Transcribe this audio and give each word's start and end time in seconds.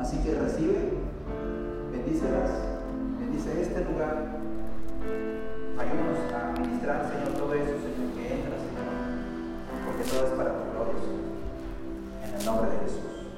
Así 0.00 0.16
que 0.22 0.34
recibe, 0.34 0.94
bendícelas, 1.92 2.50
bendice 3.18 3.60
este 3.60 3.84
lugar. 3.84 4.40
Ayúdanos 5.78 6.32
a 6.32 6.52
ministrar, 6.58 7.12
Señor, 7.12 7.34
todo 7.38 7.52
eso, 7.52 7.66
Señor, 7.66 8.14
que 8.14 8.32
entra, 8.32 8.56
Señor, 8.56 8.86
porque 9.84 10.04
todo 10.04 10.24
es 10.24 10.32
para 10.32 10.54
tu 10.54 10.62
gloria. 10.72 10.94
En 12.24 12.34
el 12.34 12.44
nombre 12.46 12.70
de 12.70 12.78
Jesús. 12.78 13.28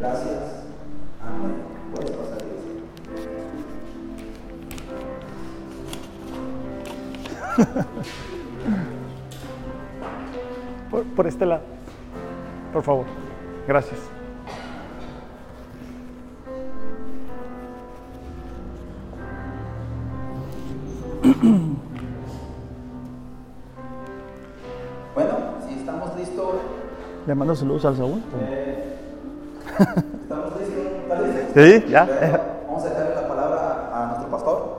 Gracias. 0.00 0.64
Amén. 1.22 1.54
Puedes 1.94 2.10
pasar, 2.10 2.42
Dios. 2.42 2.56
Por, 10.90 11.04
por 11.04 11.26
este 11.26 11.46
lado. 11.46 11.62
Por 12.72 12.82
favor. 12.82 13.06
Gracias. 13.66 14.15
Mando 27.36 27.54
saludos 27.54 27.84
al 27.84 27.96
Saúl. 27.96 28.22
eh, 28.40 28.96
estamos 30.22 30.52
listos. 30.58 31.54
Sí, 31.54 31.84
ya. 31.90 32.04
Vamos 32.66 32.84
a 32.84 32.90
darle 32.90 33.14
la 33.14 33.28
palabra 33.28 33.90
a 33.92 34.06
nuestro 34.06 34.30
pastor. 34.30 34.76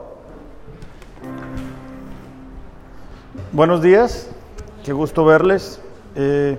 Buenos 3.52 3.80
días, 3.80 4.28
qué 4.84 4.92
gusto 4.92 5.24
verles. 5.24 5.80
Eh, 6.16 6.58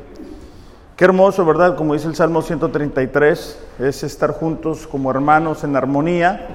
qué 0.95 1.05
hermoso, 1.05 1.45
¿verdad? 1.45 1.75
Como 1.75 1.93
dice 1.93 2.07
el 2.07 2.15
Salmo 2.15 2.41
133, 2.41 3.59
es 3.79 4.03
estar 4.03 4.31
juntos 4.31 4.87
como 4.87 5.11
hermanos 5.11 5.65
en 5.65 5.75
armonía. 5.75 6.47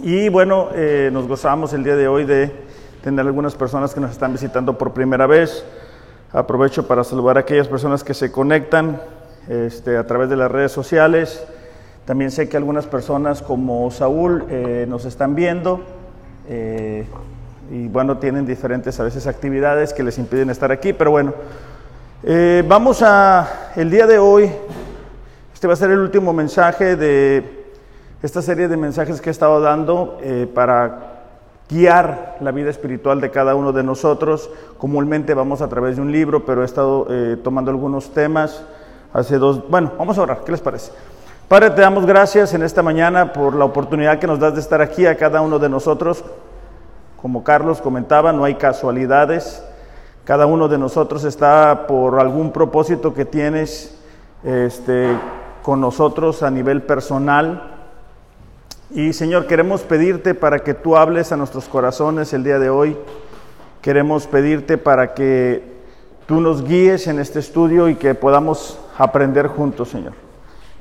Y 0.00 0.28
bueno, 0.30 0.68
eh, 0.74 1.10
nos 1.12 1.28
gozamos 1.28 1.72
el 1.74 1.84
día 1.84 1.94
de 1.94 2.08
hoy 2.08 2.24
de 2.24 2.52
tener 3.04 3.24
algunas 3.24 3.54
personas 3.54 3.94
que 3.94 4.00
nos 4.00 4.10
están 4.10 4.32
visitando 4.32 4.76
por 4.76 4.92
primera 4.92 5.28
vez. 5.28 5.64
Aprovecho 6.34 6.86
para 6.86 7.04
saludar 7.04 7.36
a 7.36 7.40
aquellas 7.40 7.68
personas 7.68 8.02
que 8.02 8.14
se 8.14 8.32
conectan 8.32 9.02
este, 9.48 9.98
a 9.98 10.06
través 10.06 10.30
de 10.30 10.36
las 10.36 10.50
redes 10.50 10.72
sociales. 10.72 11.44
También 12.06 12.30
sé 12.30 12.48
que 12.48 12.56
algunas 12.56 12.86
personas 12.86 13.42
como 13.42 13.90
Saúl 13.90 14.46
eh, 14.48 14.86
nos 14.88 15.04
están 15.04 15.34
viendo. 15.34 15.82
eh, 16.48 17.04
y 17.70 17.86
bueno, 17.88 18.16
tienen 18.16 18.46
diferentes 18.46 18.98
a 18.98 19.04
veces 19.04 19.26
actividades 19.26 19.92
que 19.92 20.02
les 20.02 20.18
impiden 20.18 20.48
estar 20.48 20.72
aquí, 20.72 20.94
pero 20.94 21.10
bueno, 21.10 21.34
eh, 22.22 22.64
vamos 22.66 23.02
a, 23.02 23.70
el 23.76 23.90
día 23.90 24.06
de 24.06 24.18
hoy, 24.18 24.50
este 25.52 25.66
va 25.66 25.74
a 25.74 25.76
ser 25.76 25.90
el 25.90 25.98
último 25.98 26.32
mensaje 26.32 26.96
de 26.96 27.66
esta 28.22 28.40
serie 28.40 28.68
de 28.68 28.76
mensajes 28.78 29.20
que 29.20 29.28
he 29.28 29.32
estado 29.32 29.60
dando 29.60 30.18
para 30.54 31.11
guiar 31.72 32.36
la 32.40 32.50
vida 32.50 32.70
espiritual 32.70 33.20
de 33.20 33.30
cada 33.30 33.54
uno 33.54 33.72
de 33.72 33.82
nosotros. 33.82 34.50
Comúnmente 34.78 35.34
vamos 35.34 35.62
a 35.62 35.68
través 35.68 35.96
de 35.96 36.02
un 36.02 36.12
libro, 36.12 36.44
pero 36.44 36.62
he 36.62 36.66
estado 36.66 37.06
eh, 37.08 37.38
tomando 37.42 37.70
algunos 37.70 38.12
temas 38.12 38.62
hace 39.12 39.38
dos, 39.38 39.68
bueno, 39.68 39.92
vamos 39.98 40.18
a 40.18 40.22
orar, 40.22 40.42
¿qué 40.44 40.52
les 40.52 40.60
parece? 40.60 40.92
Padre, 41.48 41.70
te 41.70 41.82
damos 41.82 42.06
gracias 42.06 42.54
en 42.54 42.62
esta 42.62 42.82
mañana 42.82 43.32
por 43.32 43.54
la 43.54 43.64
oportunidad 43.64 44.18
que 44.18 44.26
nos 44.26 44.38
das 44.38 44.54
de 44.54 44.60
estar 44.60 44.80
aquí 44.80 45.06
a 45.06 45.16
cada 45.16 45.42
uno 45.42 45.58
de 45.58 45.68
nosotros. 45.68 46.24
Como 47.20 47.44
Carlos 47.44 47.80
comentaba, 47.82 48.32
no 48.32 48.44
hay 48.44 48.54
casualidades. 48.54 49.62
Cada 50.24 50.46
uno 50.46 50.68
de 50.68 50.78
nosotros 50.78 51.24
está 51.24 51.86
por 51.86 52.18
algún 52.20 52.52
propósito 52.52 53.12
que 53.12 53.24
tienes 53.24 53.98
este, 54.44 55.08
con 55.62 55.80
nosotros 55.80 56.42
a 56.42 56.50
nivel 56.50 56.82
personal. 56.82 57.71
Y 58.94 59.14
Señor, 59.14 59.46
queremos 59.46 59.80
pedirte 59.80 60.34
para 60.34 60.58
que 60.58 60.74
tú 60.74 60.98
hables 60.98 61.32
a 61.32 61.36
nuestros 61.38 61.64
corazones 61.64 62.34
el 62.34 62.44
día 62.44 62.58
de 62.58 62.68
hoy. 62.68 62.94
Queremos 63.80 64.26
pedirte 64.26 64.76
para 64.76 65.14
que 65.14 65.62
tú 66.26 66.42
nos 66.42 66.62
guíes 66.62 67.06
en 67.06 67.18
este 67.18 67.38
estudio 67.38 67.88
y 67.88 67.94
que 67.94 68.14
podamos 68.14 68.78
aprender 68.98 69.46
juntos, 69.46 69.88
Señor. 69.88 70.12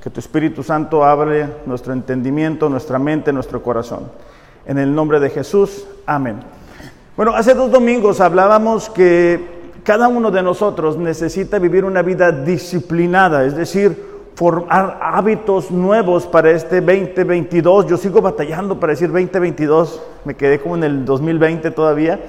Que 0.04 0.10
tu 0.10 0.20
Espíritu 0.20 0.62
Santo 0.62 1.06
abre 1.06 1.48
nuestro 1.66 1.94
entendimiento, 1.94 2.68
nuestra 2.68 3.00
mente, 3.00 3.32
nuestro 3.32 3.64
corazón. 3.64 4.12
En 4.66 4.78
el 4.78 4.94
nombre 4.94 5.22
de 5.22 5.30
Jesús, 5.30 5.88
amén. 6.06 6.42
Bueno, 7.16 7.34
hace 7.34 7.54
dos 7.54 7.72
domingos 7.72 8.20
hablábamos 8.20 8.90
que 8.90 9.72
cada 9.86 10.10
uno 10.10 10.32
de 10.32 10.44
nosotros 10.44 10.98
necesita 10.98 11.60
vivir 11.60 11.86
una 11.86 12.02
vida 12.02 12.30
disciplinada, 12.30 13.46
es 13.46 13.56
decir, 13.56 14.11
formar 14.36 14.98
hábitos 15.02 15.72
nuevos 15.72 16.26
para 16.26 16.52
este 16.52 16.82
2022. 16.82 17.88
Yo 17.88 17.98
sigo 17.98 18.22
batallando 18.22 18.80
para 18.80 18.92
decir 18.92 19.10
2022, 19.10 20.02
me 20.26 20.36
quedé 20.36 20.60
como 20.60 20.76
en 20.76 20.84
el 20.84 21.06
2020 21.06 21.72
todavía. 21.72 22.20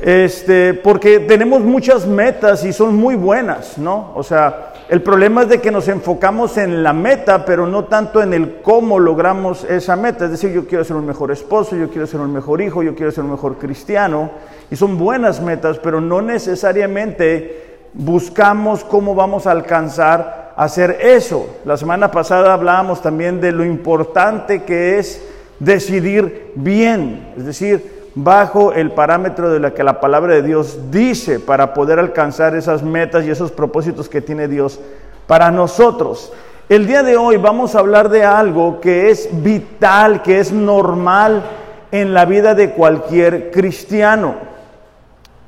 Este, 0.00 0.74
porque 0.74 1.20
tenemos 1.20 1.60
muchas 1.60 2.06
metas 2.06 2.64
y 2.64 2.72
son 2.72 2.96
muy 2.96 3.14
buenas, 3.14 3.78
¿no? 3.78 4.10
O 4.16 4.22
sea, 4.22 4.72
el 4.88 5.00
problema 5.02 5.42
es 5.42 5.48
de 5.48 5.60
que 5.60 5.70
nos 5.70 5.88
enfocamos 5.88 6.58
en 6.58 6.82
la 6.82 6.92
meta, 6.92 7.44
pero 7.44 7.66
no 7.66 7.84
tanto 7.84 8.20
en 8.22 8.34
el 8.34 8.60
cómo 8.60 8.98
logramos 8.98 9.64
esa 9.64 9.96
meta. 9.96 10.26
Es 10.26 10.32
decir, 10.32 10.52
yo 10.52 10.66
quiero 10.66 10.84
ser 10.84 10.96
un 10.96 11.06
mejor 11.06 11.30
esposo, 11.30 11.76
yo 11.76 11.88
quiero 11.88 12.06
ser 12.06 12.20
un 12.20 12.32
mejor 12.32 12.60
hijo, 12.60 12.82
yo 12.82 12.94
quiero 12.94 13.12
ser 13.12 13.24
un 13.24 13.30
mejor 13.30 13.56
cristiano. 13.56 14.30
Y 14.70 14.76
son 14.76 14.98
buenas 14.98 15.40
metas, 15.40 15.78
pero 15.78 16.00
no 16.00 16.20
necesariamente 16.20 17.78
buscamos 17.94 18.84
cómo 18.84 19.14
vamos 19.14 19.46
a 19.46 19.52
alcanzar 19.52 20.43
hacer 20.56 20.98
eso. 21.00 21.46
La 21.64 21.76
semana 21.76 22.10
pasada 22.10 22.52
hablábamos 22.52 23.02
también 23.02 23.40
de 23.40 23.52
lo 23.52 23.64
importante 23.64 24.62
que 24.62 24.98
es 24.98 25.22
decidir 25.58 26.52
bien, 26.54 27.32
es 27.36 27.46
decir, 27.46 28.10
bajo 28.14 28.72
el 28.72 28.92
parámetro 28.92 29.50
de 29.50 29.58
lo 29.58 29.74
que 29.74 29.82
la 29.82 30.00
palabra 30.00 30.34
de 30.34 30.42
Dios 30.42 30.78
dice 30.90 31.40
para 31.40 31.74
poder 31.74 31.98
alcanzar 31.98 32.54
esas 32.54 32.82
metas 32.82 33.24
y 33.24 33.30
esos 33.30 33.50
propósitos 33.50 34.08
que 34.08 34.20
tiene 34.20 34.46
Dios 34.46 34.80
para 35.26 35.50
nosotros. 35.50 36.32
El 36.68 36.86
día 36.86 37.02
de 37.02 37.16
hoy 37.16 37.36
vamos 37.36 37.74
a 37.74 37.80
hablar 37.80 38.08
de 38.08 38.24
algo 38.24 38.80
que 38.80 39.10
es 39.10 39.28
vital, 39.42 40.22
que 40.22 40.38
es 40.38 40.52
normal 40.52 41.42
en 41.90 42.14
la 42.14 42.24
vida 42.24 42.54
de 42.54 42.70
cualquier 42.70 43.50
cristiano. 43.50 44.36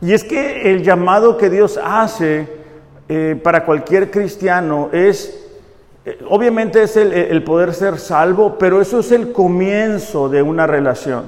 Y 0.01 0.13
es 0.13 0.25
que 0.25 0.71
el 0.71 0.83
llamado 0.83 1.39
que 1.39 1.49
Dios 1.49 1.81
hace 1.83 2.56
eh, 3.09 3.39
para 3.41 3.65
cualquier 3.65 4.11
cristiano 4.11 4.89
es, 4.93 5.39
eh, 6.05 6.19
obviamente 6.29 6.83
es 6.83 6.97
el, 6.97 7.43
poder 7.45 7.73
ser 7.73 7.99
salvo, 8.01 8.57
pero 8.59 8.81
eso 8.81 8.99
es 8.99 9.13
el 9.13 9.33
comienzo 9.33 10.29
de 10.29 10.43
una 10.43 10.67
relación. 10.67 11.25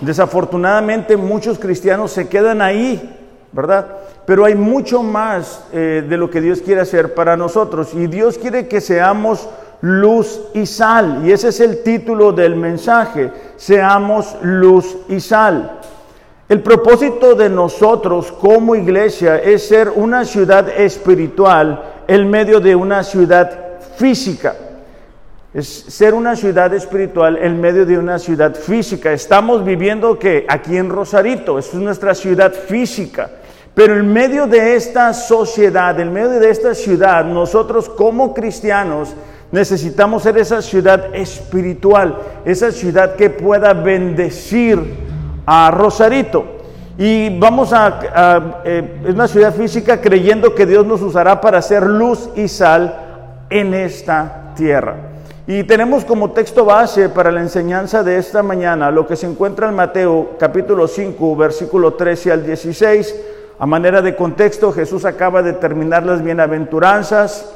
Desafortunadamente 0.00 1.16
muchos 1.16 1.58
cristianos 1.58 2.12
se 2.12 2.28
quedan 2.28 2.62
ahí, 2.62 3.18
¿verdad? 3.50 3.86
Pero 4.24 4.44
hay 4.44 4.54
mucho 4.54 5.02
más 5.02 5.64
eh, 5.72 6.04
de 6.08 6.16
lo 6.16 6.30
que 6.30 6.40
Dios 6.40 6.60
quiere 6.60 6.82
hacer 6.82 7.14
para 7.14 7.36
nosotros 7.36 7.92
y 7.94 8.06
Dios 8.06 8.38
quiere 8.38 8.68
que 8.68 8.80
seamos 8.80 9.48
luz 9.80 10.40
y 10.54 10.66
sal. 10.66 11.22
Y 11.24 11.32
ese 11.32 11.48
es 11.48 11.58
el 11.58 11.82
título 11.82 12.32
del 12.32 12.54
mensaje, 12.54 13.32
seamos 13.56 14.36
luz 14.42 14.96
y 15.08 15.18
sal. 15.18 15.80
El 16.48 16.62
propósito 16.62 17.34
de 17.34 17.50
nosotros 17.50 18.30
como 18.30 18.76
iglesia 18.76 19.36
es 19.38 19.66
ser 19.66 19.90
una 19.90 20.24
ciudad 20.24 20.68
espiritual 20.68 21.82
en 22.06 22.30
medio 22.30 22.60
de 22.60 22.76
una 22.76 23.02
ciudad 23.02 23.80
física. 23.96 24.54
Es 25.52 25.66
ser 25.66 26.14
una 26.14 26.36
ciudad 26.36 26.72
espiritual 26.72 27.36
en 27.38 27.60
medio 27.60 27.84
de 27.84 27.98
una 27.98 28.20
ciudad 28.20 28.54
física. 28.54 29.12
Estamos 29.12 29.64
viviendo 29.64 30.16
que 30.20 30.46
aquí 30.48 30.76
en 30.76 30.88
Rosarito, 30.88 31.58
es 31.58 31.74
nuestra 31.74 32.14
ciudad 32.14 32.52
física. 32.52 33.28
Pero 33.74 33.96
en 33.96 34.12
medio 34.12 34.46
de 34.46 34.76
esta 34.76 35.12
sociedad, 35.14 35.98
en 35.98 36.12
medio 36.12 36.38
de 36.38 36.48
esta 36.48 36.76
ciudad, 36.76 37.24
nosotros 37.24 37.88
como 37.88 38.32
cristianos 38.32 39.14
necesitamos 39.50 40.22
ser 40.22 40.38
esa 40.38 40.62
ciudad 40.62 41.12
espiritual, 41.12 42.16
esa 42.44 42.70
ciudad 42.70 43.16
que 43.16 43.30
pueda 43.30 43.72
bendecir 43.72 45.05
a 45.46 45.70
Rosarito. 45.70 46.44
Y 46.98 47.38
vamos 47.38 47.72
a, 47.72 48.62
eh, 48.64 49.02
es 49.06 49.14
una 49.14 49.28
ciudad 49.28 49.54
física 49.54 50.00
creyendo 50.00 50.54
que 50.54 50.66
Dios 50.66 50.84
nos 50.86 51.02
usará 51.02 51.40
para 51.40 51.58
hacer 51.58 51.84
luz 51.84 52.28
y 52.34 52.48
sal 52.48 53.44
en 53.48 53.74
esta 53.74 54.52
tierra. 54.56 54.96
Y 55.46 55.62
tenemos 55.64 56.04
como 56.04 56.32
texto 56.32 56.64
base 56.64 57.08
para 57.08 57.30
la 57.30 57.40
enseñanza 57.40 58.02
de 58.02 58.18
esta 58.18 58.42
mañana 58.42 58.90
lo 58.90 59.06
que 59.06 59.14
se 59.14 59.26
encuentra 59.26 59.68
en 59.68 59.76
Mateo 59.76 60.30
capítulo 60.38 60.88
5, 60.88 61.36
versículo 61.36 61.94
13 61.94 62.32
al 62.32 62.44
16. 62.44 63.14
A 63.58 63.66
manera 63.66 64.02
de 64.02 64.16
contexto, 64.16 64.72
Jesús 64.72 65.04
acaba 65.04 65.42
de 65.42 65.52
terminar 65.52 66.04
las 66.04 66.22
bienaventuranzas 66.22 67.55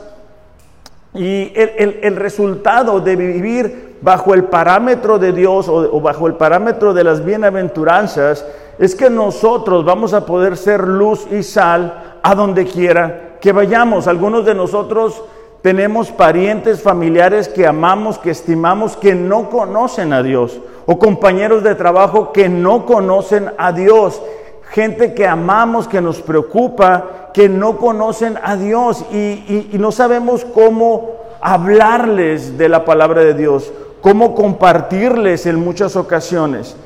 y 1.14 1.52
el, 1.54 1.72
el, 1.76 2.00
el 2.02 2.16
resultado 2.16 3.00
de 3.00 3.16
vivir 3.16 3.96
bajo 4.00 4.34
el 4.34 4.44
parámetro 4.44 5.18
de 5.18 5.32
Dios 5.32 5.68
o, 5.68 5.76
o 5.76 6.00
bajo 6.00 6.26
el 6.26 6.34
parámetro 6.34 6.94
de 6.94 7.04
las 7.04 7.24
bienaventuranzas 7.24 8.46
es 8.78 8.94
que 8.94 9.10
nosotros 9.10 9.84
vamos 9.84 10.14
a 10.14 10.24
poder 10.24 10.56
ser 10.56 10.86
luz 10.86 11.26
y 11.30 11.42
sal 11.42 12.18
a 12.22 12.34
donde 12.34 12.64
quiera 12.64 13.36
que 13.40 13.52
vayamos. 13.52 14.06
Algunos 14.06 14.44
de 14.44 14.54
nosotros 14.54 15.22
tenemos 15.62 16.10
parientes, 16.10 16.80
familiares 16.80 17.48
que 17.48 17.66
amamos, 17.66 18.18
que 18.18 18.30
estimamos, 18.30 18.96
que 18.96 19.14
no 19.14 19.50
conocen 19.50 20.12
a 20.12 20.22
Dios, 20.22 20.58
o 20.86 20.98
compañeros 20.98 21.62
de 21.62 21.74
trabajo 21.74 22.32
que 22.32 22.48
no 22.48 22.86
conocen 22.86 23.50
a 23.58 23.72
Dios, 23.72 24.22
gente 24.70 25.14
que 25.14 25.26
amamos, 25.26 25.88
que 25.88 26.00
nos 26.00 26.20
preocupa, 26.20 27.30
que 27.34 27.48
no 27.48 27.76
conocen 27.76 28.38
a 28.42 28.56
Dios 28.56 29.04
y, 29.12 29.70
no 29.72 29.92
sabemos 29.92 30.44
cómo 30.44 31.16
hablarles 31.40 32.56
de 32.56 32.68
la 32.68 32.84
palabra 32.84 33.22
de 33.22 33.34
Dios, 33.34 33.72
cómo 34.00 34.34
compartirles 34.34 35.46
en 35.46 35.56
muchas 35.56 35.96
ocasiones. 35.96 36.76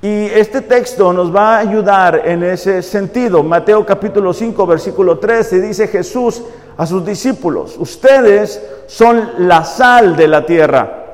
Y 0.00 0.26
este 0.26 0.60
texto 0.60 1.12
nos 1.12 1.34
va 1.34 1.56
a 1.56 1.60
ayudar 1.60 2.22
en 2.24 2.42
ese 2.42 2.82
sentido. 2.82 3.42
Mateo 3.42 3.84
capítulo 3.86 4.32
5, 4.32 4.66
versículo 4.66 5.18
13 5.18 5.60
dice 5.60 5.88
Jesús 5.88 6.42
a 6.76 6.86
sus 6.86 7.04
discípulos, 7.04 7.76
ustedes 7.78 8.62
son 8.86 9.30
la 9.38 9.64
sal 9.64 10.14
de 10.14 10.28
la 10.28 10.44
tierra. 10.44 11.04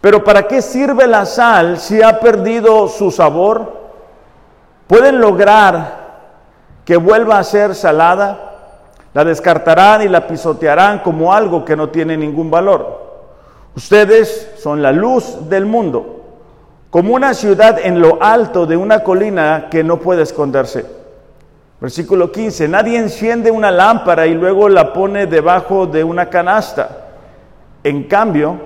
Pero 0.00 0.24
¿para 0.24 0.46
qué 0.46 0.60
sirve 0.60 1.06
la 1.06 1.24
sal 1.24 1.78
si 1.78 2.02
ha 2.02 2.18
perdido 2.20 2.88
su 2.88 3.10
sabor? 3.10 3.75
¿Pueden 4.86 5.20
lograr 5.20 6.06
que 6.84 6.96
vuelva 6.96 7.38
a 7.38 7.44
ser 7.44 7.74
salada? 7.74 8.52
La 9.14 9.24
descartarán 9.24 10.02
y 10.02 10.08
la 10.08 10.26
pisotearán 10.26 11.00
como 11.00 11.32
algo 11.32 11.64
que 11.64 11.76
no 11.76 11.88
tiene 11.88 12.16
ningún 12.16 12.50
valor. 12.50 13.04
Ustedes 13.74 14.54
son 14.58 14.82
la 14.82 14.92
luz 14.92 15.48
del 15.48 15.66
mundo 15.66 16.16
como 16.90 17.14
una 17.14 17.34
ciudad 17.34 17.78
en 17.82 18.00
lo 18.00 18.22
alto 18.22 18.64
de 18.64 18.76
una 18.76 19.02
colina 19.02 19.68
que 19.70 19.84
no 19.84 19.98
puede 19.98 20.22
esconderse. 20.22 20.86
Versículo 21.78 22.32
15, 22.32 22.68
nadie 22.68 22.98
enciende 22.98 23.50
una 23.50 23.70
lámpara 23.70 24.26
y 24.26 24.34
luego 24.34 24.68
la 24.70 24.94
pone 24.94 25.26
debajo 25.26 25.86
de 25.86 26.02
una 26.02 26.30
canasta. 26.30 26.88
En 27.84 28.04
cambio, 28.04 28.56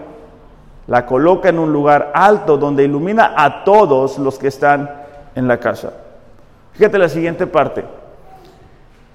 la 0.87 1.07
coloca 1.07 1.49
en 1.49 1.59
un 1.59 1.73
lugar 1.73 2.13
alto 2.15 2.57
donde 2.57 2.85
ilumina 2.85 3.35
a 3.37 3.65
todos 3.65 4.17
los 4.19 4.39
que 4.39 4.47
están 4.47 4.89
en 5.35 5.49
la 5.49 5.59
casa. 5.59 5.93
Fíjate 6.81 6.99
la 6.99 7.11
siguiente 7.11 7.47
parte. 7.47 7.85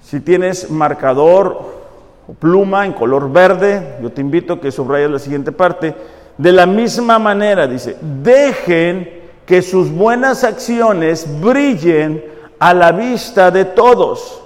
Si 0.00 0.20
tienes 0.20 0.70
marcador 0.70 1.74
o 2.28 2.32
pluma 2.32 2.86
en 2.86 2.92
color 2.92 3.32
verde, 3.32 3.96
yo 4.00 4.12
te 4.12 4.20
invito 4.20 4.52
a 4.52 4.60
que 4.60 4.70
subrayes 4.70 5.10
la 5.10 5.18
siguiente 5.18 5.50
parte 5.50 5.92
de 6.38 6.52
la 6.52 6.64
misma 6.64 7.18
manera, 7.18 7.66
dice, 7.66 7.96
dejen 8.22 9.24
que 9.44 9.62
sus 9.62 9.90
buenas 9.90 10.44
acciones 10.44 11.26
brillen 11.40 12.24
a 12.60 12.72
la 12.72 12.92
vista 12.92 13.50
de 13.50 13.64
todos, 13.64 14.40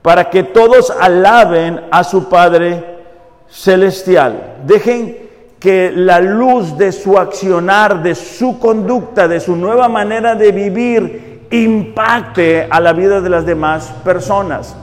para 0.00 0.30
que 0.30 0.42
todos 0.42 0.90
alaben 0.90 1.82
a 1.90 2.02
su 2.02 2.30
Padre 2.30 2.82
Celestial. 3.46 4.54
Dejen 4.64 5.18
que 5.60 5.92
la 5.94 6.18
luz 6.18 6.78
de 6.78 6.92
su 6.92 7.18
accionar, 7.18 8.02
de 8.02 8.14
su 8.14 8.58
conducta, 8.58 9.28
de 9.28 9.40
su 9.40 9.54
nueva 9.54 9.86
manera 9.86 10.34
de 10.34 10.50
vivir, 10.50 11.33
impacte 11.50 12.66
a 12.70 12.80
la 12.80 12.92
vida 12.92 13.20
de 13.20 13.30
las 13.30 13.46
demás 13.46 13.92
personas. 14.04 14.76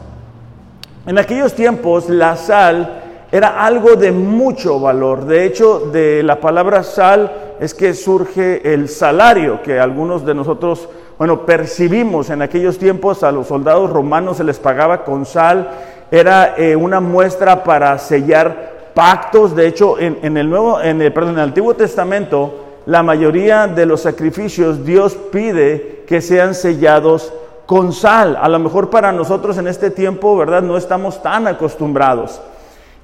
En 1.05 1.17
aquellos 1.17 1.53
tiempos 1.53 2.09
la 2.09 2.35
sal 2.35 3.01
era 3.31 3.63
algo 3.63 3.95
de 3.95 4.11
mucho 4.11 4.79
valor. 4.79 5.25
De 5.25 5.45
hecho, 5.45 5.89
de 5.91 6.21
la 6.21 6.39
palabra 6.39 6.83
sal 6.83 7.31
es 7.59 7.73
que 7.73 7.93
surge 7.93 8.73
el 8.73 8.89
salario 8.89 9.61
que 9.63 9.79
algunos 9.79 10.25
de 10.25 10.35
nosotros, 10.35 10.89
bueno, 11.17 11.45
percibimos 11.45 12.29
en 12.29 12.41
aquellos 12.41 12.77
tiempos 12.77 13.23
a 13.23 13.31
los 13.31 13.47
soldados 13.47 13.89
romanos 13.89 14.37
se 14.37 14.43
les 14.43 14.59
pagaba 14.59 15.03
con 15.03 15.25
sal. 15.25 15.69
Era 16.11 16.55
eh, 16.57 16.75
una 16.75 16.99
muestra 16.99 17.63
para 17.63 17.97
sellar 17.97 18.91
pactos. 18.93 19.55
De 19.55 19.65
hecho, 19.65 19.97
en, 19.97 20.35
el 20.35 20.49
nuevo, 20.49 20.81
en 20.81 21.01
el, 21.01 21.13
perdón, 21.13 21.33
en 21.33 21.39
el 21.39 21.45
Antiguo 21.45 21.73
Testamento, 21.73 22.70
la 22.86 23.04
mayoría 23.04 23.68
de 23.68 23.86
los 23.86 24.01
sacrificios 24.01 24.86
Dios 24.86 25.16
pide 25.31 26.04
que 26.07 26.22
sean 26.22 26.56
sellados 26.56 27.31
con 27.66 27.94
sal. 27.94 28.38
A 28.42 28.50
lo 28.50 28.60
mejor 28.60 28.89
para 28.89 29.12
nosotros 29.12 29.57
en 29.57 29.68
este 29.68 29.92
tiempo, 29.92 30.36
¿verdad? 30.36 30.62
No 30.62 30.78
estamos 30.78 31.22
tan 31.22 31.48
acostumbrados. 31.48 32.42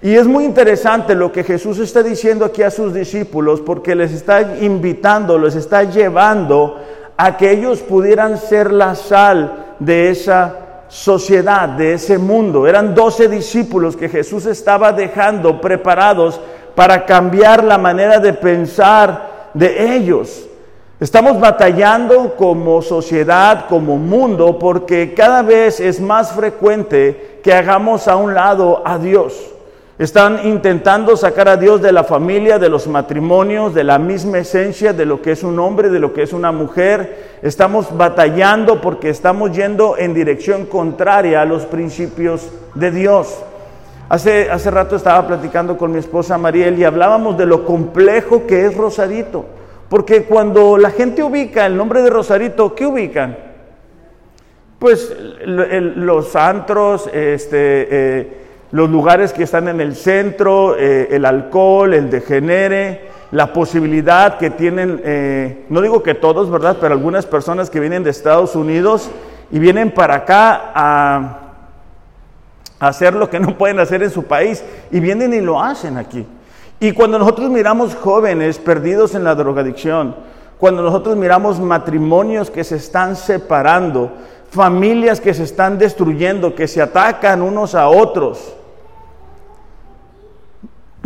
Y 0.02 0.16
es 0.16 0.28
muy 0.28 0.46
interesante 0.46 1.16
lo 1.16 1.32
que 1.32 1.44
Jesús 1.44 1.80
está 1.80 2.04
diciendo 2.04 2.46
aquí 2.46 2.62
a 2.62 2.70
sus 2.70 2.94
discípulos 2.94 3.62
porque 3.62 3.96
les 3.96 4.12
está 4.12 4.58
invitando, 4.62 5.40
les 5.40 5.56
está 5.56 5.84
llevando 5.84 6.80
a 7.16 7.36
que 7.36 7.52
ellos 7.52 7.80
pudieran 7.80 8.38
ser 8.38 8.72
la 8.72 8.94
sal 8.94 9.76
de 9.80 10.10
esa 10.12 10.56
sociedad, 10.88 11.70
de 11.70 11.94
ese 11.94 12.18
mundo. 12.18 12.68
Eran 12.68 12.94
doce 12.94 13.28
discípulos 13.28 13.96
que 13.96 14.10
Jesús 14.10 14.46
estaba 14.46 14.92
dejando 14.92 15.60
preparados 15.60 16.40
para 16.76 17.06
cambiar 17.06 17.64
la 17.64 17.78
manera 17.78 18.20
de 18.20 18.34
pensar 18.34 19.37
de 19.58 19.96
ellos. 19.96 20.48
Estamos 21.00 21.40
batallando 21.40 22.36
como 22.36 22.82
sociedad, 22.82 23.68
como 23.68 23.98
mundo, 23.98 24.58
porque 24.58 25.14
cada 25.14 25.44
vez 25.44 25.80
es 25.80 26.02
más 26.02 26.32
frecuente 26.32 27.40
que 27.44 27.54
hagamos 27.54 28.08
a 28.08 28.16
un 28.16 28.34
lado 28.34 28.82
a 28.84 28.98
Dios. 28.98 29.54
Están 30.00 30.48
intentando 30.48 31.18
sacar 31.18 31.50
a 31.50 31.58
Dios 31.58 31.82
de 31.82 31.92
la 31.92 32.04
familia, 32.04 32.60
de 32.60 32.70
los 32.70 32.88
matrimonios, 32.88 33.74
de 33.74 33.84
la 33.84 33.98
misma 33.98 34.40
esencia 34.40 34.94
de 34.94 35.06
lo 35.06 35.22
que 35.24 35.32
es 35.32 35.44
un 35.44 35.60
hombre, 35.60 35.90
de 35.90 36.00
lo 36.00 36.14
que 36.14 36.22
es 36.22 36.34
una 36.34 36.52
mujer. 36.52 37.40
Estamos 37.42 37.96
batallando 37.96 38.80
porque 38.80 39.10
estamos 39.10 39.52
yendo 39.52 39.98
en 39.98 40.14
dirección 40.14 40.68
contraria 40.68 41.42
a 41.42 41.46
los 41.46 41.66
principios 41.66 42.52
de 42.76 42.92
Dios. 42.92 43.40
Hace, 44.10 44.50
hace 44.50 44.72
rato 44.72 44.96
estaba 44.96 45.28
platicando 45.28 45.78
con 45.78 45.92
mi 45.92 46.00
esposa 46.00 46.38
Mariel 46.38 46.80
y 46.80 46.84
hablábamos 46.84 47.38
de 47.38 47.46
lo 47.46 47.66
complejo 47.66 48.48
que 48.48 48.66
es 48.66 48.76
Rosarito. 48.76 49.46
Porque 49.90 50.24
cuando 50.24 50.78
la 50.78 50.92
gente 50.92 51.24
ubica 51.24 51.66
el 51.66 51.78
nombre 51.78 52.02
de 52.02 52.10
Rosarito, 52.10 52.76
¿qué 52.76 52.86
ubican? 52.86 53.38
Pues 54.80 55.16
los 55.46 56.36
antros, 56.36 57.08
este... 57.08 57.88
Eh, 57.90 58.48
los 58.72 58.90
lugares 58.90 59.34
que 59.34 59.44
están 59.44 59.68
en 59.68 59.80
el 59.80 59.96
centro, 59.96 60.76
eh, 60.78 61.08
el 61.12 61.26
alcohol, 61.26 61.94
el 61.94 62.10
degenere, 62.10 63.08
la 63.32 63.54
posibilidad 63.54 64.38
que 64.38 64.50
tienen, 64.50 65.02
eh, 65.04 65.66
no 65.70 65.82
digo 65.82 66.04
que 66.04 66.16
todos, 66.16 66.50
¿verdad? 66.50 66.78
Pero 66.80 66.94
algunas 66.94 67.26
personas 67.26 67.70
que 67.70 67.80
vienen 67.80 68.04
de 68.04 68.10
Estados 68.10 68.56
Unidos 68.56 69.10
y 69.52 69.60
vienen 69.60 69.92
para 69.92 70.16
acá 70.16 70.72
a, 70.74 71.16
a 71.16 71.47
hacer 72.80 73.14
lo 73.14 73.30
que 73.30 73.40
no 73.40 73.58
pueden 73.58 73.80
hacer 73.80 74.04
en 74.04 74.12
su 74.12 74.24
país 74.24 74.64
y 74.92 75.00
vienen 75.00 75.34
y 75.34 75.42
lo 75.42 75.62
hacen 75.62 75.98
aquí. 75.98 76.26
Y 76.80 76.92
cuando 76.92 77.18
nosotros 77.18 77.50
miramos 77.50 77.96
jóvenes 77.96 78.60
perdidos 78.60 79.16
en 79.16 79.24
la 79.24 79.36
drogadicción, 79.36 80.16
cuando 80.58 80.82
nosotros 80.82 81.16
miramos 81.16 81.60
matrimonios 81.60 82.50
que 82.50 82.64
se 82.64 82.76
están 82.76 83.16
separando, 83.16 84.12
familias 84.52 85.20
que 85.20 85.34
se 85.34 85.44
están 85.44 85.78
destruyendo, 85.78 86.56
que 86.56 86.68
se 86.68 86.82
atacan 86.82 87.42
unos 87.42 87.76
a 87.76 87.88
otros, 87.90 88.58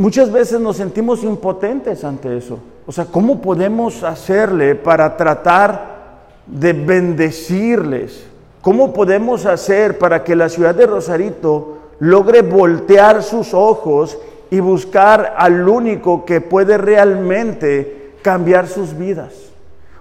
Muchas 0.01 0.31
veces 0.31 0.59
nos 0.59 0.77
sentimos 0.77 1.23
impotentes 1.23 2.03
ante 2.03 2.35
eso. 2.35 2.57
O 2.87 2.91
sea, 2.91 3.05
¿cómo 3.05 3.39
podemos 3.39 4.03
hacerle 4.03 4.73
para 4.73 5.15
tratar 5.15 6.31
de 6.47 6.73
bendecirles? 6.73 8.25
¿Cómo 8.61 8.93
podemos 8.93 9.45
hacer 9.47 9.97
para 9.97 10.23
que 10.23 10.35
la 10.35 10.47
ciudad 10.47 10.75
de 10.75 10.85
Rosarito 10.85 11.77
logre 11.99 12.43
voltear 12.43 13.23
sus 13.23 13.53
ojos 13.55 14.17
y 14.51 14.59
buscar 14.59 15.33
al 15.37 15.67
único 15.67 16.25
que 16.25 16.41
puede 16.41 16.77
realmente 16.77 18.13
cambiar 18.21 18.67
sus 18.67 18.95
vidas? 18.95 19.33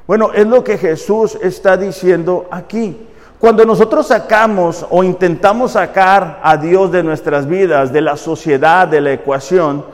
Bueno, 0.06 0.32
es 0.34 0.46
lo 0.46 0.62
que 0.62 0.76
Jesús 0.76 1.38
está 1.40 1.76
diciendo 1.76 2.46
aquí. 2.50 3.06
Cuando 3.38 3.64
nosotros 3.64 4.08
sacamos 4.08 4.84
o 4.90 5.02
intentamos 5.02 5.72
sacar 5.72 6.40
a 6.42 6.58
Dios 6.58 6.92
de 6.92 7.02
nuestras 7.02 7.46
vidas, 7.46 7.90
de 7.90 8.02
la 8.02 8.18
sociedad, 8.18 8.86
de 8.86 9.00
la 9.00 9.12
ecuación, 9.14 9.86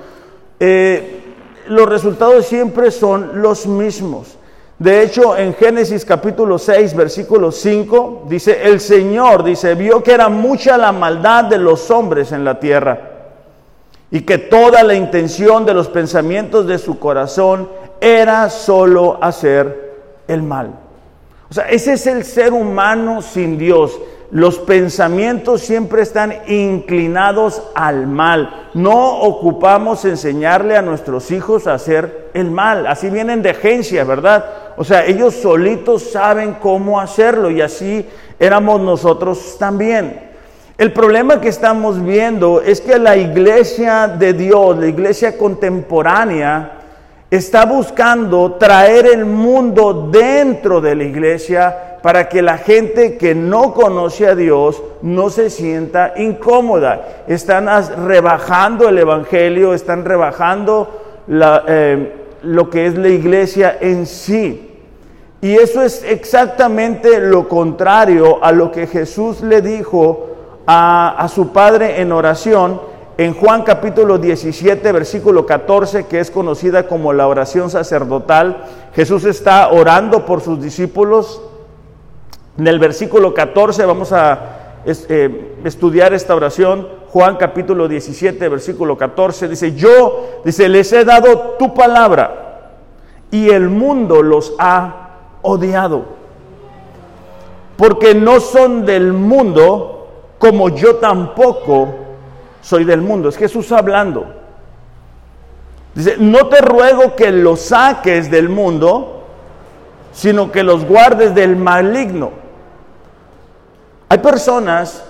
eh, 0.59 1.23
los 1.69 1.89
resultados 1.89 2.47
siempre 2.47 2.91
son 2.91 3.41
los 3.41 3.69
mismos. 3.69 4.37
De 4.79 5.03
hecho, 5.03 5.37
en 5.37 5.55
Génesis 5.55 6.05
capítulo 6.05 6.59
6, 6.59 6.95
versículo 6.95 7.51
5, 7.51 8.25
dice, 8.29 8.63
el 8.63 8.81
Señor, 8.81 9.43
dice, 9.43 9.75
vio 9.75 10.03
que 10.03 10.13
era 10.13 10.29
mucha 10.29 10.77
la 10.77 10.93
maldad 10.93 11.45
de 11.45 11.59
los 11.59 11.91
hombres 11.91 12.31
en 12.33 12.45
la 12.45 12.61
tierra 12.61 13.13
y 14.11 14.21
que 14.21 14.37
toda 14.37 14.83
la 14.83 14.95
intención 14.95 15.65
de 15.65 15.73
los 15.73 15.89
pensamientos 15.89 16.67
de 16.67 16.79
su 16.79 16.99
corazón 16.99 17.69
era 18.01 18.51
solo 18.51 19.19
hacer 19.23 19.95
el 20.29 20.43
mal. 20.43 20.71
O 21.51 21.55
sea, 21.55 21.69
ese 21.69 21.95
es 21.95 22.07
el 22.07 22.25
ser 22.25 22.53
humano 22.53 23.23
sin 23.23 23.57
Dios. 23.57 23.99
Los 24.31 24.59
pensamientos 24.59 25.61
siempre 25.61 26.03
están 26.03 26.35
inclinados 26.49 27.63
al 27.75 28.09
mal. 28.09 28.71
No 28.75 29.21
ocupamos 29.21 30.05
enseñarle 30.05 30.77
a 30.77 30.83
nuestros 30.83 31.31
hijos 31.31 31.67
a 31.67 31.75
hacer 31.75 32.31
el 32.35 32.51
mal. 32.51 32.87
Así 32.89 33.09
vienen 33.09 33.41
de 33.43 33.51
agencia, 33.51 34.03
¿verdad? 34.03 34.45
O 34.77 34.85
sea, 34.85 35.07
ellos 35.07 35.35
solitos 35.35 36.11
saben 36.11 36.55
cómo 36.55 37.01
hacerlo 37.01 37.51
y 37.51 37.61
así 37.61 38.05
éramos 38.39 38.81
nosotros 38.81 39.57
también. 39.59 40.27
El 40.77 40.93
problema 40.93 41.41
que 41.41 41.49
estamos 41.49 42.05
viendo 42.05 42.61
es 42.61 42.81
que 42.81 42.99
la 42.99 43.17
iglesia 43.17 44.09
de 44.09 44.33
Dios, 44.33 44.77
la 44.77 44.89
iglesia 44.89 45.39
contemporánea, 45.39 46.73
está 47.31 47.65
buscando 47.65 48.55
traer 48.55 49.07
el 49.07 49.25
mundo 49.25 50.09
dentro 50.13 50.81
de 50.81 50.95
la 50.95 51.05
iglesia 51.05 51.86
para 52.07 52.29
que 52.29 52.41
la 52.41 52.57
gente 52.57 53.17
que 53.17 53.35
no 53.35 53.75
conoce 53.75 54.29
a 54.29 54.37
Dios 54.37 54.81
no 55.03 55.29
se 55.29 55.51
sienta 55.51 56.13
incómoda. 56.17 57.25
Están 57.27 57.67
rebajando 58.07 58.89
el 58.89 58.99
Evangelio, 58.99 59.75
están 59.75 60.05
rebajando 60.05 61.01
eh, 61.29 62.13
lo 62.43 62.71
que 62.71 62.87
es 62.87 62.97
la 62.97 63.09
iglesia 63.09 63.79
en 63.81 64.07
sí. 64.07 64.79
Y 65.41 65.57
eso 65.57 65.83
es 65.83 66.05
exactamente 66.05 67.19
lo 67.19 67.49
contrario 67.49 68.39
a 68.41 68.53
lo 68.53 68.71
que 68.71 68.87
Jesús 68.87 69.41
le 69.41 69.61
dijo 69.61 70.29
a, 70.65 71.27
su 71.29 71.49
Padre 71.49 72.01
en 72.01 72.13
oración 72.13 72.83
en 73.19 73.35
Juan 73.35 73.65
capítulo 73.65 74.19
17, 74.19 74.93
versículo 74.93 75.45
14, 75.45 76.07
que 76.07 76.21
es 76.21 76.31
conocida 76.31 76.87
como 76.87 77.13
la 77.13 77.27
oración 77.27 77.69
sacerdotal. 77.69 78.63
Jesús 78.95 79.25
está 79.25 79.73
orando 79.73 80.25
por 80.25 80.41
sus 80.41 80.63
discípulos. 80.63 81.43
En 82.59 82.67
el 82.67 82.79
versículo 82.79 83.35
14 83.35 83.85
vamos 83.85 84.13
a 84.13 84.83
eh, 84.87 85.57
estudiar 85.65 86.15
esta 86.15 86.35
oración. 86.35 86.89
Juan 87.09 87.37
capítulo 87.37 87.89
17, 87.89 88.49
versículo 88.49 88.97
14, 88.97 89.49
dice, 89.49 89.75
yo, 89.75 90.43
les 90.45 90.93
he 90.93 91.05
dado 91.05 91.57
tu 91.59 91.75
palabra 91.75 92.73
y 93.31 93.51
el 93.51 93.69
mundo 93.69 94.23
los 94.23 94.55
ha 94.59 95.09
odiado, 95.43 96.05
porque 97.77 98.15
no 98.15 98.39
son 98.41 98.85
del 98.85 99.13
mundo, 99.13 100.09
como 100.39 100.69
yo 100.69 100.97
tampoco 100.97 101.89
soy 102.61 102.85
del 102.85 103.01
mundo. 103.01 103.29
Es 103.29 103.37
Jesús 103.37 103.73
hablando. 103.73 104.27
Dice, 105.95 106.17
no 106.19 106.49
te 106.49 106.61
ruego 106.61 107.17
que 107.17 107.33
los 107.33 107.61
saques 107.61 108.31
del 108.31 108.49
mundo, 108.49 109.25
sino 110.13 110.53
que 110.53 110.63
los 110.63 110.85
guardes 110.85 111.35
del 111.35 111.57
maligno. 111.57 112.46
Hay 114.09 114.19
personas 114.19 115.05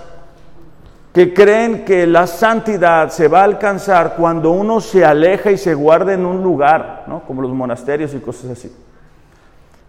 que 1.13 1.33
creen 1.33 1.83
que 1.83 2.05
la 2.05 2.27
santidad 2.27 3.09
se 3.09 3.27
va 3.27 3.41
a 3.41 3.45
alcanzar 3.45 4.15
cuando 4.15 4.51
uno 4.51 4.79
se 4.79 5.03
aleja 5.03 5.51
y 5.51 5.57
se 5.57 5.73
guarda 5.73 6.13
en 6.13 6.25
un 6.25 6.43
lugar, 6.43 7.05
¿no? 7.07 7.21
como 7.21 7.41
los 7.41 7.51
monasterios 7.51 8.13
y 8.13 8.19
cosas 8.19 8.51
así. 8.51 8.71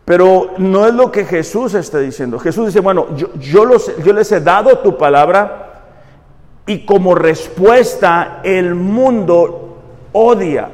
Pero 0.08 0.52
no 0.56 0.86
es 0.86 0.94
lo 0.94 1.12
que 1.12 1.26
Jesús 1.26 1.74
está 1.74 1.98
diciendo. 1.98 2.38
Jesús 2.38 2.68
dice, 2.68 2.80
bueno, 2.80 3.14
yo, 3.14 3.28
yo, 3.34 3.66
les 3.66 4.32
he 4.32 4.40
dado 4.40 4.78
tu 4.78 4.96
palabra 4.96 5.82
y 6.64 6.86
como 6.86 7.14
respuesta 7.14 8.40
el 8.42 8.74
mundo 8.74 9.76
odia 10.12 10.70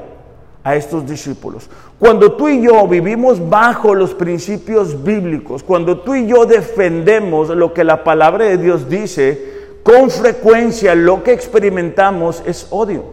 a 0.63 0.77
estos 0.77 1.05
discípulos. 1.05 1.69
Cuando 2.05 2.33
tú 2.33 2.51
y 2.51 2.61
yo 2.61 2.87
vivimos 2.87 3.49
bajo 3.49 3.95
los 3.95 4.13
principios 4.13 5.03
bíblicos, 5.03 5.63
cuando 5.63 6.01
tú 6.01 6.15
y 6.15 6.27
yo 6.27 6.45
defendemos 6.45 7.49
lo 7.49 7.73
que 7.73 7.83
la 7.83 8.05
palabra 8.05 8.45
de 8.45 8.59
Dios 8.59 8.91
dice, 8.91 9.73
con 9.83 10.11
frecuencia 10.11 10.95
lo 10.95 11.23
que 11.23 11.33
experimentamos 11.33 12.43
es 12.45 12.67
odio. 12.69 13.05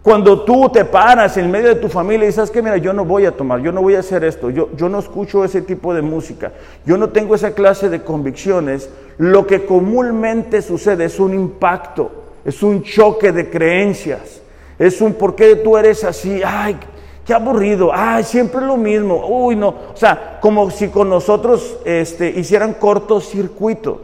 Cuando 0.00 0.44
tú 0.44 0.70
te 0.70 0.86
paras 0.86 1.36
en 1.36 1.50
medio 1.50 1.68
de 1.68 1.74
tu 1.74 1.90
familia 1.90 2.24
y 2.24 2.28
dices 2.28 2.50
que 2.50 2.62
mira, 2.62 2.78
yo 2.78 2.94
no 2.94 3.04
voy 3.04 3.26
a 3.26 3.36
tomar, 3.36 3.60
yo 3.60 3.70
no 3.70 3.82
voy 3.82 3.96
a 3.96 4.00
hacer 4.00 4.24
esto, 4.24 4.48
yo, 4.48 4.70
yo 4.78 4.88
no 4.88 5.00
escucho 5.00 5.44
ese 5.44 5.60
tipo 5.60 5.92
de 5.92 6.00
música, 6.00 6.52
yo 6.86 6.96
no 6.96 7.10
tengo 7.10 7.34
esa 7.34 7.52
clase 7.52 7.90
de 7.90 8.02
convicciones, 8.02 8.88
lo 9.18 9.46
que 9.46 9.66
comúnmente 9.66 10.62
sucede 10.62 11.04
es 11.04 11.20
un 11.20 11.34
impacto, 11.34 12.10
es 12.46 12.62
un 12.62 12.82
choque 12.82 13.30
de 13.30 13.50
creencias, 13.50 14.40
es 14.78 15.02
un 15.02 15.12
por 15.12 15.34
qué 15.34 15.54
tú 15.56 15.76
eres 15.76 16.02
así, 16.02 16.40
ay, 16.42 16.78
qué 17.24 17.34
aburrido, 17.34 17.90
ay, 17.92 18.24
siempre 18.24 18.60
lo 18.60 18.76
mismo, 18.76 19.26
uy, 19.26 19.56
no, 19.56 19.68
o 19.68 19.96
sea, 19.96 20.38
como 20.40 20.70
si 20.70 20.88
con 20.88 21.08
nosotros 21.08 21.76
este, 21.84 22.28
hicieran 22.28 22.74
cortocircuito. 22.74 24.00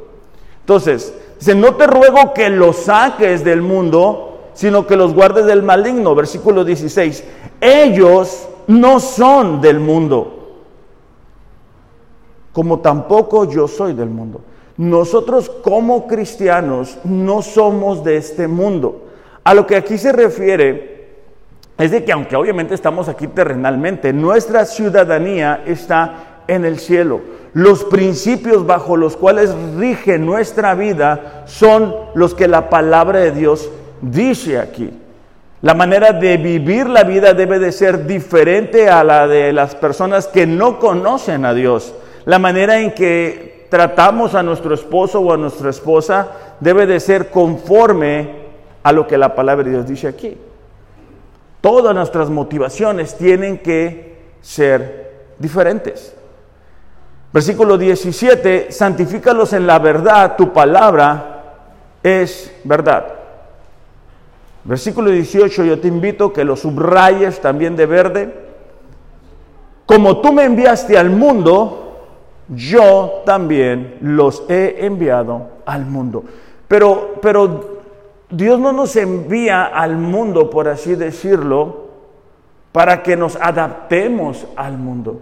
Entonces, 0.60 1.14
dice, 1.38 1.54
no 1.54 1.74
te 1.76 1.86
ruego 1.86 2.34
que 2.34 2.50
lo 2.50 2.72
saques 2.72 3.42
del 3.42 3.62
mundo, 3.62 4.50
sino 4.52 4.86
que 4.86 4.96
los 4.96 5.14
guardes 5.14 5.46
del 5.46 5.62
maligno. 5.62 6.14
Versículo 6.14 6.64
16. 6.64 7.24
Ellos 7.60 8.48
no 8.66 9.00
son 9.00 9.60
del 9.60 9.80
mundo, 9.80 10.56
como 12.52 12.80
tampoco 12.80 13.44
yo 13.44 13.66
soy 13.66 13.94
del 13.94 14.10
mundo. 14.10 14.42
Nosotros 14.76 15.48
como 15.48 16.06
cristianos 16.06 16.98
no 17.02 17.40
somos 17.40 18.04
de 18.04 18.16
este 18.16 18.46
mundo. 18.46 19.06
A 19.42 19.54
lo 19.54 19.66
que 19.66 19.76
aquí 19.76 19.96
se 19.96 20.12
refiere 20.12 20.97
es 21.78 21.92
de 21.92 22.04
que 22.04 22.12
aunque 22.12 22.34
obviamente 22.34 22.74
estamos 22.74 23.08
aquí 23.08 23.28
terrenalmente, 23.28 24.12
nuestra 24.12 24.64
ciudadanía 24.64 25.62
está 25.64 26.42
en 26.48 26.64
el 26.64 26.80
cielo. 26.80 27.20
Los 27.52 27.84
principios 27.84 28.66
bajo 28.66 28.96
los 28.96 29.16
cuales 29.16 29.54
rige 29.76 30.18
nuestra 30.18 30.74
vida 30.74 31.44
son 31.46 31.94
los 32.14 32.34
que 32.34 32.48
la 32.48 32.68
palabra 32.68 33.20
de 33.20 33.30
Dios 33.30 33.70
dice 34.02 34.58
aquí. 34.58 34.90
La 35.62 35.74
manera 35.74 36.12
de 36.12 36.36
vivir 36.36 36.88
la 36.88 37.04
vida 37.04 37.32
debe 37.32 37.58
de 37.58 37.72
ser 37.72 38.06
diferente 38.06 38.88
a 38.88 39.04
la 39.04 39.26
de 39.28 39.52
las 39.52 39.74
personas 39.74 40.26
que 40.26 40.46
no 40.46 40.78
conocen 40.78 41.44
a 41.44 41.54
Dios. 41.54 41.94
La 42.24 42.38
manera 42.38 42.80
en 42.80 42.92
que 42.92 43.66
tratamos 43.70 44.34
a 44.34 44.42
nuestro 44.42 44.74
esposo 44.74 45.20
o 45.20 45.32
a 45.32 45.36
nuestra 45.36 45.70
esposa 45.70 46.28
debe 46.60 46.86
de 46.86 47.00
ser 47.00 47.30
conforme 47.30 48.48
a 48.82 48.92
lo 48.92 49.06
que 49.06 49.18
la 49.18 49.34
palabra 49.34 49.64
de 49.64 49.70
Dios 49.70 49.86
dice 49.86 50.08
aquí. 50.08 50.36
Todas 51.60 51.94
nuestras 51.94 52.30
motivaciones 52.30 53.16
tienen 53.16 53.58
que 53.58 54.18
ser 54.40 55.32
diferentes. 55.38 56.14
Versículo 57.32 57.76
17, 57.76 58.72
santifícalos 58.72 59.52
en 59.52 59.66
la 59.66 59.78
verdad, 59.78 60.36
tu 60.36 60.52
palabra 60.52 61.56
es 62.02 62.52
verdad. 62.64 63.06
Versículo 64.64 65.10
18, 65.10 65.64
yo 65.64 65.80
te 65.80 65.88
invito 65.88 66.32
que 66.32 66.44
lo 66.44 66.56
subrayes 66.56 67.40
también 67.40 67.76
de 67.76 67.86
verde. 67.86 68.34
Como 69.86 70.20
tú 70.20 70.32
me 70.32 70.44
enviaste 70.44 70.96
al 70.96 71.10
mundo, 71.10 71.88
yo 72.48 73.22
también 73.26 73.96
los 74.00 74.44
he 74.48 74.84
enviado 74.86 75.48
al 75.66 75.86
mundo. 75.86 76.24
Pero, 76.66 77.14
pero 77.20 77.77
Dios 78.30 78.58
no 78.60 78.72
nos 78.72 78.94
envía 78.96 79.64
al 79.64 79.96
mundo, 79.96 80.50
por 80.50 80.68
así 80.68 80.94
decirlo, 80.94 81.88
para 82.72 83.02
que 83.02 83.16
nos 83.16 83.36
adaptemos 83.36 84.46
al 84.56 84.76
mundo, 84.76 85.20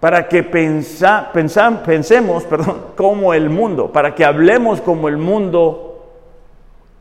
para 0.00 0.28
que 0.28 0.42
pensa, 0.42 1.30
pensemos 1.32 2.44
perdón, 2.44 2.78
como 2.96 3.34
el 3.34 3.50
mundo, 3.50 3.92
para 3.92 4.14
que 4.14 4.24
hablemos 4.24 4.80
como 4.80 5.08
el 5.08 5.18
mundo 5.18 5.86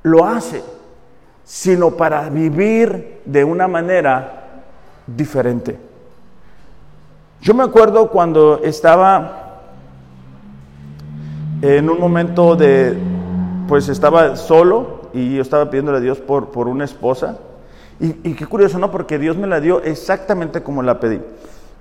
lo 0.03 0.25
hace 0.25 0.63
sino 1.50 1.89
para 1.89 2.29
vivir 2.29 3.22
de 3.25 3.43
una 3.43 3.67
manera 3.67 4.62
diferente. 5.08 5.79
Yo 7.41 7.55
me 7.55 7.63
acuerdo 7.63 8.12
cuando 8.12 8.60
estaba 8.63 9.63
en 11.63 11.89
un 11.89 12.00
momento 12.00 12.55
de, 12.55 12.96
pues 13.67 13.89
estaba 13.89 14.36
solo 14.36 14.99
y 15.13 15.35
yo 15.35 15.41
estaba 15.41 15.69
pidiéndole 15.69 15.97
a 15.97 16.01
Dios 16.01 16.19
por, 16.19 16.51
por 16.51 16.67
una 16.67 16.85
esposa. 16.85 17.37
Y, 17.99 18.33
qué 18.33 18.45
curioso, 18.45 18.79
¿no? 18.79 18.91
Porque 18.91 19.19
Dios 19.19 19.35
me 19.35 19.45
la 19.45 19.59
dio 19.59 19.81
exactamente 19.83 20.63
como 20.63 20.81
la 20.81 20.99
pedí. 21.01 21.19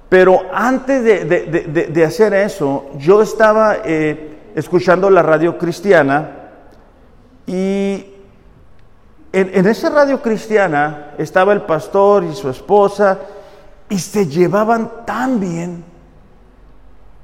Pero 0.09 0.41
antes 0.53 1.05
de, 1.05 2.05
hacer 2.05 2.35
eso, 2.35 2.87
yo 2.97 3.23
estaba 3.23 3.77
eh, 3.85 4.39
escuchando 4.57 5.11
la 5.11 5.23
radio 5.23 5.57
cristiana 5.57 6.31
y 7.47 8.05
en, 9.33 9.67
esa 9.67 9.91
radio 9.91 10.21
cristiana 10.21 11.13
estaba 11.19 11.53
el 11.53 11.63
pastor 11.63 12.25
y 12.25 12.35
su 12.35 12.49
esposa 12.49 13.19
y 13.89 13.99
se 13.99 14.27
llevaban 14.27 14.91
tan 15.07 15.39
bien. 15.39 15.85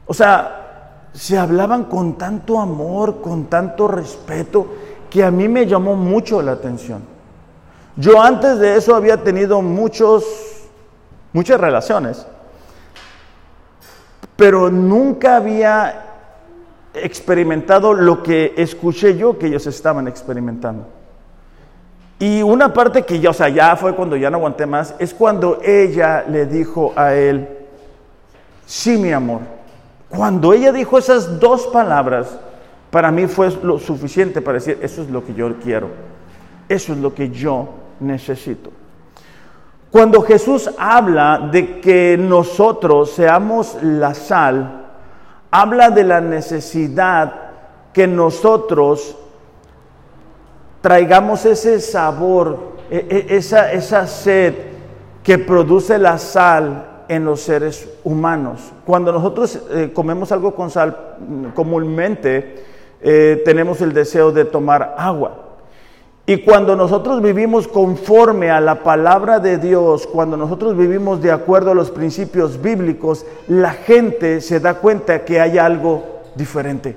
O 0.06 0.14
sea, 0.14 1.08
se 1.12 1.36
hablaban 1.36 1.84
con 1.84 2.16
tanto 2.16 2.60
amor, 2.60 3.20
con 3.20 3.46
tanto 3.46 3.88
respeto, 3.88 4.66
que 5.14 5.22
a 5.22 5.30
mí 5.30 5.46
me 5.46 5.64
llamó 5.64 5.94
mucho 5.94 6.42
la 6.42 6.50
atención. 6.50 7.00
Yo 7.94 8.20
antes 8.20 8.58
de 8.58 8.74
eso 8.74 8.96
había 8.96 9.22
tenido 9.22 9.62
muchos, 9.62 10.24
muchas 11.32 11.60
relaciones, 11.60 12.26
pero 14.34 14.72
nunca 14.72 15.36
había 15.36 16.02
experimentado 16.94 17.94
lo 17.94 18.24
que 18.24 18.54
escuché 18.56 19.16
yo 19.16 19.38
que 19.38 19.46
ellos 19.46 19.68
estaban 19.68 20.08
experimentando. 20.08 20.84
Y 22.18 22.42
una 22.42 22.72
parte 22.74 23.04
que 23.04 23.20
ya, 23.20 23.30
o 23.30 23.34
sea, 23.34 23.48
ya 23.48 23.76
fue 23.76 23.94
cuando 23.94 24.16
ya 24.16 24.30
no 24.30 24.38
aguanté 24.38 24.66
más, 24.66 24.96
es 24.98 25.14
cuando 25.14 25.60
ella 25.62 26.24
le 26.28 26.46
dijo 26.46 26.92
a 26.96 27.14
él, 27.14 27.48
sí, 28.66 28.96
mi 28.96 29.12
amor. 29.12 29.42
Cuando 30.08 30.52
ella 30.52 30.72
dijo 30.72 30.98
esas 30.98 31.38
dos 31.38 31.68
palabras, 31.68 32.36
para 32.94 33.10
mí 33.10 33.26
fue 33.26 33.50
lo 33.64 33.80
suficiente 33.80 34.40
para 34.40 34.58
decir, 34.58 34.78
eso 34.80 35.02
es 35.02 35.10
lo 35.10 35.24
que 35.24 35.34
yo 35.34 35.52
quiero, 35.58 35.88
eso 36.68 36.92
es 36.92 36.98
lo 37.00 37.12
que 37.12 37.28
yo 37.28 37.70
necesito. 37.98 38.70
Cuando 39.90 40.22
Jesús 40.22 40.70
habla 40.78 41.48
de 41.50 41.80
que 41.80 42.16
nosotros 42.16 43.10
seamos 43.10 43.76
la 43.82 44.14
sal, 44.14 44.84
habla 45.50 45.90
de 45.90 46.04
la 46.04 46.20
necesidad 46.20 47.32
que 47.92 48.06
nosotros 48.06 49.16
traigamos 50.80 51.44
ese 51.46 51.80
sabor, 51.80 52.74
e, 52.88 53.26
e, 53.28 53.36
esa, 53.36 53.72
esa 53.72 54.06
sed 54.06 54.54
que 55.20 55.38
produce 55.38 55.98
la 55.98 56.16
sal 56.16 57.02
en 57.08 57.24
los 57.24 57.40
seres 57.40 57.88
humanos. 58.04 58.70
Cuando 58.86 59.10
nosotros 59.10 59.60
eh, 59.72 59.90
comemos 59.92 60.30
algo 60.30 60.54
con 60.54 60.70
sal, 60.70 61.16
mm, 61.18 61.46
comúnmente 61.56 62.73
eh, 63.06 63.42
tenemos 63.44 63.82
el 63.82 63.92
deseo 63.92 64.32
de 64.32 64.46
tomar 64.46 64.94
agua. 64.96 65.42
Y 66.26 66.38
cuando 66.38 66.74
nosotros 66.74 67.20
vivimos 67.20 67.68
conforme 67.68 68.50
a 68.50 68.58
la 68.62 68.82
palabra 68.82 69.40
de 69.40 69.58
Dios, 69.58 70.06
cuando 70.06 70.38
nosotros 70.38 70.74
vivimos 70.74 71.20
de 71.20 71.30
acuerdo 71.30 71.72
a 71.72 71.74
los 71.74 71.90
principios 71.90 72.62
bíblicos, 72.62 73.26
la 73.46 73.72
gente 73.72 74.40
se 74.40 74.58
da 74.58 74.74
cuenta 74.78 75.22
que 75.26 75.38
hay 75.38 75.58
algo 75.58 76.02
diferente. 76.34 76.96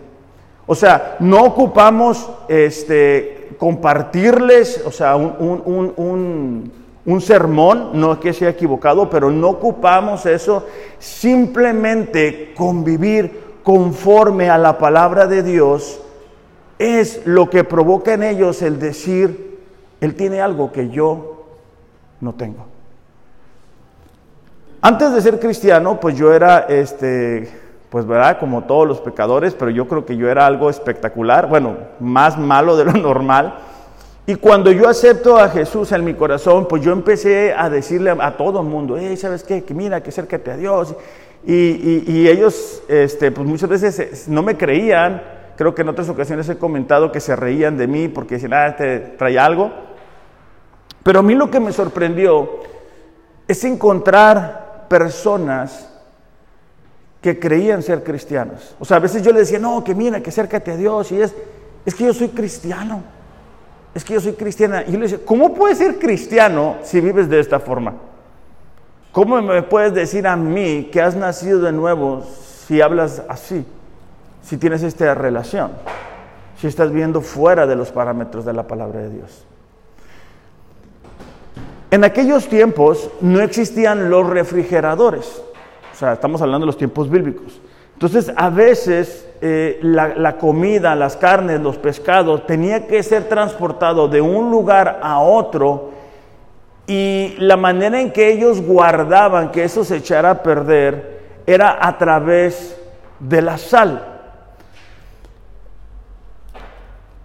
O 0.65 0.75
sea, 0.75 1.17
no 1.19 1.43
ocupamos 1.43 2.29
este, 2.47 3.49
compartirles, 3.57 4.81
o 4.85 4.91
sea, 4.91 5.17
un, 5.17 6.71
un 7.07 7.21
sermón, 7.21 7.91
no 7.93 8.13
es 8.13 8.19
que 8.19 8.31
sea 8.31 8.49
equivocado, 8.49 9.09
pero 9.09 9.29
no 9.29 9.49
ocupamos 9.49 10.25
eso, 10.25 10.65
simplemente 10.99 12.53
convivir 12.55 13.46
conforme 13.67 14.49
a 14.49 14.57
la 14.57 14.77
palabra 14.77 15.27
de 15.27 15.43
Dios 15.43 15.99
es 16.79 17.25
lo 17.25 17.49
que 17.49 17.65
provoca 17.65 18.13
en 18.13 18.23
ellos 18.23 18.61
el 18.61 18.79
decir, 18.79 19.59
Él 19.99 20.15
tiene 20.15 20.39
algo 20.39 20.71
que 20.71 20.87
yo 20.87 21.43
no 22.21 22.33
tengo. 22.33 22.65
Antes 24.79 25.11
de 25.11 25.19
ser 25.19 25.37
cristiano, 25.41 25.99
pues 25.99 26.15
yo 26.15 26.31
era, 26.31 26.59
este, 26.59 27.51
pues 27.89 28.05
verdad, 28.05 28.39
como 28.39 28.63
todos 28.63 28.87
los 28.87 29.01
pecadores, 29.01 29.53
pero 29.53 29.69
yo 29.69 29.85
creo 29.85 30.05
que 30.05 30.15
yo 30.15 30.29
era 30.29 30.47
algo 30.47 30.69
espectacular, 30.69 31.49
bueno, 31.49 31.75
más 31.99 32.37
malo 32.37 32.77
de 32.77 32.85
lo 32.85 32.93
normal. 32.93 33.55
Y 34.25 34.35
cuando 34.35 34.71
yo 34.71 34.87
acepto 34.87 35.37
a 35.37 35.49
Jesús 35.49 35.91
en 35.91 36.05
mi 36.05 36.13
corazón, 36.13 36.69
pues 36.69 36.81
yo 36.83 36.93
empecé 36.93 37.53
a 37.53 37.69
decirle 37.69 38.15
a, 38.17 38.37
todo 38.37 38.61
el 38.61 38.67
mundo, 38.67 38.95
hey, 38.97 39.17
¿sabes 39.17 39.43
qué? 39.43 39.65
Que 39.65 39.73
mira, 39.73 40.01
que 40.01 40.11
acércate 40.11 40.51
a 40.51 40.55
Dios. 40.55 40.95
Y, 41.49 42.27
ellos, 42.27 42.83
este, 42.89 43.31
pues 43.31 43.47
muchas 43.47 43.69
veces 43.69 43.99
eh, 43.99 44.11
no 44.27 44.43
me 44.43 44.57
creían, 44.57 45.21
Creo 45.57 45.73
que 45.73 45.81
en 45.81 45.89
otras 45.89 46.07
ocasiones 46.07 46.47
he 46.49 46.57
comentado 46.57 47.11
que 47.11 47.19
se 47.19 47.35
reían 47.35 47.77
de 47.77 47.87
mí 47.87 48.07
porque 48.09 48.35
decían, 48.35 48.53
ah, 48.53 48.75
te 48.75 48.95
este 48.95 49.17
trae 49.17 49.39
algo. 49.39 49.71
Pero 51.01 51.19
a 51.19 51.23
mí 51.23 51.33
lo 51.33 51.49
que 51.49 51.59
me 51.59 51.73
sorprendió 51.73 52.59
es 53.47 53.63
encontrar 53.63 54.85
personas 54.87 55.91
que 57.21 57.39
creían 57.39 57.81
ser 57.81 58.03
cristianos. 58.03 58.75
O 58.79 58.85
sea, 58.85 58.97
a 58.97 58.99
veces 58.99 59.23
yo 59.23 59.31
les 59.31 59.47
decía, 59.47 59.57
no, 59.57 59.83
que 59.83 59.95
mira, 59.95 60.21
que 60.21 60.29
acércate 60.29 60.71
a 60.71 60.77
Dios. 60.77 61.11
Y 61.11 61.21
es, 61.21 61.33
es 61.83 61.95
que 61.95 62.05
yo 62.05 62.13
soy 62.13 62.29
cristiano. 62.29 63.01
Es 63.95 64.05
que 64.05 64.13
yo 64.13 64.21
soy 64.21 64.33
cristiana. 64.33 64.83
Y 64.87 64.91
yo 64.91 64.99
le 64.99 65.07
decía, 65.07 65.25
¿cómo 65.25 65.55
puedes 65.55 65.79
ser 65.79 65.97
cristiano 65.97 66.77
si 66.83 67.01
vives 67.01 67.27
de 67.27 67.39
esta 67.39 67.59
forma? 67.59 67.95
¿Cómo 69.17 69.41
me 69.41 69.63
puedes 69.63 69.95
decir 69.95 70.27
a 70.27 70.35
mí 70.35 70.89
que 70.91 71.01
has 71.01 71.15
nacido 71.15 71.59
de 71.61 71.71
nuevo 71.71 72.21
si 72.67 72.81
hablas 72.81 73.23
así? 73.27 73.65
si 74.43 74.57
tienes 74.57 74.83
esta 74.83 75.15
relación, 75.15 75.71
si 76.61 76.67
estás 76.67 76.91
viendo 76.91 77.21
fuera 77.21 77.65
de 77.65 77.75
los 77.75 77.91
parámetros 77.91 78.45
de 78.45 78.53
la 78.53 78.67
palabra 78.67 78.99
de 78.99 79.09
Dios. 79.09 79.43
En 81.89 82.03
aquellos 82.03 82.47
tiempos 82.47 83.09
no 83.19 83.41
existían 83.41 84.11
los 84.11 84.29
refrigeradores, 84.29 85.41
o 85.91 85.97
sea, 85.97 86.13
estamos 86.13 86.39
hablando 86.43 86.65
de 86.65 86.67
los 86.67 86.77
tiempos 86.77 87.09
bíblicos. 87.09 87.59
Entonces, 87.93 88.31
a 88.35 88.51
veces 88.51 89.27
eh, 89.41 89.79
la, 89.81 90.09
la, 90.09 90.37
comida, 90.37 90.93
las 90.93 91.17
carnes, 91.17 91.59
los 91.59 91.79
pescados, 91.79 92.45
tenía 92.45 92.85
que 92.85 93.01
ser 93.01 93.27
transportado 93.27 94.07
de 94.07 94.21
un 94.21 94.51
lugar 94.51 94.99
a 95.01 95.19
otro 95.21 95.96
y 96.87 97.35
la 97.39 97.57
manera 97.57 97.99
en 97.99 98.11
que 98.11 98.31
ellos 98.31 98.61
guardaban 98.61 99.51
que 99.51 99.65
eso 99.65 99.83
se 99.83 99.97
echara 99.97 100.31
a 100.31 100.41
perder 100.41 101.17
era 101.45 101.77
a 101.85 101.97
través 101.97 102.79
de 103.19 103.41
la 103.41 103.57
sal. 103.57 104.01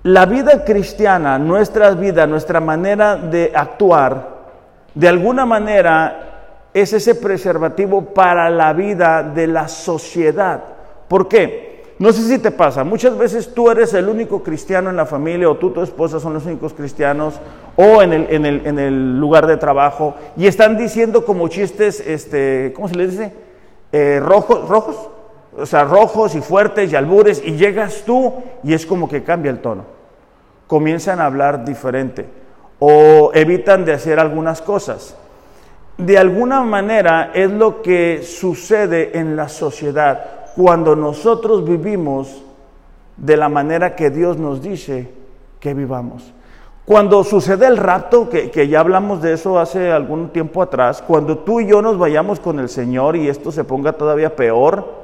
La 0.02 0.26
vida 0.26 0.64
cristiana, 0.64 1.38
nuestra 1.38 1.92
vida, 1.92 2.26
nuestra 2.26 2.60
manera 2.60 3.14
de 3.14 3.52
actuar, 3.54 4.32
de 4.94 5.08
alguna 5.08 5.46
manera 5.46 6.32
es 6.74 6.92
ese 6.92 7.14
preservativo 7.14 8.06
para 8.06 8.50
la 8.50 8.72
vida 8.72 9.22
de 9.22 9.46
la 9.46 9.68
sociedad. 9.68 10.60
¿Por 11.06 11.28
qué? 11.28 11.71
No 12.02 12.12
sé 12.12 12.22
si 12.22 12.36
te 12.40 12.50
pasa, 12.50 12.82
muchas 12.82 13.16
veces 13.16 13.54
tú 13.54 13.70
eres 13.70 13.94
el 13.94 14.08
único 14.08 14.42
cristiano 14.42 14.90
en 14.90 14.96
la 14.96 15.06
familia 15.06 15.48
o 15.48 15.56
tú, 15.56 15.70
tu 15.70 15.82
esposa 15.82 16.18
son 16.18 16.34
los 16.34 16.44
únicos 16.44 16.74
cristianos 16.74 17.34
o 17.76 18.02
en 18.02 18.12
el, 18.12 19.20
lugar 19.20 19.46
de 19.46 19.56
trabajo 19.56 20.16
y 20.36 20.48
están 20.48 20.76
diciendo 20.76 21.24
como 21.24 21.46
chistes, 21.46 22.00
este, 22.04 22.72
¿cómo 22.74 22.88
se 22.88 22.96
les 22.96 23.12
dice? 23.12 23.32
Eh, 23.92 24.18
rojos, 24.20 24.68
rojos, 24.68 25.10
o 25.56 25.64
sea, 25.64 25.84
rojos 25.84 26.34
y 26.34 26.40
fuertes 26.40 26.92
y 26.92 26.96
albures, 26.96 27.40
y 27.44 27.52
llegas 27.52 28.02
tú 28.04 28.34
y 28.64 28.74
es 28.74 28.84
como 28.84 29.08
que 29.08 29.22
cambia 29.22 29.52
el 29.52 29.60
tono. 29.60 29.84
Comienzan 30.66 31.20
a 31.20 31.26
hablar 31.26 31.64
diferente 31.64 32.26
o 32.80 33.30
evitan 33.32 33.84
de 33.84 33.92
hacer 33.92 34.18
algunas 34.18 34.60
cosas. 34.60 35.16
De 35.98 36.18
alguna 36.18 36.62
manera 36.62 37.30
es 37.32 37.48
lo 37.48 37.80
que 37.80 38.24
sucede 38.24 39.16
en 39.16 39.36
la 39.36 39.48
sociedad 39.48 40.41
cuando 40.56 40.96
nosotros 40.96 41.64
vivimos 41.64 42.42
de 43.16 43.36
la 43.36 43.48
manera 43.48 43.94
que 43.94 44.10
Dios 44.10 44.36
nos 44.36 44.62
dice 44.62 45.08
que 45.60 45.74
vivamos. 45.74 46.32
Cuando 46.84 47.22
sucede 47.22 47.66
el 47.66 47.76
rapto, 47.76 48.28
que, 48.28 48.50
que, 48.50 48.66
ya 48.66 48.80
hablamos 48.80 49.22
de 49.22 49.34
eso 49.34 49.58
hace 49.58 49.92
algún 49.92 50.30
tiempo 50.30 50.60
atrás, 50.60 51.00
cuando 51.00 51.38
tú 51.38 51.60
y 51.60 51.68
yo 51.68 51.80
nos 51.80 51.96
vayamos 51.96 52.40
con 52.40 52.58
el 52.58 52.68
Señor 52.68 53.16
y 53.16 53.28
esto 53.28 53.52
se 53.52 53.62
ponga 53.62 53.92
todavía 53.92 54.34
peor, 54.34 55.02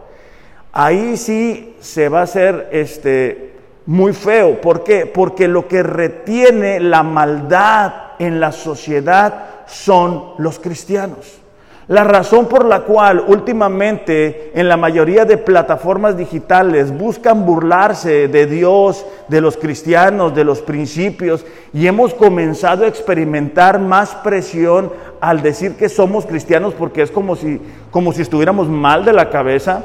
ahí 0.72 1.16
sí 1.16 1.76
se 1.80 2.08
va 2.08 2.20
a 2.20 2.24
hacer 2.24 2.68
este, 2.72 3.56
muy 3.86 4.12
feo. 4.12 4.60
¿Por 4.60 4.84
qué? 4.84 5.06
Porque 5.06 5.48
lo 5.48 5.68
que 5.68 5.82
retiene 5.82 6.80
la 6.80 7.02
maldad 7.02 7.92
en 8.18 8.40
la 8.40 8.52
sociedad 8.52 9.64
son 9.66 10.32
los 10.38 10.58
cristianos. 10.58 11.40
La 11.88 12.04
razón 12.04 12.48
por 12.48 12.66
la 12.66 12.82
cual 12.82 13.24
últimamente 13.26 14.52
en 14.54 14.68
la 14.68 14.76
mayoría 14.76 15.24
de 15.24 15.38
plataformas 15.38 16.18
digitales 16.18 16.96
buscan 16.96 17.46
burlarse 17.46 18.28
de 18.28 18.44
Dios, 18.44 19.06
de 19.28 19.40
los 19.40 19.56
cristianos, 19.56 20.34
de 20.34 20.44
los 20.44 20.60
principios, 20.60 21.46
y 21.72 21.86
hemos 21.86 22.12
comenzado 22.12 22.84
a 22.84 22.88
experimentar 22.88 23.78
más 23.78 24.14
presión 24.16 24.92
al 25.18 25.40
decir 25.40 25.76
que 25.76 25.88
somos 25.88 26.26
cristianos 26.26 26.74
porque 26.74 27.00
es 27.00 27.10
como 27.10 27.36
si, 27.36 27.58
como 27.90 28.12
si 28.12 28.20
estuviéramos 28.20 28.68
mal 28.68 29.06
de 29.06 29.14
la 29.14 29.30
cabeza, 29.30 29.82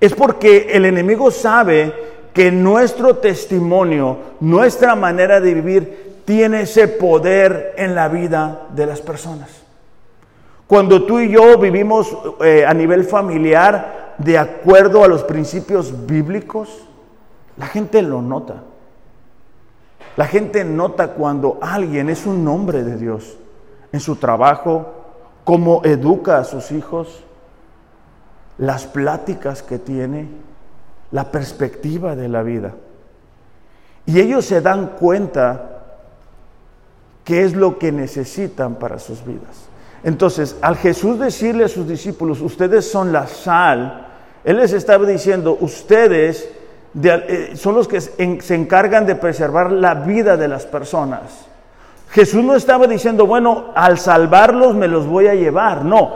es 0.00 0.12
porque 0.14 0.66
el 0.72 0.84
enemigo 0.84 1.30
sabe 1.30 1.92
que 2.32 2.50
nuestro 2.50 3.18
testimonio, 3.18 4.18
nuestra 4.40 4.96
manera 4.96 5.40
de 5.40 5.54
vivir, 5.54 6.22
tiene 6.24 6.62
ese 6.62 6.88
poder 6.88 7.74
en 7.76 7.94
la 7.94 8.08
vida 8.08 8.66
de 8.74 8.86
las 8.86 9.00
personas. 9.00 9.63
Cuando 10.66 11.04
tú 11.04 11.20
y 11.20 11.30
yo 11.30 11.58
vivimos 11.58 12.16
eh, 12.40 12.64
a 12.66 12.72
nivel 12.72 13.04
familiar 13.04 14.14
de 14.18 14.38
acuerdo 14.38 15.04
a 15.04 15.08
los 15.08 15.22
principios 15.24 16.06
bíblicos, 16.06 16.86
la 17.56 17.66
gente 17.66 18.00
lo 18.02 18.22
nota. 18.22 18.62
La 20.16 20.26
gente 20.26 20.64
nota 20.64 21.08
cuando 21.08 21.58
alguien 21.60 22.08
es 22.08 22.24
un 22.24 22.46
hombre 22.48 22.84
de 22.84 22.96
Dios 22.96 23.36
en 23.92 24.00
su 24.00 24.16
trabajo, 24.16 24.92
cómo 25.44 25.82
educa 25.84 26.38
a 26.38 26.44
sus 26.44 26.70
hijos, 26.70 27.24
las 28.58 28.86
pláticas 28.86 29.62
que 29.62 29.78
tiene, 29.78 30.28
la 31.10 31.30
perspectiva 31.30 32.16
de 32.16 32.28
la 32.28 32.42
vida. 32.42 32.74
Y 34.06 34.20
ellos 34.20 34.44
se 34.44 34.60
dan 34.60 34.96
cuenta 34.98 35.82
qué 37.24 37.44
es 37.44 37.54
lo 37.54 37.78
que 37.78 37.92
necesitan 37.92 38.76
para 38.76 38.98
sus 38.98 39.24
vidas. 39.24 39.68
Entonces, 40.04 40.56
al 40.60 40.76
Jesús 40.76 41.18
decirle 41.18 41.64
a 41.64 41.68
sus 41.68 41.88
discípulos, 41.88 42.42
ustedes 42.42 42.90
son 42.90 43.10
la 43.10 43.26
sal, 43.26 44.06
Él 44.44 44.58
les 44.58 44.74
estaba 44.74 45.06
diciendo, 45.06 45.56
ustedes 45.60 46.48
eh, 47.02 47.52
son 47.56 47.74
los 47.74 47.88
que 47.88 48.00
se 48.00 48.54
encargan 48.54 49.06
de 49.06 49.16
preservar 49.16 49.72
la 49.72 49.94
vida 49.94 50.36
de 50.36 50.46
las 50.46 50.66
personas. 50.66 51.46
Jesús 52.10 52.44
no 52.44 52.54
estaba 52.54 52.86
diciendo, 52.86 53.26
bueno, 53.26 53.72
al 53.74 53.98
salvarlos 53.98 54.74
me 54.74 54.88
los 54.88 55.06
voy 55.06 55.26
a 55.26 55.34
llevar, 55.34 55.86
no, 55.86 56.12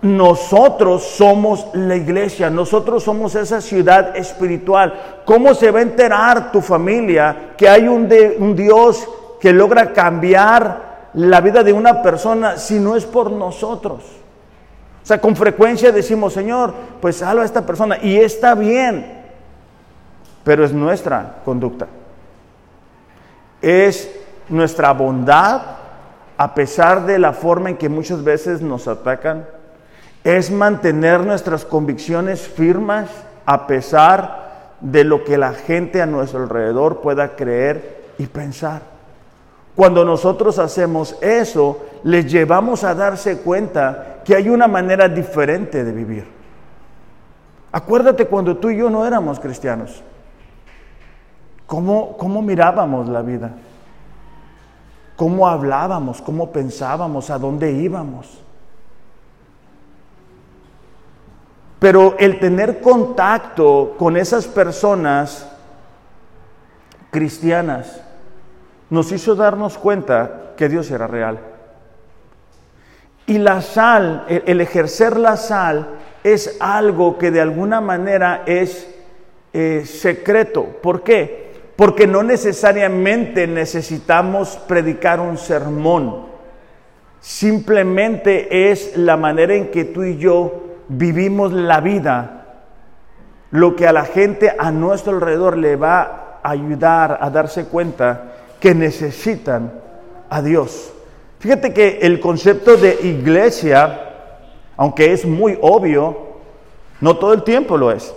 nosotros 0.00 1.02
somos 1.02 1.66
la 1.74 1.94
iglesia, 1.94 2.48
nosotros 2.48 3.04
somos 3.04 3.34
esa 3.34 3.60
ciudad 3.60 4.16
espiritual. 4.16 4.94
¿Cómo 5.26 5.54
se 5.54 5.70
va 5.70 5.80
a 5.80 5.82
enterar 5.82 6.50
tu 6.52 6.62
familia 6.62 7.52
que 7.56 7.68
hay 7.68 7.86
un, 7.86 8.08
un 8.38 8.56
Dios 8.56 9.06
que 9.40 9.52
logra 9.52 9.92
cambiar 9.92 10.85
la 11.16 11.40
vida 11.40 11.62
de 11.64 11.72
una 11.72 12.02
persona 12.02 12.56
si 12.56 12.78
no 12.78 12.94
es 12.94 13.04
por 13.04 13.32
nosotros? 13.32 14.04
O 15.02 15.06
sea, 15.06 15.20
con 15.20 15.34
frecuencia 15.34 15.92
decimos, 15.92 16.32
Señor, 16.32 16.74
pues 17.00 17.16
salva 17.16 17.42
a 17.42 17.46
esta 17.46 17.64
persona 17.64 17.98
y 18.02 18.16
está 18.16 18.54
bien, 18.54 19.24
pero 20.44 20.64
es 20.64 20.72
nuestra 20.72 21.36
conducta. 21.44 21.86
Es 23.60 24.10
nuestra 24.48 24.92
bondad 24.92 25.62
a 26.36 26.54
pesar 26.54 27.06
de 27.06 27.18
la 27.18 27.32
forma 27.32 27.70
en 27.70 27.76
que 27.76 27.88
muchas 27.88 28.22
veces 28.22 28.60
nos 28.60 28.86
atacan 28.86 29.46
es 30.22 30.50
mantener 30.50 31.20
nuestras 31.20 31.64
convicciones 31.64 32.40
firmas 32.40 33.08
a 33.46 33.66
pesar 33.66 34.74
de 34.80 35.04
lo 35.04 35.24
que 35.24 35.38
la 35.38 35.52
gente 35.52 36.02
a 36.02 36.06
nuestro 36.06 36.42
alrededor 36.42 37.00
pueda 37.00 37.36
creer 37.36 38.04
y 38.18 38.26
pensar. 38.26 38.95
Cuando 39.76 40.06
nosotros 40.06 40.58
hacemos 40.58 41.16
eso, 41.20 41.78
les 42.02 42.32
llevamos 42.32 42.82
a 42.82 42.94
darse 42.94 43.40
cuenta 43.40 44.22
que 44.24 44.34
hay 44.34 44.48
una 44.48 44.66
manera 44.66 45.06
diferente 45.06 45.84
de 45.84 45.92
vivir. 45.92 46.26
Acuérdate 47.70 48.26
cuando 48.26 48.56
tú 48.56 48.70
y 48.70 48.78
yo 48.78 48.88
no 48.88 49.06
éramos 49.06 49.38
cristianos. 49.38 50.02
¿Cómo, 51.66 52.16
cómo 52.16 52.40
mirábamos 52.40 53.06
la 53.06 53.20
vida? 53.20 53.50
¿Cómo 55.14 55.46
hablábamos? 55.46 56.22
¿Cómo 56.22 56.50
pensábamos? 56.50 57.28
¿A 57.28 57.38
dónde 57.38 57.70
íbamos? 57.72 58.42
Pero 61.78 62.16
el 62.18 62.40
tener 62.40 62.80
contacto 62.80 63.94
con 63.98 64.16
esas 64.16 64.46
personas 64.46 65.46
cristianas 67.10 68.00
nos 68.90 69.12
hizo 69.12 69.34
darnos 69.34 69.78
cuenta 69.78 70.52
que 70.56 70.68
Dios 70.68 70.90
era 70.90 71.06
real. 71.06 71.38
Y 73.26 73.38
la 73.38 73.60
sal, 73.60 74.24
el, 74.28 74.60
ejercer 74.60 75.16
la 75.16 75.36
sal, 75.36 75.88
es 76.22 76.56
algo 76.60 77.18
que 77.18 77.30
de 77.30 77.40
alguna 77.40 77.80
manera 77.80 78.42
es 78.46 78.88
eh, 79.52 79.82
secreto. 79.84 80.64
¿Por 80.80 81.02
qué? 81.02 81.52
Porque 81.74 82.06
no 82.06 82.22
necesariamente 82.22 83.46
necesitamos 83.48 84.56
predicar 84.68 85.18
un 85.18 85.36
sermón. 85.38 86.26
Simplemente 87.20 88.70
es 88.70 88.96
la 88.96 89.16
manera 89.16 89.54
en 89.54 89.72
que 89.72 89.84
tú 89.84 90.04
y 90.04 90.16
yo 90.18 90.76
vivimos 90.88 91.52
la 91.52 91.80
vida, 91.80 92.44
lo 93.50 93.74
que 93.74 93.88
a 93.88 93.92
la 93.92 94.04
gente 94.04 94.54
a 94.56 94.70
nuestro 94.70 95.14
alrededor 95.14 95.56
le 95.56 95.74
va 95.74 96.38
a 96.42 96.50
ayudar 96.50 97.18
a 97.20 97.28
darse 97.30 97.64
cuenta 97.64 98.32
que 98.60 98.74
necesitan 98.74 99.72
a 100.28 100.42
Dios. 100.42 100.92
Fíjate 101.38 101.72
que 101.72 101.98
el 102.02 102.20
concepto 102.20 102.76
de 102.76 102.98
iglesia, 103.02 104.00
aunque 104.76 105.12
es 105.12 105.24
muy 105.24 105.58
obvio, 105.60 106.16
no 107.00 107.16
todo 107.16 107.32
el 107.34 107.42
tiempo 107.42 107.76
lo 107.76 107.92
es. 107.92 108.14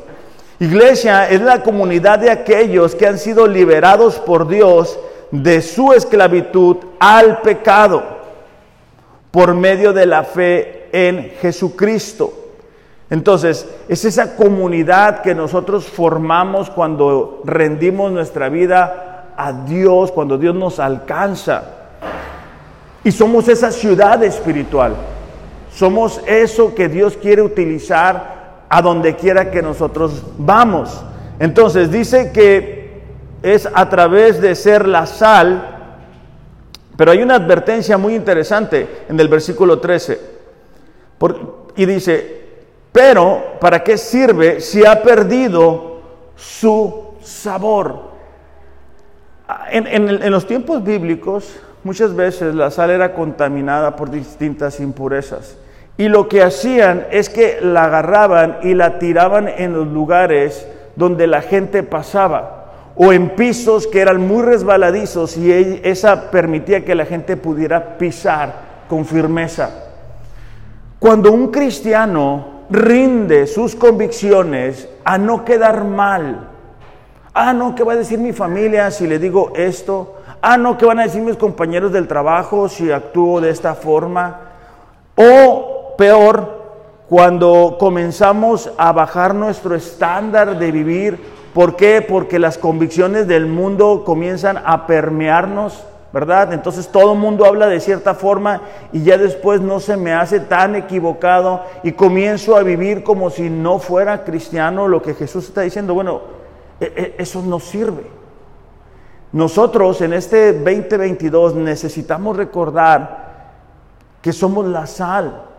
Iglesia 0.60 1.30
es 1.30 1.41
la 1.41 1.63
comunidad 1.63 2.19
de 2.19 2.32
aquellos 2.32 2.95
que 2.95 3.08
han 3.08 3.17
sido 3.17 3.47
liberados 3.47 4.19
por 4.19 4.47
Dios 4.47 4.99
de 5.32 5.62
su 5.62 5.93
esclavitud 5.93 6.78
al 6.99 7.41
pecado 7.41 8.04
por 9.32 9.54
medio 9.54 9.93
de 9.93 10.06
la 10.06 10.23
fe 10.23 10.89
en 10.91 11.32
Jesucristo. 11.39 12.34
Entonces, 13.10 13.67
es 13.88 14.06
esa 14.06 14.36
comunidad 14.36 15.21
que 15.21 15.34
nosotros 15.34 15.86
formamos 15.86 16.69
cuando 16.69 17.41
rendimos 17.45 18.12
nuestra 18.12 18.49
vida 18.49 19.09
a 19.39 19.54
Dios, 19.54 20.12
cuando 20.12 20.38
Dios 20.38 20.54
nos 20.54 20.80
alcanza. 20.82 21.63
Y 23.06 23.12
somos 23.12 23.47
esa 23.47 23.71
ciudad 23.71 24.21
espiritual. 24.21 24.93
Somos 25.73 26.19
eso 26.28 26.75
que 26.75 26.89
Dios 26.89 27.15
quiere 27.15 27.41
utilizar 27.41 28.65
a 28.67 28.82
donde 28.82 29.15
quiera 29.15 29.49
que 29.49 29.62
nosotros 29.62 30.23
vamos. 30.38 31.02
Entonces, 31.39 31.89
dice 31.89 32.34
que 32.34 33.02
es 33.41 33.65
a 33.73 33.88
través 33.88 34.41
de 34.41 34.54
ser 34.56 34.86
la 34.86 35.06
sal, 35.06 35.78
pero 36.97 37.12
hay 37.12 37.21
una 37.21 37.36
advertencia 37.36 37.97
muy 37.97 38.15
interesante 38.15 39.06
en 39.08 39.17
el 39.17 39.30
versículo 39.30 39.80
13. 39.80 40.19
y 41.78 41.86
dice, 41.86 42.41
pero, 42.91 43.58
¿para 43.62 43.82
qué 43.86 43.97
sirve 43.97 44.60
si 44.60 44.86
ha 44.86 45.02
perdido 45.02 46.02
su 46.36 47.13
sabor? 47.21 48.09
En, 49.72 50.32
los 50.32 50.46
tiempos 50.46 50.84
bíblicos, 50.84 51.60
muchas 51.84 52.16
veces 52.16 52.54
la 52.54 52.70
sal 52.72 52.92
era 52.92 53.14
contaminada 53.14 53.96
por 53.96 54.12
distintas 54.12 54.80
impurezas. 54.80 55.58
Y 55.98 56.08
lo 56.08 56.28
que 56.30 56.44
hacían 56.44 57.08
es 57.12 57.30
que 57.30 57.60
la 57.62 57.86
agarraban 57.86 58.60
y 58.64 58.74
la 58.74 59.00
tiraban 59.00 59.48
en 59.48 59.74
los 59.74 59.88
lugares 59.88 60.68
donde 60.96 61.28
la 61.28 61.42
gente 61.42 61.84
pasaba 61.84 62.60
o 62.96 63.12
en 63.14 63.30
pisos 63.30 63.88
que 63.88 64.02
eran 64.02 64.26
muy 64.26 64.44
resbaladizos 64.44 65.38
y 65.38 65.80
esa 65.84 66.32
permitía 66.32 66.86
que 66.86 66.96
la 66.96 67.06
gente 67.06 67.38
pudiera 67.38 67.98
pisar 67.98 68.54
con 68.88 69.06
firmeza. 69.06 69.70
Cuando 71.00 71.32
un 71.32 71.48
cristiano 71.50 72.60
rinde 72.70 73.48
sus 73.48 73.76
convicciones 73.76 74.88
a 75.04 75.18
no 75.18 75.44
quedar 75.44 75.84
mal. 75.84 76.50
Ah, 77.41 77.54
no, 77.54 77.73
¿qué 77.73 77.86
va 77.86 77.93
a 77.93 77.95
decir 77.95 78.19
mi 78.19 78.34
familia 78.34 78.91
si 78.91 79.08
le 79.08 79.17
digo 79.17 79.54
esto? 79.56 80.15
Ah, 80.41 80.58
no, 80.58 80.78
¿qué 80.78 80.86
van 80.86 80.99
a 80.99 81.04
decir 81.04 81.21
mis 81.21 81.38
compañeros 81.38 81.93
del 81.93 82.06
trabajo 82.06 82.67
si 82.67 82.91
actúo 82.91 83.39
de 83.39 83.49
esta 83.49 83.75
forma? 83.75 84.41
O 85.15 85.95
peor, 85.97 87.06
cuando 87.08 87.78
comenzamos 87.80 88.69
a 88.78 88.91
bajar 88.91 89.34
nuestro 89.34 89.73
estándar 89.73 90.60
de 90.60 90.69
vivir, 90.69 91.17
¿por 91.54 91.78
qué? 91.78 92.06
Porque 92.06 92.39
las 92.39 92.58
convicciones 92.58 93.25
del 93.25 93.45
mundo 93.45 94.04
comienzan 94.06 94.62
a 94.65 94.86
permearnos 94.86 95.86
¿verdad? 96.12 96.54
Entonces 96.54 96.88
todo 96.88 97.13
el 97.13 97.19
mundo 97.19 97.45
habla 97.45 97.67
de 97.67 97.80
cierta 97.80 98.15
forma 98.15 98.62
y 98.91 99.04
ya 99.04 99.15
después 99.17 99.62
no 99.62 99.80
se 99.80 99.95
me 99.95 100.12
hace 100.12 100.39
tan 100.39 100.75
equivocado 100.75 101.62
y 101.84 101.91
comienzo 101.91 102.58
a 102.58 102.63
vivir 102.63 103.04
como 103.04 103.30
si 103.30 103.52
no 103.52 103.78
fuera 103.78 104.23
cristiano 104.23 104.88
lo 104.88 105.04
que 105.04 105.13
Jesús 105.13 105.45
está 105.45 105.62
diciendo. 105.62 105.93
Bueno, 105.93 106.38
eso 106.80 107.42
no 107.42 107.60
sirve. 107.60 108.04
Nosotros 109.32 110.02
en 110.02 110.13
este 110.13 110.54
2022 110.54 111.56
necesitamos 111.56 112.36
recordar 112.36 113.30
que 114.22 114.34
somos 114.34 114.65
la 114.65 114.88
sal 114.88 115.50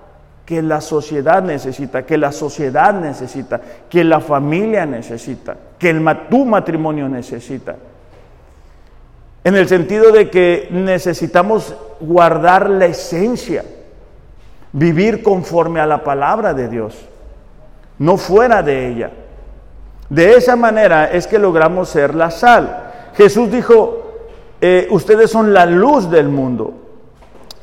que 0.51 0.63
la 0.63 0.81
sociedad 0.81 1.45
necesita, 1.45 2.05
que 2.05 2.19
la 2.19 2.33
sociedad 2.33 2.93
necesita, 2.93 3.61
que 3.89 4.03
la 4.03 4.19
familia 4.19 4.85
necesita, 4.85 5.57
que 5.79 5.91
el, 5.91 6.05
tu 6.29 6.45
matrimonio 6.45 7.09
necesita. 7.09 7.77
En 9.45 9.55
el 9.55 9.69
sentido 9.69 10.11
de 10.11 10.29
que 10.29 10.67
necesitamos 10.73 11.73
guardar 12.01 12.69
la 12.69 12.87
esencia, 12.87 13.65
vivir 14.73 15.23
conforme 15.23 15.79
a 15.79 15.87
la 15.87 16.03
palabra 16.03 16.53
de 16.53 16.69
Dios, 16.69 16.97
no 18.01 18.17
fuera 18.17 18.61
de 18.61 18.89
ella. 18.89 19.11
De 20.11 20.35
esa 20.35 20.57
manera 20.57 21.11
es 21.11 21.27
que 21.27 21.39
logramos 21.39 21.89
ser 21.89 22.15
la 22.15 22.31
sal. 22.31 22.91
Jesús 23.15 23.51
dijo, 23.51 24.03
eh, 24.61 24.89
ustedes 24.91 25.31
son 25.31 25.55
la 25.55 25.65
luz 25.65 26.11
del 26.11 26.29
mundo. 26.29 26.75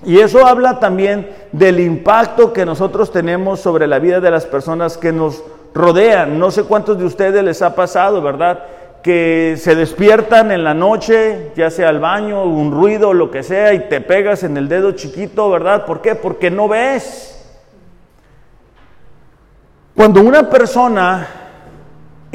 Y 0.06 0.20
eso 0.20 0.48
habla 0.48 0.80
también 0.80 1.30
del 1.52 1.80
impacto 1.80 2.54
que 2.54 2.66
nosotros 2.66 3.12
tenemos 3.12 3.60
sobre 3.60 3.86
la 3.86 4.00
vida 4.00 4.22
de 4.22 4.32
las 4.32 4.46
personas 4.46 4.98
que 4.98 5.12
nos 5.12 5.44
rodean. 5.74 6.40
No 6.40 6.50
sé 6.50 6.64
cuántos 6.64 6.98
de 6.98 7.06
ustedes 7.06 7.44
les 7.44 7.62
ha 7.62 7.76
pasado, 7.76 8.22
¿verdad? 8.22 8.64
que 9.04 9.56
se 9.58 9.74
despiertan 9.76 10.52
en 10.52 10.66
la 10.66 10.74
noche, 10.74 11.52
ya 11.56 11.70
sea 11.70 11.88
al 11.88 12.00
baño, 12.00 12.44
un 12.44 12.74
ruido, 12.74 13.14
lo 13.14 13.32
que 13.32 13.42
sea, 13.42 13.74
y 13.74 13.88
te 13.88 14.02
pegas 14.02 14.44
en 14.44 14.58
el 14.58 14.68
dedo 14.68 14.92
chiquito, 14.92 15.50
¿verdad? 15.50 15.86
¿Por 15.86 16.02
qué? 16.02 16.16
Porque 16.16 16.52
no 16.52 16.68
ves. 16.68 17.34
Cuando 19.96 20.20
una 20.22 20.50
persona 20.50 21.26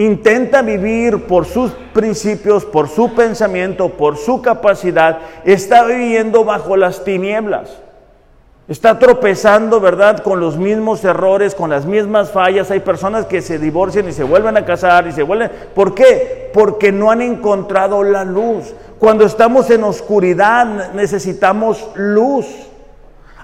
intenta 0.05 0.63
vivir 0.63 1.27
por 1.27 1.45
sus 1.45 1.73
principios, 1.93 2.65
por 2.65 2.89
su 2.89 3.15
pensamiento, 3.15 3.91
por 3.91 4.17
su 4.17 4.43
capacidad, 4.43 5.19
está 5.45 5.85
viviendo 5.85 6.45
bajo 6.45 6.77
las 6.77 7.05
tinieblas. 7.05 7.79
Está 8.69 8.99
tropezando, 8.99 9.81
¿verdad?, 9.81 10.21
con 10.21 10.39
los 10.39 10.57
mismos 10.57 11.05
errores, 11.05 11.55
con 11.55 11.69
las 11.69 11.85
mismas 11.85 12.31
fallas. 12.31 12.71
Hay 12.71 12.81
personas 12.81 13.27
que 13.27 13.43
se 13.43 13.59
divorcian 13.59 14.09
y 14.09 14.13
se 14.13 14.23
vuelven 14.23 14.57
a 14.57 14.65
casar 14.65 15.07
y 15.07 15.13
se 15.13 15.25
vuelven... 15.25 15.51
¿Por 15.75 15.95
qué? 15.95 16.51
Porque 16.55 16.93
no 16.93 17.11
han 17.11 17.21
encontrado 17.21 18.03
la 18.05 18.25
luz. 18.25 18.73
Cuando 18.99 19.25
estamos 19.25 19.69
en 19.71 19.83
oscuridad 19.83 20.93
necesitamos 20.95 21.91
luz. 21.95 22.47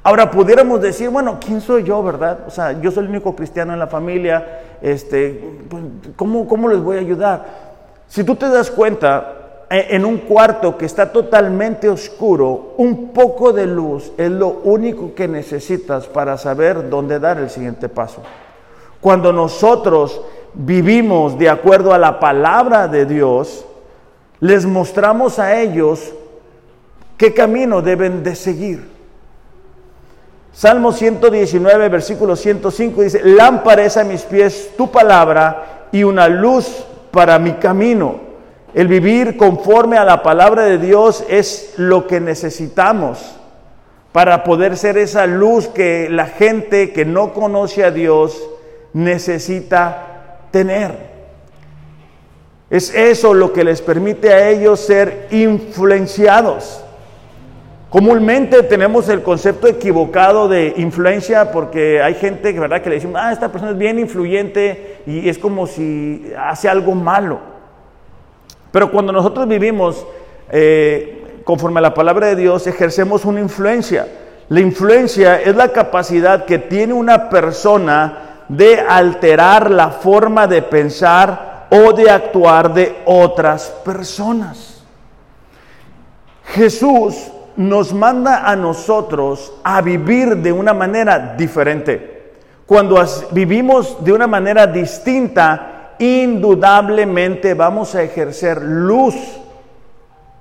Ahora 0.03 0.31
pudiéramos 0.31 0.81
decir, 0.81 1.11
bueno, 1.11 1.39
¿quién 1.45 1.61
soy 1.61 1.85
yo, 1.85 2.03
verdad? 2.03 2.41
O 2.47 2.51
sea, 2.51 2.81
yo 2.81 2.91
soy 2.91 3.05
el 3.05 3.11
único 3.11 3.35
cristiano 3.35 3.73
en 3.73 3.79
la 3.79 3.89
familia, 3.89 4.61
este, 4.81 5.59
pues, 5.69 5.83
¿cómo, 6.17 6.47
cómo 6.47 6.69
les 6.69 6.81
voy 6.81 6.97
a 6.97 7.01
ayudar? 7.01 7.47
Si 8.07 8.25
tú 8.25 8.37
te 8.37 8.49
das 8.49 8.71
cuenta, 8.71 9.39
e, 9.71 9.95
en 9.97 10.05
un 10.05 10.19
cuarto 10.19 10.79
que 10.79 10.87
está 10.87 11.13
totalmente 11.13 11.89
oscuro, 11.89 12.75
un 12.79 13.09
poco 13.13 13.53
de 13.53 13.67
luz 13.67 14.13
es 14.17 14.31
lo 14.31 14.49
único 14.65 15.15
que 15.15 15.29
necesitas 15.29 16.07
para 16.07 16.39
saber 16.39 16.89
dónde 16.89 17.19
dar 17.19 17.39
el 17.39 17.51
siguiente 17.51 17.89
paso. 17.89 18.23
Cuando 19.01 19.33
nosotros 19.33 20.23
vivimos 20.55 21.39
de 21.39 21.51
acuerdo 21.51 21.93
a 21.93 21.99
la 21.99 22.19
palabra 22.19 22.89
de 22.89 23.05
Dios, 23.05 23.67
les 24.41 24.65
mostramos 24.65 25.39
a 25.39 25.61
ellos 25.61 26.15
qué 27.17 27.35
camino 27.35 27.83
deben 27.83 28.23
de 28.23 28.35
seguir. 28.35 28.98
Salmo 30.59 30.90
119, 30.90 31.88
versículo 31.88 32.35
105 32.35 33.03
dice, 33.03 33.21
lámpara 33.23 33.87
a 33.94 34.03
mis 34.03 34.23
pies 34.23 34.73
tu 34.77 34.90
palabra 34.90 35.87
y 35.92 36.03
una 36.03 36.27
luz 36.27 36.85
para 37.12 37.38
mi 37.38 37.53
camino. 37.53 38.16
El 38.75 38.88
vivir 38.88 39.37
conforme 39.37 39.99
a 39.99 40.05
la 40.05 40.21
palabra 40.21 40.64
de 40.64 40.79
Dios 40.79 41.25
es 41.29 41.75
lo 41.77 42.09
que 42.09 42.18
necesitamos 42.18 43.37
para 44.11 44.42
poder 44.42 44.77
ser 44.77 44.99
esa 44.99 45.29
luz 45.29 45.68
que 45.68 46.09
la 46.11 46.27
gente 46.27 46.92
que 46.92 47.05
no 47.05 47.35
conoce 47.35 47.85
a 47.85 47.92
Dios 47.92 48.37
necesita 48.92 50.38
tener. 50.51 50.90
Es 52.68 52.92
eso 52.92 53.33
lo 53.33 53.53
que 53.53 53.62
les 53.62 53.81
permite 53.81 54.33
a 54.33 54.49
ellos 54.49 54.81
ser 54.81 55.29
influenciados. 55.31 56.83
Comúnmente 57.90 58.62
tenemos 58.64 59.09
el 59.09 59.22
concepto 59.22 59.66
equivocado 59.66 60.46
de 60.46 60.74
influencia 60.77 61.51
porque 61.51 62.03
hay 62.03 62.14
gente 62.14 62.53
¿verdad? 62.53 62.83
que 62.83 62.90
le 62.90 62.96
dicen, 62.96 63.14
ah, 63.16 63.33
esta 63.33 63.51
persona 63.51 63.72
es 63.72 63.79
bien 63.79 63.98
influyente 63.98 65.03
y 65.07 65.27
es 65.27 65.38
como 65.38 65.66
si 65.66 66.31
hace 66.38 66.68
algo 66.68 66.94
malo. 66.94 67.40
Pero 68.70 68.90
cuando 68.90 69.11
nosotros 69.11 69.48
vivimos 69.48 70.07
eh, 70.51 71.40
conforme 71.44 71.79
a 71.79 71.83
la 71.83 71.94
palabra 71.94 72.27
de 72.27 72.37
Dios, 72.37 72.66
ejercemos 72.66 73.24
una 73.24 73.40
influencia. 73.40 74.07
La 74.51 74.61
influencia 74.61 75.40
es 75.40 75.57
la 75.57 75.68
capacidad 75.72 76.44
que 76.44 76.59
tiene 76.59 76.92
una 76.92 77.31
persona 77.31 78.44
de 78.48 78.81
alterar 78.81 79.70
la 79.70 79.88
forma 79.90 80.46
de 80.46 80.61
pensar 80.61 81.68
o 81.70 81.94
de 81.94 82.11
actuar 82.11 82.74
de 82.74 82.96
otras 83.07 83.70
personas. 83.83 84.83
Jesús 86.44 87.31
nos 87.59 87.92
manda 87.92 88.49
a 88.49 88.55
nosotros 88.55 89.53
a 89.64 89.81
vivir 89.83 90.37
de 90.37 90.53
una 90.53 90.73
manera 90.73 91.35
diferente. 91.37 92.35
Cuando 92.64 93.05
vivimos 93.33 93.97
de 94.05 94.12
una 94.12 94.29
manera 94.29 94.64
distinta, 94.68 95.94
indudablemente 95.99 97.55
vamos 97.55 97.97
a 97.97 98.03
ejercer 98.03 98.62
luz 98.62 99.16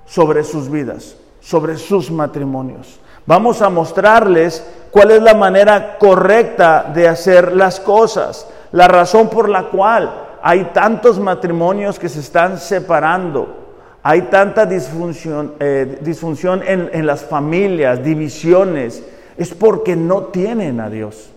sobre 0.06 0.44
sus 0.44 0.70
vidas, 0.70 1.16
sobre 1.40 1.76
sus 1.76 2.08
matrimonios. 2.08 3.00
Vamos 3.26 3.62
a 3.62 3.68
mostrarles 3.68 4.64
cuál 4.92 5.10
es 5.10 5.20
la 5.20 5.34
manera 5.34 5.98
correcta 5.98 6.84
de 6.94 7.08
hacer 7.08 7.52
las 7.52 7.80
cosas, 7.80 8.46
la 8.70 8.86
razón 8.86 9.28
por 9.28 9.48
la 9.48 9.64
cual 9.64 10.28
hay 10.40 10.66
tantos 10.72 11.18
matrimonios 11.18 11.98
que 11.98 12.08
se 12.08 12.20
están 12.20 12.58
separando, 12.58 13.67
hay 14.02 14.22
tanta 14.22 14.66
disfunción, 14.66 15.54
eh, 15.60 15.98
disfunción 16.00 16.62
en, 16.66 16.90
en 16.92 17.06
las 17.06 17.24
familias, 17.24 18.02
divisiones, 18.02 19.02
es 19.36 19.54
porque 19.54 19.96
no 19.96 20.24
tienen 20.24 20.80
a 20.80 20.90
Dios. 20.90 21.30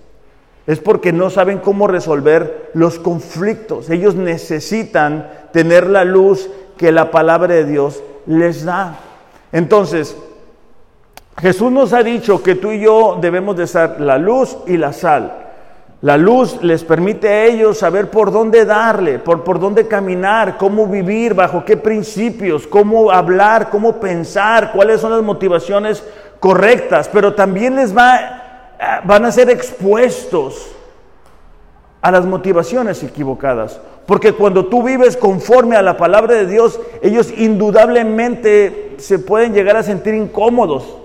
Es 0.68 0.80
porque 0.80 1.12
no 1.12 1.30
saben 1.30 1.58
cómo 1.58 1.88
resolver 1.88 2.72
los 2.74 3.00
conflictos. 3.00 3.90
Ellos 3.90 4.16
necesitan 4.16 5.30
tener 5.52 5.88
la 5.88 6.06
luz 6.06 6.50
que 6.78 6.92
la 6.92 7.12
palabra 7.12 7.56
de 7.56 7.66
Dios 7.66 8.04
les 8.26 8.64
da. 8.64 9.00
Entonces, 9.52 10.16
Jesús 11.40 11.72
nos 11.72 11.94
ha 11.94 12.04
dicho 12.04 12.44
que 12.44 12.56
tú 12.56 12.72
y 12.72 12.82
yo 12.82 13.18
debemos 13.20 13.58
de 13.58 13.68
ser 13.68 14.00
la 14.00 14.18
luz 14.18 14.58
y 14.68 14.78
la 14.78 14.94
sal. 14.94 15.51
La 16.02 16.18
luz 16.18 16.64
les 16.64 16.84
permite 16.84 17.28
a 17.28 17.46
ellos 17.46 17.78
saber 17.78 18.10
por 18.10 18.32
dónde 18.32 18.66
darle, 18.66 19.20
por, 19.20 19.44
por 19.44 19.60
dónde 19.60 19.88
caminar, 19.88 20.58
cómo 20.58 20.88
vivir, 20.88 21.36
bajo 21.36 21.64
qué 21.64 21.78
principios, 21.78 22.66
cómo 22.66 23.12
hablar, 23.12 23.70
cómo 23.70 24.00
pensar, 24.00 24.72
cuáles 24.72 25.00
son 25.00 25.12
las 25.12 25.22
motivaciones 25.22 26.04
correctas, 26.40 27.08
pero 27.08 27.36
también 27.36 27.76
les 27.76 27.96
va, 27.96 28.18
eh, 28.80 28.86
van 29.04 29.26
a 29.26 29.32
ser 29.32 29.52
expuestos 29.52 30.72
a 32.02 32.10
las 32.10 32.26
motivaciones 32.26 33.04
equivocadas. 33.04 33.80
Porque 34.08 34.34
cuando 34.34 34.66
tú 34.66 34.82
vives 34.82 35.16
conforme 35.16 35.76
a 35.76 35.84
la 35.84 35.98
palabra 35.98 36.34
de 36.34 36.48
Dios, 36.48 36.80
ellos 37.04 37.32
indudablemente 37.38 38.96
se 38.98 39.20
pueden 39.20 39.54
llegar 39.54 39.78
a 39.78 39.84
sentir 39.84 40.16
incómodos, 40.16 40.98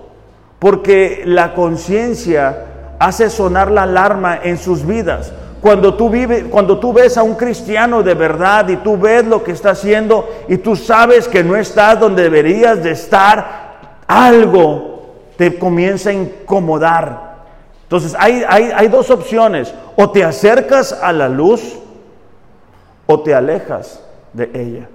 porque 0.57 1.21
la 1.23 1.53
conciencia 1.53 2.76
hace 2.99 3.29
sonar 3.29 3.71
la 3.71 3.83
alarma 3.83 4.39
en 4.43 4.57
sus 4.57 4.85
vidas. 4.85 5.31
Cuando 5.61 5.95
tú, 5.95 6.09
vives, 6.09 6.45
cuando 6.49 6.79
tú 6.79 6.93
ves 6.93 7.17
a 7.17 7.23
un 7.23 7.35
cristiano 7.35 8.03
de 8.03 8.13
verdad 8.13 8.67
y 8.69 8.77
tú 8.77 8.97
ves 8.97 9.25
lo 9.25 9.43
que 9.43 9.51
está 9.51 9.71
haciendo 9.71 10.29
y 10.47 10.57
tú 10.57 10.75
sabes 10.75 11.27
que 11.27 11.43
no 11.43 11.55
estás 11.55 11.99
donde 11.99 12.23
deberías 12.23 12.83
de 12.83 12.91
estar, 12.91 14.01
algo 14.07 14.97
te 15.35 15.57
comienza 15.57 16.09
a 16.11 16.13
incomodar. 16.13 17.27
Entonces 17.83 18.15
hay, 18.19 18.43
hay, 18.47 18.87
dos 18.89 19.09
opciones, 19.09 19.73
o 19.95 20.09
te 20.09 20.23
acercas 20.23 20.91
a 20.91 21.13
la 21.13 21.29
luz 21.29 21.79
o 23.05 23.21
te 23.21 23.33
alejas 23.33 24.03
de 24.33 24.51
ella. 24.53 24.89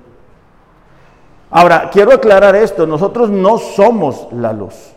Ahora, 1.50 1.90
quiero 1.90 2.12
aclarar 2.12 2.54
esto, 2.54 2.86
nosotros 2.86 3.30
no 3.30 3.58
somos 3.58 4.28
la 4.32 4.52
luz. 4.52 4.92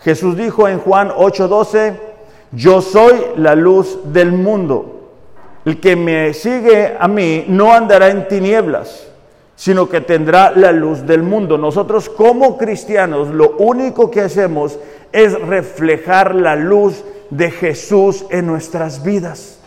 Jesús 0.00 0.36
dijo 0.36 0.68
en 0.68 0.80
Juan 0.80 1.10
8:12, 1.10 2.07
yo 2.52 2.80
soy 2.80 3.14
la 3.36 3.54
luz 3.54 3.98
del 4.12 4.32
mundo. 4.32 4.94
El 5.64 5.80
que 5.80 5.96
me 5.96 6.32
sigue 6.32 6.96
a 6.98 7.08
mí 7.08 7.44
no 7.48 7.72
andará 7.72 8.08
en 8.08 8.26
tinieblas, 8.26 9.08
sino 9.54 9.88
que 9.88 10.00
tendrá 10.00 10.50
la 10.52 10.72
luz 10.72 11.06
del 11.06 11.22
mundo. 11.22 11.58
Nosotros 11.58 12.08
como 12.08 12.56
cristianos 12.56 13.28
lo 13.28 13.56
único 13.58 14.10
que 14.10 14.22
hacemos 14.22 14.78
es 15.12 15.38
reflejar 15.40 16.34
la 16.34 16.56
luz 16.56 17.04
de 17.30 17.50
Jesús 17.50 18.24
en 18.30 18.46
nuestras 18.46 19.02
vidas. 19.02 19.60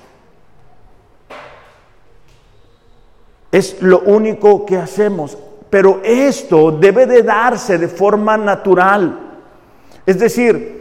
Es 3.51 3.81
lo 3.81 3.99
único 3.99 4.65
que 4.65 4.77
hacemos. 4.77 5.37
Pero 5.69 6.01
esto 6.03 6.71
debe 6.71 7.05
de 7.05 7.23
darse 7.23 7.77
de 7.77 7.87
forma 7.87 8.37
natural. 8.37 9.19
Es 10.05 10.19
decir, 10.19 10.80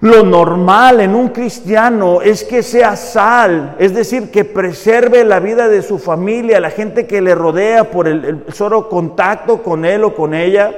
lo 0.00 0.22
normal 0.22 1.00
en 1.00 1.16
un 1.16 1.28
cristiano 1.28 2.22
es 2.22 2.44
que 2.44 2.62
sea 2.62 2.94
sal, 2.94 3.74
es 3.80 3.92
decir, 3.92 4.30
que 4.30 4.44
preserve 4.44 5.24
la 5.24 5.40
vida 5.40 5.66
de 5.66 5.82
su 5.82 5.98
familia, 5.98 6.60
la 6.60 6.70
gente 6.70 7.06
que 7.06 7.20
le 7.20 7.34
rodea 7.34 7.90
por 7.90 8.06
el, 8.06 8.44
solo 8.52 8.88
contacto 8.88 9.60
con 9.62 9.84
él 9.84 10.04
o 10.04 10.14
con 10.14 10.34
ella, 10.34 10.72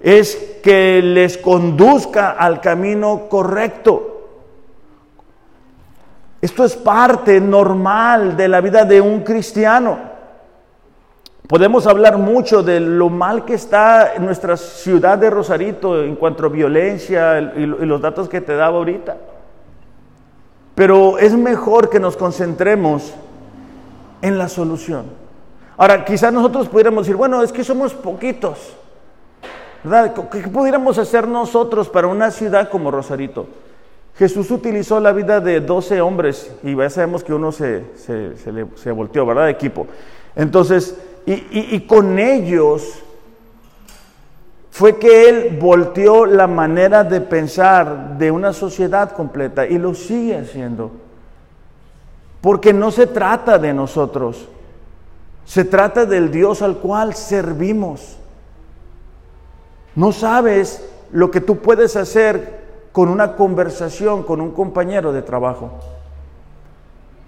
es 0.00 0.58
que 0.62 1.02
les 1.02 1.36
conduzca 1.36 2.30
al 2.30 2.62
camino 2.62 3.28
correcto. 3.28 4.28
Esto 6.40 6.64
es 6.64 6.76
parte 6.76 7.38
normal 7.40 8.38
de 8.38 8.48
la 8.48 8.62
vida 8.62 8.86
de 8.86 9.02
un 9.02 9.20
cristiano. 9.20 10.09
Podemos 11.50 11.88
hablar 11.88 12.16
mucho 12.16 12.62
de 12.62 12.78
lo 12.78 13.08
mal 13.08 13.44
que 13.44 13.54
está 13.54 14.12
nuestra 14.20 14.56
ciudad 14.56 15.18
de 15.18 15.30
Rosarito 15.30 16.00
en 16.00 16.14
cuanto 16.14 16.46
a 16.46 16.48
violencia 16.48 17.40
y 17.40 17.66
los 17.66 18.00
datos 18.00 18.28
que 18.28 18.40
te 18.40 18.54
daba 18.54 18.76
ahorita. 18.76 19.16
Pero 20.76 21.18
es 21.18 21.34
mejor 21.34 21.90
que 21.90 21.98
nos 21.98 22.16
concentremos 22.16 23.12
en 24.22 24.38
la 24.38 24.48
solución. 24.48 25.06
Ahora, 25.76 26.04
quizás 26.04 26.32
nosotros 26.32 26.68
pudiéramos 26.68 27.04
decir, 27.04 27.16
bueno, 27.16 27.42
es 27.42 27.50
que 27.50 27.64
somos 27.64 27.94
poquitos. 27.94 28.76
¿Verdad? 29.82 30.14
¿Qué 30.30 30.46
pudiéramos 30.46 30.98
hacer 30.98 31.26
nosotros 31.26 31.88
para 31.88 32.06
una 32.06 32.30
ciudad 32.30 32.70
como 32.70 32.92
Rosarito? 32.92 33.48
Jesús 34.14 34.52
utilizó 34.52 35.00
la 35.00 35.10
vida 35.10 35.40
de 35.40 35.60
12 35.60 36.00
hombres 36.00 36.54
y 36.62 36.76
ya 36.76 36.90
sabemos 36.90 37.24
que 37.24 37.34
uno 37.34 37.50
se, 37.50 37.86
se, 37.96 38.36
se 38.36 38.90
volteó, 38.92 39.26
¿verdad? 39.26 39.46
De 39.46 39.50
equipo. 39.50 39.88
Entonces, 40.36 40.96
y, 41.26 41.80
con 41.80 42.18
ellos 42.18 42.98
fue 44.70 44.98
que 44.98 45.28
él 45.28 45.58
volteó 45.60 46.26
la 46.26 46.46
manera 46.46 47.04
de 47.04 47.20
pensar 47.20 48.18
de 48.18 48.30
una 48.30 48.52
sociedad 48.52 49.12
completa 49.12 49.66
y 49.66 49.78
lo 49.78 49.94
sigue 49.94 50.38
haciendo. 50.38 50.90
Porque 52.40 52.72
no 52.72 52.90
se 52.90 53.06
trata 53.06 53.58
de 53.58 53.74
nosotros, 53.74 54.48
se 55.44 55.64
trata 55.64 56.06
del 56.06 56.30
Dios 56.30 56.62
al 56.62 56.78
cual 56.78 57.14
servimos. 57.14 58.16
No 59.94 60.12
sabes 60.12 60.88
lo 61.12 61.30
que 61.30 61.40
tú 61.40 61.58
puedes 61.58 61.96
hacer 61.96 62.60
con 62.92 63.08
una 63.08 63.36
conversación 63.36 64.22
con 64.22 64.40
un 64.40 64.50
compañero 64.52 65.12
de 65.12 65.22
trabajo. 65.22 65.70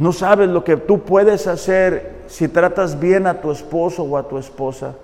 No 0.03 0.11
sabes 0.11 0.49
lo 0.49 0.65
que 0.65 0.77
tú 0.77 1.03
puedes 1.03 1.47
hacer 1.47 2.23
si 2.27 2.49
tratas 2.49 2.99
bien 2.99 3.29
a 3.29 3.41
tu 3.41 3.53
esposo 3.53 4.03
o 4.03 4.17
a 4.17 4.27
tu 4.27 4.37
esposa. 4.37 4.97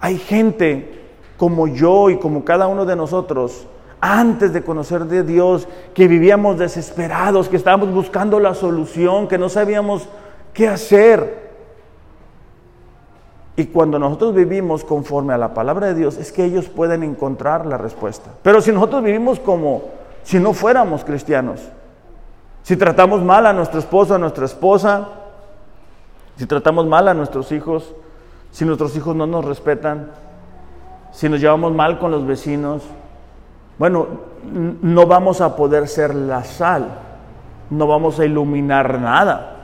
Hay 0.00 0.18
gente 0.18 1.04
como 1.36 1.68
yo 1.68 2.10
y 2.10 2.18
como 2.18 2.44
cada 2.44 2.66
uno 2.66 2.84
de 2.84 2.96
nosotros, 2.96 3.68
antes 4.00 4.52
de 4.52 4.62
conocer 4.62 5.04
de 5.04 5.22
Dios, 5.22 5.68
que 5.94 6.08
vivíamos 6.08 6.58
desesperados, 6.58 7.48
que 7.48 7.56
estábamos 7.56 7.94
buscando 7.94 8.40
la 8.40 8.54
solución, 8.54 9.28
que 9.28 9.38
no 9.38 9.48
sabíamos 9.48 10.08
qué 10.52 10.66
hacer. 10.66 11.52
Y 13.54 13.66
cuando 13.66 14.00
nosotros 14.00 14.34
vivimos 14.34 14.82
conforme 14.82 15.32
a 15.32 15.38
la 15.38 15.54
palabra 15.54 15.86
de 15.86 15.94
Dios, 15.94 16.16
es 16.16 16.32
que 16.32 16.44
ellos 16.44 16.68
pueden 16.68 17.04
encontrar 17.04 17.66
la 17.66 17.78
respuesta. 17.78 18.32
Pero 18.42 18.60
si 18.62 18.72
nosotros 18.72 19.04
vivimos 19.04 19.38
como 19.38 19.84
si 20.24 20.40
no 20.40 20.54
fuéramos 20.54 21.04
cristianos, 21.04 21.60
si 22.70 22.76
tratamos 22.76 23.20
mal 23.20 23.46
a 23.46 23.52
nuestro 23.52 23.80
esposo, 23.80 24.14
a 24.14 24.18
nuestra 24.18 24.44
esposa, 24.44 25.08
si 26.36 26.46
tratamos 26.46 26.86
mal 26.86 27.08
a 27.08 27.14
nuestros 27.14 27.50
hijos, 27.50 27.96
si 28.52 28.64
nuestros 28.64 28.96
hijos 28.96 29.16
no 29.16 29.26
nos 29.26 29.44
respetan, 29.44 30.12
si 31.10 31.28
nos 31.28 31.40
llevamos 31.40 31.74
mal 31.74 31.98
con 31.98 32.12
los 32.12 32.24
vecinos, 32.24 32.84
bueno, 33.76 34.06
no 34.44 35.04
vamos 35.08 35.40
a 35.40 35.56
poder 35.56 35.88
ser 35.88 36.14
la 36.14 36.44
sal, 36.44 36.86
no 37.70 37.88
vamos 37.88 38.20
a 38.20 38.24
iluminar 38.24 39.00
nada. 39.00 39.56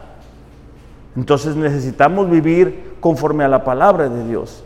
Entonces 1.14 1.54
necesitamos 1.54 2.28
vivir 2.28 2.96
conforme 2.98 3.44
a 3.44 3.48
la 3.48 3.62
palabra 3.62 4.08
de 4.08 4.26
Dios. 4.26 4.64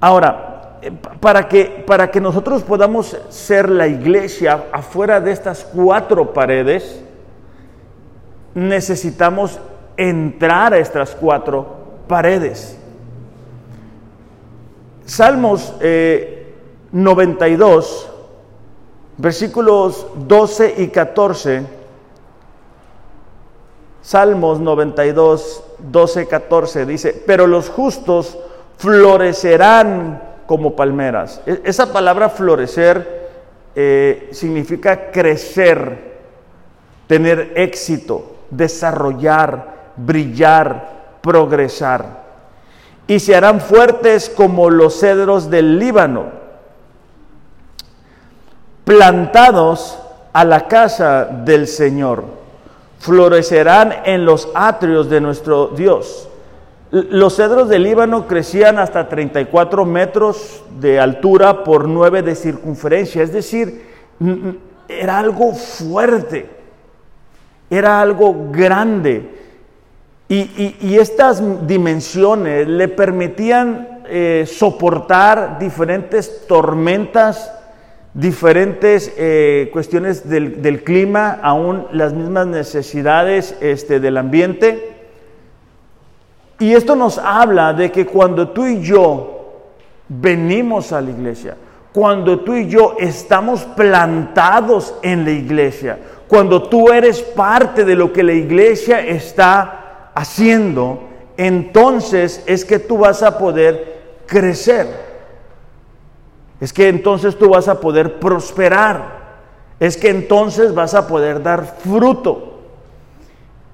Ahora, 0.00 0.78
eh, 0.80 0.90
para 1.20 1.48
que, 1.48 1.84
para 1.86 2.10
que 2.10 2.22
nosotros 2.22 2.62
podamos 2.62 3.14
ser 3.28 3.68
la 3.68 3.86
iglesia 3.86 4.68
afuera 4.72 5.20
de 5.20 5.32
estas 5.32 5.64
cuatro 5.64 6.32
paredes, 6.32 7.04
necesitamos 8.58 9.58
entrar 9.96 10.74
a 10.74 10.78
estas 10.78 11.14
cuatro 11.14 11.66
paredes. 12.08 12.76
Salmos 15.04 15.74
92, 16.92 18.08
eh, 18.08 18.14
versículos 19.16 20.06
12 20.16 20.74
y 20.78 20.88
14. 20.88 21.66
Salmos 24.02 24.60
92, 24.60 25.64
12, 25.78 26.26
14 26.26 26.86
dice, 26.86 27.22
pero 27.26 27.46
los 27.46 27.68
justos 27.68 28.38
florecerán 28.78 30.22
como 30.46 30.74
palmeras. 30.74 31.42
E, 31.46 31.60
esa 31.64 31.92
palabra 31.92 32.28
florecer 32.28 33.28
eh, 33.74 34.28
significa 34.32 35.10
crecer, 35.10 36.16
tener 37.06 37.52
éxito, 37.54 38.37
desarrollar, 38.50 39.92
brillar, 39.96 41.18
progresar. 41.20 42.26
Y 43.06 43.20
se 43.20 43.34
harán 43.34 43.60
fuertes 43.60 44.28
como 44.28 44.70
los 44.70 45.00
cedros 45.00 45.50
del 45.50 45.78
Líbano, 45.78 46.26
plantados 48.84 49.98
a 50.32 50.44
la 50.44 50.68
casa 50.68 51.24
del 51.24 51.66
Señor, 51.66 52.24
florecerán 52.98 53.94
en 54.04 54.24
los 54.24 54.48
atrios 54.54 55.08
de 55.08 55.20
nuestro 55.20 55.68
Dios. 55.68 56.28
Los 56.90 57.36
cedros 57.36 57.68
del 57.68 57.82
Líbano 57.82 58.26
crecían 58.26 58.78
hasta 58.78 59.08
34 59.08 59.84
metros 59.84 60.62
de 60.80 60.98
altura 60.98 61.64
por 61.64 61.86
9 61.86 62.22
de 62.22 62.34
circunferencia, 62.34 63.22
es 63.22 63.32
decir, 63.32 63.86
era 64.88 65.18
algo 65.18 65.52
fuerte, 65.52 66.57
era 67.70 68.00
algo 68.00 68.50
grande. 68.50 69.38
Y, 70.30 70.96
estas 70.98 71.42
dimensiones 71.66 72.68
le 72.68 72.88
permitían 72.88 74.02
eh, 74.06 74.44
soportar 74.46 75.58
diferentes 75.58 76.46
tormentas, 76.46 77.50
diferentes 78.12 79.10
eh, 79.16 79.70
cuestiones 79.72 80.28
del, 80.28 80.84
clima, 80.84 81.38
aún 81.42 81.86
las 81.92 82.12
mismas 82.12 82.46
necesidades 82.46 83.56
este, 83.60 84.00
del 84.00 84.18
ambiente. 84.18 84.96
Y 86.58 86.74
esto 86.74 86.94
nos 86.94 87.16
habla 87.16 87.72
de 87.72 87.90
que 87.90 88.04
cuando 88.04 88.48
tú 88.48 88.66
y 88.66 88.82
yo 88.82 89.62
venimos 90.08 90.92
a 90.92 91.00
la 91.00 91.10
iglesia, 91.10 91.56
cuando 91.92 92.40
tú 92.40 92.54
y 92.54 92.68
yo 92.68 92.96
estamos 92.98 93.64
plantados 93.64 94.94
en 95.02 95.24
la 95.24 95.30
iglesia, 95.30 95.98
cuando 96.28 96.62
tú 96.68 96.90
eres 96.90 97.22
parte 97.22 97.84
de 97.84 97.94
lo 97.94 98.12
que 98.12 98.22
la 98.22 98.34
iglesia 98.34 99.00
está 99.00 100.10
haciendo, 100.14 101.00
entonces 101.36 102.42
es 102.46 102.64
que 102.64 102.78
tú 102.78 102.98
vas 102.98 103.22
a 103.22 103.38
poder 103.38 104.22
crecer. 104.26 104.86
Es 106.60 106.72
que 106.72 106.88
entonces 106.88 107.38
tú 107.38 107.48
vas 107.50 107.68
a 107.68 107.80
poder 107.80 108.18
prosperar. 108.18 109.18
Es 109.80 109.96
que 109.96 110.10
entonces 110.10 110.74
vas 110.74 110.94
a 110.94 111.06
poder 111.06 111.42
dar 111.42 111.64
fruto. 111.78 112.58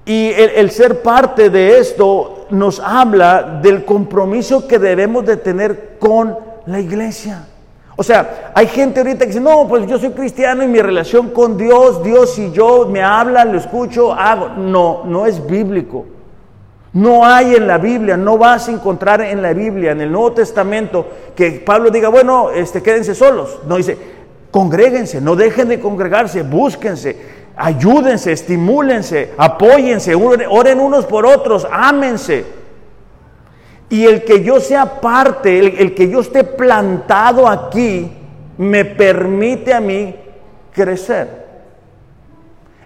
Y 0.05 0.29
el, 0.29 0.69
ser 0.69 1.01
parte 1.01 1.49
de 1.49 1.79
esto 1.79 2.45
nos 2.51 2.79
habla 2.79 3.59
del 3.61 3.83
compromiso 3.85 4.67
que 4.67 4.77
debemos 4.77 5.25
de 5.25 5.37
tener 5.37 5.97
con 5.97 6.37
la 6.67 6.79
iglesia. 6.79 7.47
O 7.97 8.03
sea, 8.03 8.51
hay 8.53 8.67
gente 8.67 8.99
ahorita 8.99 9.19
que 9.19 9.27
dice, 9.27 9.39
no, 9.39 9.67
pues 9.67 9.87
yo 9.87 9.97
soy 9.97 10.09
cristiano 10.09 10.63
y 10.63 10.67
mi 10.67 10.81
relación 10.81 11.29
con 11.29 11.57
Dios, 11.57 12.03
Dios 12.03 12.37
y 12.37 12.51
yo 12.51 12.87
me 12.89 13.01
habla, 13.01 13.45
lo 13.45 13.57
escucho, 13.57 14.13
hago. 14.13 14.49
No, 14.49 15.03
no 15.05 15.25
es 15.25 15.45
bíblico. 15.45 16.05
No 16.91 17.25
hay 17.25 17.55
en 17.55 17.67
la 17.67 17.77
Biblia, 17.77 18.15
no 18.15 18.37
vas 18.37 18.67
a 18.67 18.71
encontrar 18.71 19.21
en 19.21 19.41
la 19.41 19.53
Biblia, 19.53 19.91
en 19.91 20.01
el 20.01 20.11
Nuevo 20.11 20.33
Testamento, 20.33 21.05
que 21.35 21.51
Pablo 21.65 21.89
diga, 21.89 22.09
bueno, 22.09 22.51
este, 22.51 22.81
quédense 22.81 23.15
solos. 23.15 23.59
No 23.67 23.77
dice, 23.77 23.97
congréguense, 24.51 25.19
no 25.19 25.35
dejen 25.35 25.67
de 25.67 25.79
congregarse, 25.79 26.43
búsquense, 26.43 27.17
ayúdense, 27.57 28.31
estimúlense, 28.31 29.33
apóyense, 29.37 30.15
oren 30.15 30.79
unos 30.79 31.05
por 31.05 31.25
otros, 31.25 31.67
ámense. 31.69 32.45
Y 33.89 34.05
el 34.05 34.23
que 34.23 34.43
yo 34.43 34.59
sea 34.59 34.99
parte, 34.99 35.59
el, 35.81 35.93
que 35.93 36.09
yo 36.09 36.21
esté 36.21 36.43
plantado 36.43 37.47
aquí, 37.47 38.11
me 38.57 38.85
permite 38.85 39.73
a 39.73 39.81
mí 39.81 40.15
crecer 40.71 41.45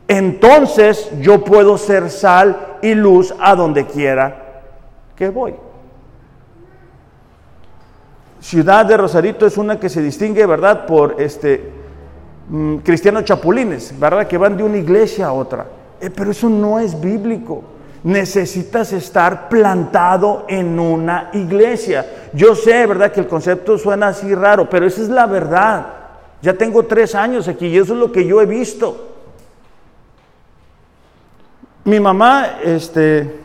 entonces 0.10 1.12
yo 1.22 1.46
puedo 1.46 1.78
ser 1.78 2.10
sal 2.10 2.78
y 2.82 2.96
luz 2.96 3.32
a 3.40 3.56
donde 3.56 3.86
quiera 3.86 4.64
que 5.16 5.30
voy. 5.30 5.54
Ciudad 8.40 8.88
de 8.88 8.98
Rosarito 8.98 9.46
es 9.46 9.56
una 9.56 9.80
que 9.80 9.88
se 9.88 10.02
distingue, 10.02 10.48
¿verdad?, 10.48 10.88
por 10.88 11.18
este 11.20 11.72
mm, 12.50 12.78
cristianos 12.78 13.24
chapulines, 13.24 13.94
¿verdad?, 14.00 14.26
que 14.26 14.40
van 14.40 14.58
de 14.58 14.64
una 14.64 14.78
iglesia 14.78 15.28
a 15.28 15.34
otra. 15.34 15.68
Eh, 16.02 16.10
pero 16.10 16.32
eso 16.32 16.50
no 16.50 16.80
es 16.80 17.00
bíblico. 17.00 17.62
Necesitas 18.04 18.94
estar 18.94 19.50
plantado 19.50 20.46
en 20.48 20.80
una 20.80 21.30
iglesia. 21.34 22.06
Yo 22.34 22.56
sé, 22.56 22.86
¿verdad?, 22.86 23.12
que 23.12 23.20
el 23.20 23.28
concepto 23.28 23.78
suena 23.78 24.10
así 24.10 24.34
raro, 24.34 24.70
pero 24.70 24.86
esa 24.86 25.02
es 25.02 25.10
la 25.10 25.26
verdad. 25.26 25.88
Ya 26.42 26.54
tengo 26.54 26.86
tres 26.86 27.16
años 27.16 27.48
aquí 27.48 27.68
y 27.68 27.78
eso 27.78 27.94
es 27.94 28.00
lo 28.00 28.12
que 28.12 28.26
yo 28.26 28.42
he 28.42 28.46
visto. 28.46 29.08
Mi 31.84 32.00
mamá 32.00 32.60
este, 32.64 33.40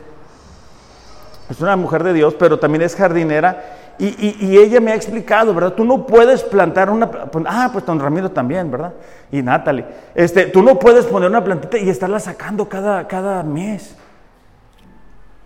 es 1.49 1.61
una 1.61 1.75
mujer 1.75 2.03
de 2.03 2.13
Dios, 2.13 2.35
pero 2.35 2.59
también 2.59 2.83
es 2.83 2.95
jardinera. 2.95 3.75
Y, 3.97 4.57
ella 4.57 4.81
me 4.81 4.91
ha 4.91 4.95
explicado, 4.95 5.53
¿verdad? 5.53 5.73
Tú 5.73 5.85
no 5.85 6.05
puedes 6.05 6.43
plantar 6.43 6.89
una... 6.89 7.09
Ah, 7.45 7.69
pues 7.71 7.85
don 7.85 7.97
Ramiro 7.97 8.29
también, 8.29 8.69
¿verdad? 8.69 8.93
Y 9.31 9.41
Natalie. 9.41 9.85
Este, 10.13 10.47
tú 10.47 10.61
no 10.61 10.77
puedes 10.77 11.05
poner 11.05 11.29
una 11.29 11.41
plantita 11.41 11.77
y 11.77 11.89
estarla 11.89 12.19
sacando 12.19 12.67
cada, 12.67 13.07
cada 13.07 13.41
mes. 13.43 13.95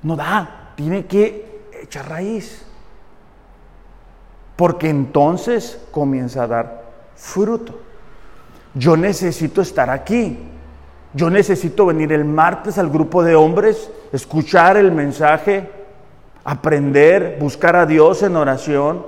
No 0.03 0.15
da. 0.15 0.73
Tiene 0.75 1.05
que 1.05 1.63
echar 1.81 2.09
raíz. 2.09 2.65
Porque 4.55 4.89
entonces 4.89 5.79
comienza 5.91 6.43
a 6.43 6.47
dar 6.47 6.83
fruto. 7.15 7.79
Yo 8.73 8.95
necesito 8.97 9.61
estar 9.61 9.89
aquí. 9.89 10.37
Yo 11.13 11.29
necesito 11.29 11.85
venir 11.87 12.13
el 12.13 12.23
martes 12.23 12.77
al 12.77 12.89
grupo 12.89 13.23
de 13.23 13.35
hombres, 13.35 13.89
escuchar 14.11 14.77
el 14.77 14.91
mensaje, 14.91 15.69
aprender, 16.43 17.37
buscar 17.39 17.75
a 17.75 17.85
Dios 17.87 18.21
en 18.21 18.35
oración, 18.35 19.05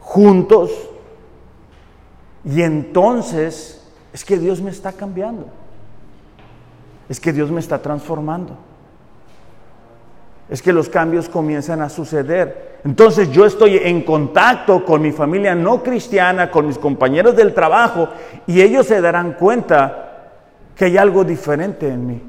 juntos. 0.00 0.70
Y 2.44 2.62
entonces 2.62 3.86
es 4.12 4.24
que 4.24 4.38
Dios 4.38 4.62
me 4.62 4.70
está 4.70 4.92
cambiando. 4.92 5.46
Es 7.08 7.20
que 7.20 7.32
Dios 7.32 7.50
me 7.50 7.60
está 7.60 7.82
transformando. 7.82 8.56
Es 10.50 10.60
que 10.60 10.72
los 10.72 10.88
cambios 10.88 11.28
comienzan 11.28 11.80
a 11.80 11.88
suceder. 11.88 12.80
Entonces 12.84 13.30
yo 13.30 13.46
estoy 13.46 13.76
en 13.76 14.02
contacto 14.02 14.84
con 14.84 15.00
mi 15.00 15.12
familia 15.12 15.54
no 15.54 15.82
cristiana, 15.82 16.50
con 16.50 16.66
mis 16.66 16.76
compañeros 16.76 17.36
del 17.36 17.54
trabajo, 17.54 18.08
y 18.46 18.60
ellos 18.60 18.86
se 18.86 19.00
darán 19.00 19.34
cuenta 19.34 20.08
que 20.74 20.86
hay 20.86 20.96
algo 20.96 21.24
diferente 21.24 21.88
en 21.88 22.06
mí. 22.06 22.22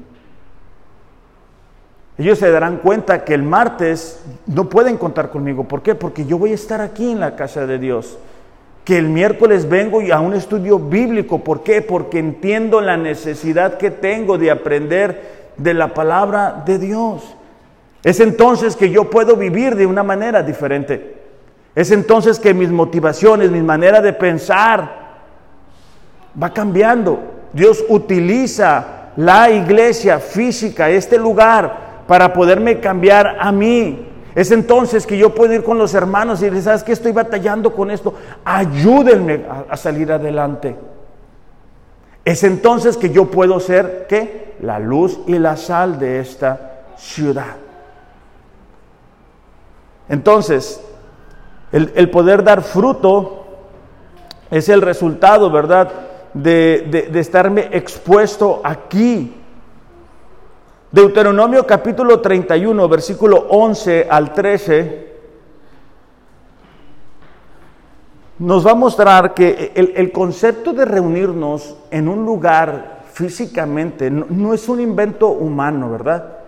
Ellos 2.18 2.38
se 2.38 2.50
darán 2.50 2.76
cuenta 2.76 3.24
que 3.24 3.34
el 3.34 3.42
martes 3.42 4.22
no 4.46 4.68
pueden 4.68 4.98
contar 4.98 5.30
conmigo. 5.30 5.64
¿Por 5.64 5.82
qué? 5.82 5.94
Porque 5.94 6.26
yo 6.26 6.38
voy 6.38 6.52
a 6.52 6.54
estar 6.54 6.80
aquí 6.80 7.10
en 7.10 7.20
la 7.20 7.34
casa 7.34 7.66
de 7.66 7.78
Dios. 7.78 8.18
Que 8.84 8.98
el 8.98 9.08
miércoles 9.08 9.68
vengo 9.68 10.00
a 10.12 10.20
un 10.20 10.34
estudio 10.34 10.78
bíblico. 10.78 11.38
¿Por 11.38 11.62
qué? 11.62 11.82
Porque 11.82 12.18
entiendo 12.18 12.80
la 12.80 12.96
necesidad 12.96 13.78
que 13.78 13.90
tengo 13.90 14.38
de 14.38 14.50
aprender 14.50 15.52
de 15.56 15.74
la 15.74 15.94
palabra 15.94 16.62
de 16.66 16.78
Dios. 16.78 17.36
Es 18.04 18.20
entonces 18.20 18.74
que 18.74 18.90
yo 18.90 19.08
puedo 19.08 19.36
vivir 19.36 19.76
de 19.76 19.86
una 19.86 20.02
manera 20.02 20.42
diferente. 20.42 21.22
Es 21.74 21.90
entonces 21.90 22.38
que 22.38 22.52
mis 22.52 22.70
motivaciones, 22.70 23.50
mi 23.50 23.62
manera 23.62 24.00
de 24.00 24.12
pensar 24.12 25.02
va 26.40 26.52
cambiando. 26.52 27.20
Dios 27.52 27.84
utiliza 27.88 29.10
la 29.16 29.50
iglesia 29.50 30.18
física, 30.18 30.90
este 30.90 31.18
lugar, 31.18 32.04
para 32.06 32.32
poderme 32.32 32.80
cambiar 32.80 33.36
a 33.38 33.52
mí. 33.52 34.08
Es 34.34 34.50
entonces 34.50 35.06
que 35.06 35.16
yo 35.16 35.34
puedo 35.34 35.52
ir 35.52 35.62
con 35.62 35.78
los 35.78 35.94
hermanos 35.94 36.40
y 36.40 36.46
decir, 36.46 36.62
¿sabes 36.62 36.82
qué? 36.82 36.92
Estoy 36.92 37.12
batallando 37.12 37.74
con 37.74 37.90
esto. 37.90 38.14
Ayúdenme 38.44 39.44
a, 39.48 39.72
a 39.72 39.76
salir 39.76 40.10
adelante. 40.10 40.74
Es 42.24 42.42
entonces 42.42 42.96
que 42.96 43.10
yo 43.10 43.26
puedo 43.26 43.60
ser, 43.60 44.06
¿qué? 44.08 44.54
La 44.60 44.78
luz 44.78 45.20
y 45.26 45.38
la 45.38 45.56
sal 45.56 45.98
de 45.98 46.20
esta 46.20 46.82
ciudad. 46.96 47.56
Entonces, 50.12 50.78
el, 51.72 52.10
poder 52.10 52.44
dar 52.44 52.60
fruto 52.60 53.46
es 54.50 54.68
el 54.68 54.82
resultado, 54.82 55.50
¿verdad? 55.50 55.90
De, 56.34 57.08
de 57.10 57.18
estarme 57.18 57.70
expuesto 57.72 58.60
aquí. 58.62 59.34
Deuteronomio 60.90 61.66
capítulo 61.66 62.20
31, 62.20 62.88
versículo 62.90 63.46
11 63.48 64.06
al 64.10 64.34
13, 64.34 65.12
nos 68.38 68.66
va 68.66 68.72
a 68.72 68.74
mostrar 68.74 69.32
que 69.32 69.72
el, 69.74 70.12
concepto 70.12 70.74
de 70.74 70.84
reunirnos 70.84 71.78
en 71.90 72.06
un 72.06 72.26
lugar 72.26 73.00
físicamente 73.14 74.10
no 74.10 74.52
es 74.52 74.68
un 74.68 74.78
invento 74.78 75.28
humano, 75.28 75.90
¿verdad? 75.90 76.41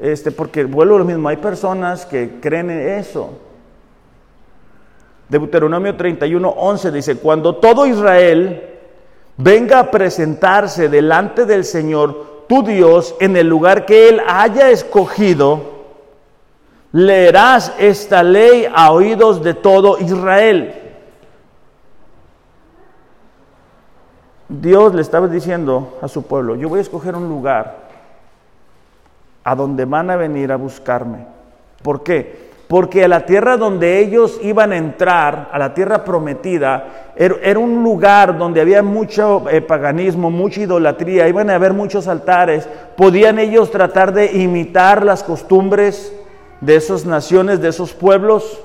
Este, 0.00 0.30
porque 0.30 0.64
vuelvo 0.64 0.96
a 0.96 0.98
lo 0.98 1.04
mismo, 1.04 1.28
hay 1.28 1.36
personas 1.36 2.06
que 2.06 2.40
creen 2.40 2.70
en 2.70 2.88
eso. 2.98 3.30
Deuteronomio 5.28 5.94
31, 5.96 6.48
11 6.48 6.90
dice, 6.90 7.16
cuando 7.16 7.56
todo 7.56 7.86
Israel 7.86 8.78
venga 9.36 9.78
a 9.78 9.90
presentarse 9.90 10.88
delante 10.88 11.44
del 11.44 11.64
Señor, 11.64 12.44
tu 12.48 12.62
Dios, 12.62 13.14
en 13.20 13.36
el 13.36 13.46
lugar 13.46 13.84
que 13.84 14.08
Él 14.08 14.22
haya 14.26 14.70
escogido, 14.70 15.60
leerás 16.92 17.72
esta 17.78 18.22
ley 18.22 18.66
a 18.74 18.92
oídos 18.92 19.42
de 19.44 19.54
todo 19.54 19.98
Israel. 19.98 20.74
Dios 24.48 24.94
le 24.94 25.02
estaba 25.02 25.28
diciendo 25.28 25.98
a 26.02 26.08
su 26.08 26.22
pueblo, 26.22 26.56
yo 26.56 26.68
voy 26.68 26.80
a 26.80 26.82
escoger 26.82 27.14
un 27.14 27.28
lugar 27.28 27.79
a 29.44 29.54
donde 29.54 29.84
van 29.84 30.10
a 30.10 30.16
venir 30.16 30.52
a 30.52 30.56
buscarme. 30.56 31.26
¿Por 31.82 32.02
qué? 32.02 32.50
Porque 32.68 33.04
a 33.04 33.08
la 33.08 33.26
tierra 33.26 33.56
donde 33.56 33.98
ellos 33.98 34.38
iban 34.42 34.70
a 34.70 34.76
entrar, 34.76 35.48
a 35.52 35.58
la 35.58 35.74
tierra 35.74 36.04
prometida, 36.04 37.12
er, 37.16 37.40
era 37.42 37.58
un 37.58 37.82
lugar 37.82 38.38
donde 38.38 38.60
había 38.60 38.82
mucho 38.82 39.48
eh, 39.50 39.60
paganismo, 39.60 40.30
mucha 40.30 40.60
idolatría, 40.60 41.26
iban 41.26 41.50
a 41.50 41.56
haber 41.56 41.72
muchos 41.72 42.06
altares. 42.06 42.68
Podían 42.96 43.40
ellos 43.40 43.72
tratar 43.72 44.12
de 44.12 44.36
imitar 44.40 45.04
las 45.04 45.24
costumbres 45.24 46.14
de 46.60 46.76
esas 46.76 47.06
naciones, 47.06 47.60
de 47.60 47.68
esos 47.70 47.92
pueblos. 47.92 48.60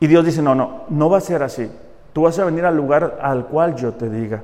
Y 0.00 0.08
Dios 0.08 0.24
dice, 0.24 0.42
no, 0.42 0.56
no, 0.56 0.82
no 0.88 1.10
va 1.10 1.18
a 1.18 1.20
ser 1.20 1.44
así. 1.44 1.70
Tú 2.12 2.22
vas 2.22 2.38
a 2.40 2.44
venir 2.44 2.64
al 2.64 2.76
lugar 2.76 3.18
al 3.22 3.46
cual 3.46 3.76
yo 3.76 3.92
te 3.92 4.10
diga. 4.10 4.42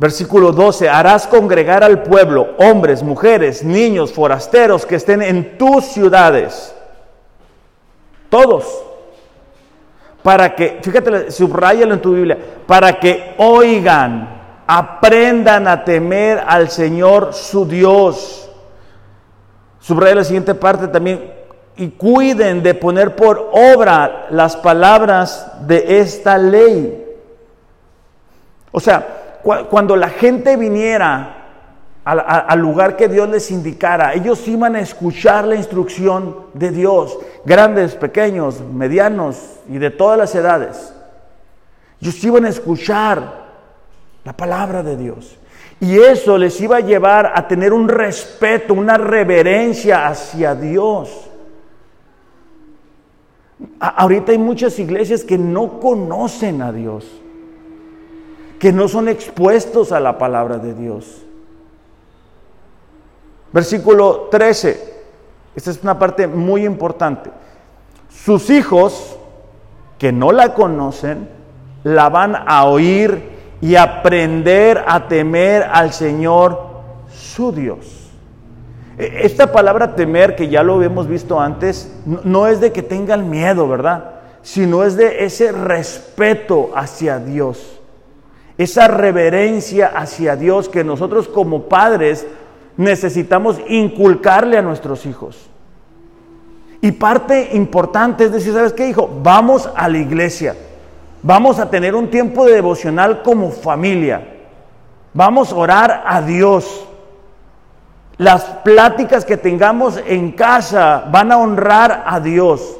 Versículo 0.00 0.50
12, 0.52 0.88
harás 0.88 1.26
congregar 1.26 1.84
al 1.84 2.02
pueblo, 2.02 2.54
hombres, 2.56 3.02
mujeres, 3.02 3.62
niños, 3.62 4.14
forasteros 4.14 4.86
que 4.86 4.94
estén 4.94 5.20
en 5.20 5.58
tus 5.58 5.84
ciudades. 5.84 6.74
Todos. 8.30 8.82
Para 10.22 10.54
que, 10.56 10.78
fíjate, 10.80 11.30
subrayalo 11.30 11.92
en 11.92 12.00
tu 12.00 12.14
Biblia, 12.14 12.38
para 12.66 12.98
que 12.98 13.34
oigan, 13.36 14.40
aprendan 14.66 15.68
a 15.68 15.84
temer 15.84 16.42
al 16.46 16.70
Señor 16.70 17.34
su 17.34 17.66
Dios. 17.66 18.50
Subraya 19.80 20.14
la 20.14 20.24
siguiente 20.24 20.54
parte 20.54 20.88
también, 20.88 21.30
y 21.76 21.90
cuiden 21.90 22.62
de 22.62 22.72
poner 22.72 23.14
por 23.14 23.50
obra 23.52 24.28
las 24.30 24.56
palabras 24.56 25.46
de 25.66 26.00
esta 26.00 26.38
ley. 26.38 27.04
O 28.72 28.80
sea, 28.80 29.19
cuando 29.42 29.96
la 29.96 30.08
gente 30.10 30.56
viniera 30.56 31.36
al, 32.04 32.58
lugar 32.58 32.96
que 32.96 33.08
Dios 33.08 33.28
les 33.28 33.50
indicara, 33.50 34.14
ellos 34.14 34.46
iban 34.48 34.74
a 34.74 34.80
escuchar 34.80 35.46
la 35.46 35.54
instrucción 35.54 36.36
de 36.54 36.70
Dios, 36.70 37.18
grandes, 37.44 37.94
pequeños, 37.94 38.60
medianos 38.60 39.60
y 39.68 39.78
de 39.78 39.90
todas 39.90 40.18
las 40.18 40.34
edades. 40.34 40.94
Ellos 42.00 42.24
iban 42.24 42.46
a 42.46 42.48
escuchar 42.48 43.50
la 44.24 44.32
palabra 44.32 44.82
de 44.82 44.96
Dios. 44.96 45.36
Y 45.78 45.98
eso 45.98 46.36
les 46.36 46.60
iba 46.60 46.78
a 46.78 46.80
llevar 46.80 47.32
a 47.34 47.46
tener 47.48 47.72
un 47.72 47.88
respeto, 47.88 48.74
una 48.74 48.98
reverencia 48.98 50.08
hacia 50.08 50.54
Dios. 50.54 51.26
ahorita 53.78 54.32
hay 54.32 54.38
muchas 54.38 54.78
iglesias 54.78 55.22
que 55.22 55.38
no 55.38 55.80
conocen 55.80 56.62
a 56.62 56.72
Dios 56.72 57.19
que 58.60 58.72
no 58.74 58.88
son 58.88 59.08
expuestos 59.08 59.90
a 59.90 60.00
la 60.00 60.18
palabra 60.18 60.58
de 60.58 60.74
Dios. 60.74 61.22
Versículo 63.52 64.28
13. 64.30 65.00
Esta 65.56 65.70
es 65.70 65.82
una 65.82 65.98
parte 65.98 66.26
muy 66.26 66.66
importante. 66.66 67.30
Sus 68.10 68.50
hijos, 68.50 69.16
que 69.98 70.12
no 70.12 70.30
la 70.30 70.52
conocen, 70.52 71.30
la 71.84 72.10
van 72.10 72.36
a 72.36 72.66
oír 72.66 73.30
y 73.62 73.76
aprender 73.76 74.84
a 74.86 75.08
temer 75.08 75.62
al 75.62 75.94
Señor 75.94 76.60
su 77.10 77.52
Dios. 77.52 78.10
E, 78.98 79.22
esta 79.24 79.50
palabra 79.52 79.96
temer, 79.96 80.36
que 80.36 80.48
ya 80.48 80.62
lo 80.62 80.82
hemos 80.82 81.08
visto 81.08 81.40
antes, 81.40 81.96
no 82.04 82.46
es 82.46 82.60
de 82.60 82.72
que 82.72 82.82
tengan 82.82 83.30
miedo, 83.30 83.66
¿verdad? 83.66 84.16
Sino 84.42 84.84
es 84.84 84.96
de 84.96 85.24
ese 85.24 85.50
respeto 85.50 86.72
hacia 86.74 87.18
Dios 87.18 87.79
esa 88.62 88.88
reverencia 88.88 89.86
hacia 89.86 90.36
Dios 90.36 90.68
que 90.68 90.84
nosotros 90.84 91.28
como 91.28 91.62
padres 91.62 92.26
necesitamos 92.76 93.56
inculcarle 93.68 94.58
a 94.58 94.62
nuestros 94.62 95.06
hijos. 95.06 95.48
Y 96.82 96.92
parte 96.92 97.52
importante 97.54 98.24
es 98.24 98.32
decir, 98.32 98.52
¿sabes 98.52 98.74
qué, 98.74 98.86
hijo? 98.86 99.08
Vamos 99.22 99.70
a 99.74 99.88
la 99.88 99.96
iglesia. 99.96 100.56
Vamos 101.22 101.58
a 101.58 101.70
tener 101.70 101.94
un 101.94 102.10
tiempo 102.10 102.44
de 102.44 102.52
devocional 102.52 103.22
como 103.22 103.50
familia. 103.50 104.28
Vamos 105.14 105.52
a 105.52 105.56
orar 105.56 106.04
a 106.06 106.20
Dios. 106.20 106.84
Las 108.18 108.44
pláticas 108.44 109.24
que 109.24 109.38
tengamos 109.38 109.98
en 110.06 110.32
casa 110.32 111.08
van 111.10 111.32
a 111.32 111.38
honrar 111.38 112.04
a 112.06 112.20
Dios. 112.20 112.76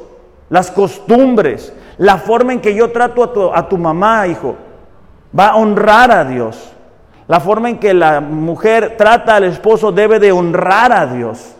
Las 0.49 0.69
costumbres, 0.69 1.73
la 1.97 2.19
forma 2.19 2.53
en 2.53 2.61
que 2.61 2.75
yo 2.75 2.91
trato 2.91 3.23
a 3.23 3.33
tu, 3.33 3.51
a 3.51 3.67
tu 3.67 3.79
mamá, 3.79 4.27
hijo 4.27 4.55
va 5.37 5.49
a 5.49 5.55
honrar 5.55 6.11
a 6.11 6.25
Dios. 6.25 6.71
La 7.27 7.39
forma 7.39 7.69
en 7.69 7.79
que 7.79 7.93
la 7.93 8.19
mujer 8.19 8.95
trata 8.97 9.37
al 9.37 9.45
esposo 9.45 9.91
debe 9.91 10.19
de 10.19 10.31
honrar 10.31 10.91
a 10.91 11.07
Dios. 11.07 11.53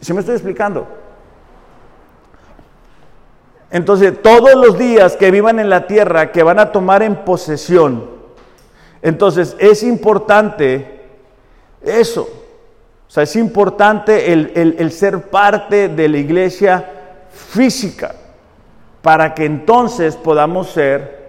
¿Se 0.00 0.12
me 0.12 0.20
estoy 0.20 0.34
explicando? 0.34 0.86
Entonces, 3.70 4.20
todos 4.20 4.54
los 4.54 4.78
días 4.78 5.16
que 5.16 5.30
vivan 5.30 5.58
en 5.58 5.70
la 5.70 5.86
tierra, 5.86 6.32
que 6.32 6.42
van 6.42 6.58
a 6.58 6.72
tomar 6.72 7.02
en 7.02 7.16
posesión, 7.24 8.10
entonces 9.00 9.56
es 9.58 9.82
importante 9.82 11.00
eso. 11.82 12.28
O 13.08 13.10
sea, 13.10 13.22
es 13.22 13.36
importante 13.36 14.32
el, 14.32 14.52
el 14.54 14.92
ser 14.92 15.30
parte 15.30 15.88
de 15.88 16.08
la 16.08 16.18
iglesia 16.18 16.90
física 17.30 18.14
para 19.02 19.34
que 19.34 19.44
entonces 19.44 20.16
podamos 20.16 20.70
ser 20.70 21.21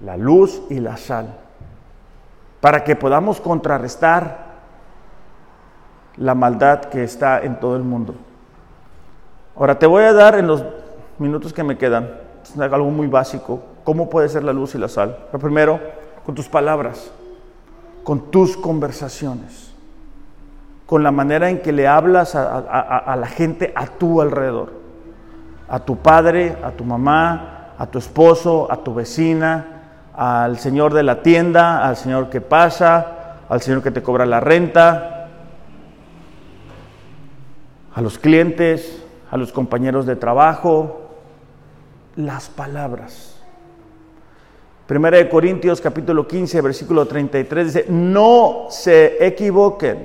la 0.00 0.16
luz 0.16 0.62
y 0.70 0.80
la 0.80 0.96
sal, 0.96 1.34
para 2.60 2.84
que 2.84 2.96
podamos 2.96 3.40
contrarrestar 3.40 4.48
la 6.16 6.34
maldad 6.34 6.80
que 6.86 7.04
está 7.04 7.40
en 7.40 7.60
todo 7.60 7.76
el 7.76 7.82
mundo. 7.82 8.14
Ahora 9.56 9.78
te 9.78 9.86
voy 9.86 10.04
a 10.04 10.12
dar 10.12 10.36
en 10.36 10.46
los 10.46 10.64
minutos 11.18 11.52
que 11.52 11.64
me 11.64 11.76
quedan 11.76 12.10
algo 12.58 12.90
muy 12.90 13.06
básico, 13.06 13.60
cómo 13.84 14.08
puede 14.08 14.28
ser 14.28 14.44
la 14.44 14.52
luz 14.52 14.74
y 14.74 14.78
la 14.78 14.88
sal. 14.88 15.16
Primero, 15.40 15.80
con 16.24 16.34
tus 16.34 16.48
palabras, 16.48 17.10
con 18.04 18.30
tus 18.30 18.56
conversaciones, 18.56 19.74
con 20.86 21.02
la 21.02 21.10
manera 21.10 21.50
en 21.50 21.60
que 21.60 21.72
le 21.72 21.86
hablas 21.86 22.34
a, 22.34 23.16
la 23.16 23.26
gente 23.26 23.72
a 23.76 23.86
tu 23.86 24.20
alrededor, 24.20 24.72
a 25.68 25.80
tu 25.80 25.96
padre, 25.96 26.56
a 26.62 26.70
tu 26.70 26.84
mamá, 26.84 27.74
a 27.78 27.86
tu 27.86 27.98
esposo, 27.98 28.70
a 28.70 28.78
tu 28.78 28.94
vecina, 28.94 29.77
al 30.18 30.58
señor 30.58 30.94
de 30.94 31.04
la 31.04 31.22
tienda, 31.22 31.86
al 31.86 31.96
señor 31.96 32.28
que 32.28 32.40
pasa, 32.40 33.36
al 33.48 33.62
señor 33.62 33.84
que 33.84 33.92
te 33.92 34.02
cobra 34.02 34.26
la 34.26 34.40
renta, 34.40 35.28
a 37.94 38.00
los 38.00 38.18
clientes, 38.18 39.00
a 39.30 39.36
los 39.36 39.52
compañeros 39.52 40.06
de 40.06 40.16
trabajo, 40.16 41.02
las 42.16 42.48
palabras. 42.48 43.40
Primera 44.88 45.18
de 45.18 45.28
Corintios 45.28 45.80
capítulo 45.80 46.26
15, 46.26 46.62
versículo 46.62 47.06
33 47.06 47.66
dice, 47.66 47.86
no 47.88 48.66
se 48.70 49.24
equivoquen, 49.24 50.04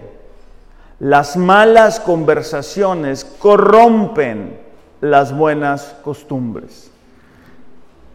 las 1.00 1.36
malas 1.38 2.00
conversaciones 2.00 3.26
corrompen 3.26 4.60
las 5.02 5.36
buenas 5.36 5.96
costumbres. 6.04 6.93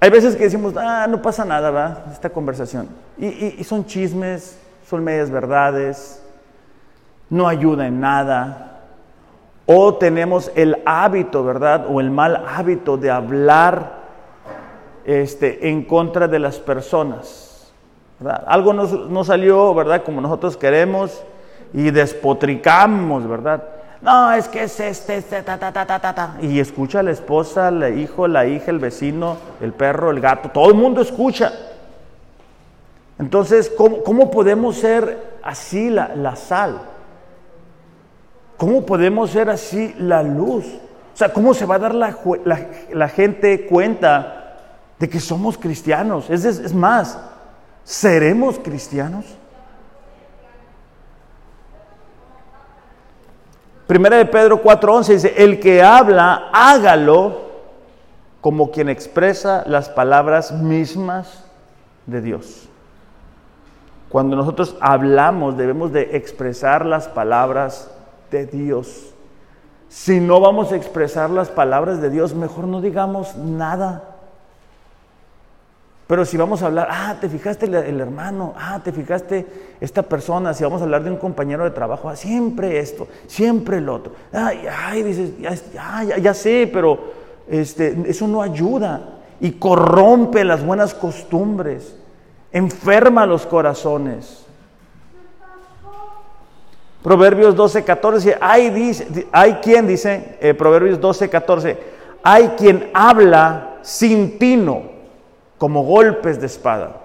Hay 0.00 0.10
veces 0.10 0.36
que 0.36 0.44
decimos, 0.44 0.74
ah, 0.76 1.06
no 1.08 1.20
pasa 1.20 1.44
nada, 1.44 1.70
¿va? 1.70 2.04
Esta 2.12 2.30
conversación. 2.30 2.88
Y, 3.18 3.62
son 3.64 3.84
chismes, 3.84 4.58
son 4.88 5.02
medias 5.02 5.30
verdades, 5.30 6.22
no 7.28 7.48
ayuda 7.48 7.86
en 7.88 8.00
nada. 8.00 8.80
O 9.66 9.96
tenemos 9.96 10.52
el 10.54 10.80
hábito, 10.86 11.44
¿verdad? 11.44 11.86
O 11.88 12.00
el 12.00 12.10
mal 12.10 12.44
hábito 12.46 12.96
de 12.96 13.10
hablar 13.10 13.98
este, 15.04 15.68
en 15.68 15.84
contra 15.84 16.28
de 16.28 16.38
las 16.38 16.58
personas. 16.58 17.72
Algo 18.46 18.72
no 18.72 19.24
salió, 19.24 19.74
¿verdad? 19.74 20.04
Como 20.04 20.20
nosotros 20.20 20.56
queremos 20.56 21.22
y 21.72 21.90
despotricamos, 21.90 23.28
¿verdad? 23.28 23.64
No, 24.00 24.32
es 24.32 24.46
que 24.48 24.62
es 24.62 24.78
este, 24.78 25.16
este, 25.16 25.42
ta, 25.42 25.58
ta, 25.58 25.72
ta, 25.72 25.84
ta, 25.84 26.14
ta, 26.14 26.36
Y 26.40 26.60
escucha 26.60 27.02
la 27.02 27.10
esposa, 27.10 27.68
el 27.68 27.98
hijo, 27.98 28.28
la 28.28 28.46
hija, 28.46 28.70
el 28.70 28.78
vecino, 28.78 29.36
el 29.60 29.72
perro, 29.72 30.10
el 30.10 30.20
gato, 30.20 30.50
todo 30.50 30.68
el 30.68 30.74
mundo 30.74 31.00
escucha. 31.00 31.52
Entonces, 33.18 33.72
¿cómo, 33.76 34.30
podemos 34.30 34.76
ser 34.76 35.38
así 35.42 35.90
la, 35.90 36.14
la, 36.14 36.36
sal? 36.36 36.80
¿Cómo 38.56 38.86
podemos 38.86 39.30
ser 39.30 39.50
así 39.50 39.92
la 39.98 40.22
luz? 40.22 40.64
O 41.14 41.16
sea, 41.16 41.32
¿cómo 41.32 41.52
se 41.52 41.66
va 41.66 41.74
a 41.74 41.80
dar 41.80 41.94
la, 41.94 42.16
la, 42.92 43.08
gente 43.08 43.66
cuenta 43.66 44.56
de 45.00 45.08
que 45.08 45.18
somos 45.18 45.58
cristianos? 45.58 46.30
Es, 46.30 46.44
es 46.44 46.72
más, 46.72 47.18
¿seremos 47.82 48.60
cristianos? 48.60 49.24
Primera 53.88 54.18
de 54.18 54.26
Pedro 54.26 54.62
4:11 54.62 55.14
dice, 55.14 55.34
el 55.38 55.60
que 55.60 55.82
habla, 55.82 56.50
hágalo 56.52 57.48
como 58.42 58.70
quien 58.70 58.90
expresa 58.90 59.64
las 59.66 59.88
palabras 59.88 60.52
mismas 60.52 61.42
de 62.04 62.20
Dios. 62.20 62.68
Cuando 64.10 64.36
nosotros 64.36 64.76
hablamos 64.82 65.56
debemos 65.56 65.90
de 65.90 66.18
expresar 66.18 66.84
las 66.84 67.08
palabras 67.08 67.90
de 68.30 68.44
Dios. 68.44 69.14
Si 69.88 70.20
no 70.20 70.38
vamos 70.38 70.70
a 70.70 70.76
expresar 70.76 71.30
las 71.30 71.48
palabras 71.48 72.02
de 72.02 72.10
Dios, 72.10 72.34
mejor 72.34 72.66
no 72.66 72.82
digamos 72.82 73.36
nada. 73.36 74.17
Pero 76.08 76.24
si 76.24 76.38
vamos 76.38 76.62
a 76.62 76.66
hablar, 76.66 76.88
ah, 76.90 77.16
te 77.20 77.28
fijaste 77.28 77.66
el, 77.66 78.00
hermano, 78.00 78.54
ah, 78.56 78.80
te 78.82 78.92
fijaste 78.92 79.44
esta 79.78 80.02
persona, 80.02 80.54
si 80.54 80.64
vamos 80.64 80.80
a 80.80 80.84
hablar 80.84 81.04
de 81.04 81.10
un 81.10 81.18
compañero 81.18 81.64
de 81.64 81.70
trabajo, 81.70 82.08
ah, 82.08 82.16
siempre 82.16 82.78
esto, 82.78 83.06
siempre 83.26 83.76
el 83.76 83.90
otro. 83.90 84.14
Ay, 84.32 84.66
ay, 84.74 85.02
dices, 85.02 85.32
ya, 85.38 86.02
ya, 86.16 86.32
sé, 86.32 86.68
pero 86.72 86.98
este, 87.46 87.94
eso 88.06 88.26
no 88.26 88.40
ayuda 88.40 89.18
y 89.38 89.50
corrompe 89.52 90.44
las 90.44 90.64
buenas 90.64 90.94
costumbres, 90.94 91.94
enferma 92.52 93.26
los 93.26 93.44
corazones. 93.44 94.46
Proverbios 97.02 97.54
12, 97.54 97.84
14, 97.84 98.38
hay, 98.40 98.70
dice, 98.70 99.26
hay 99.30 99.56
quien 99.56 99.86
dice, 99.86 100.38
eh, 100.40 100.54
Proverbios 100.54 100.98
12, 100.98 101.28
14, 101.28 101.78
hay 102.22 102.48
quien 102.56 102.90
habla 102.94 103.76
sin 103.82 104.38
tino 104.38 104.97
como 105.58 105.82
golpes 105.82 106.40
de 106.40 106.46
espada. 106.46 107.02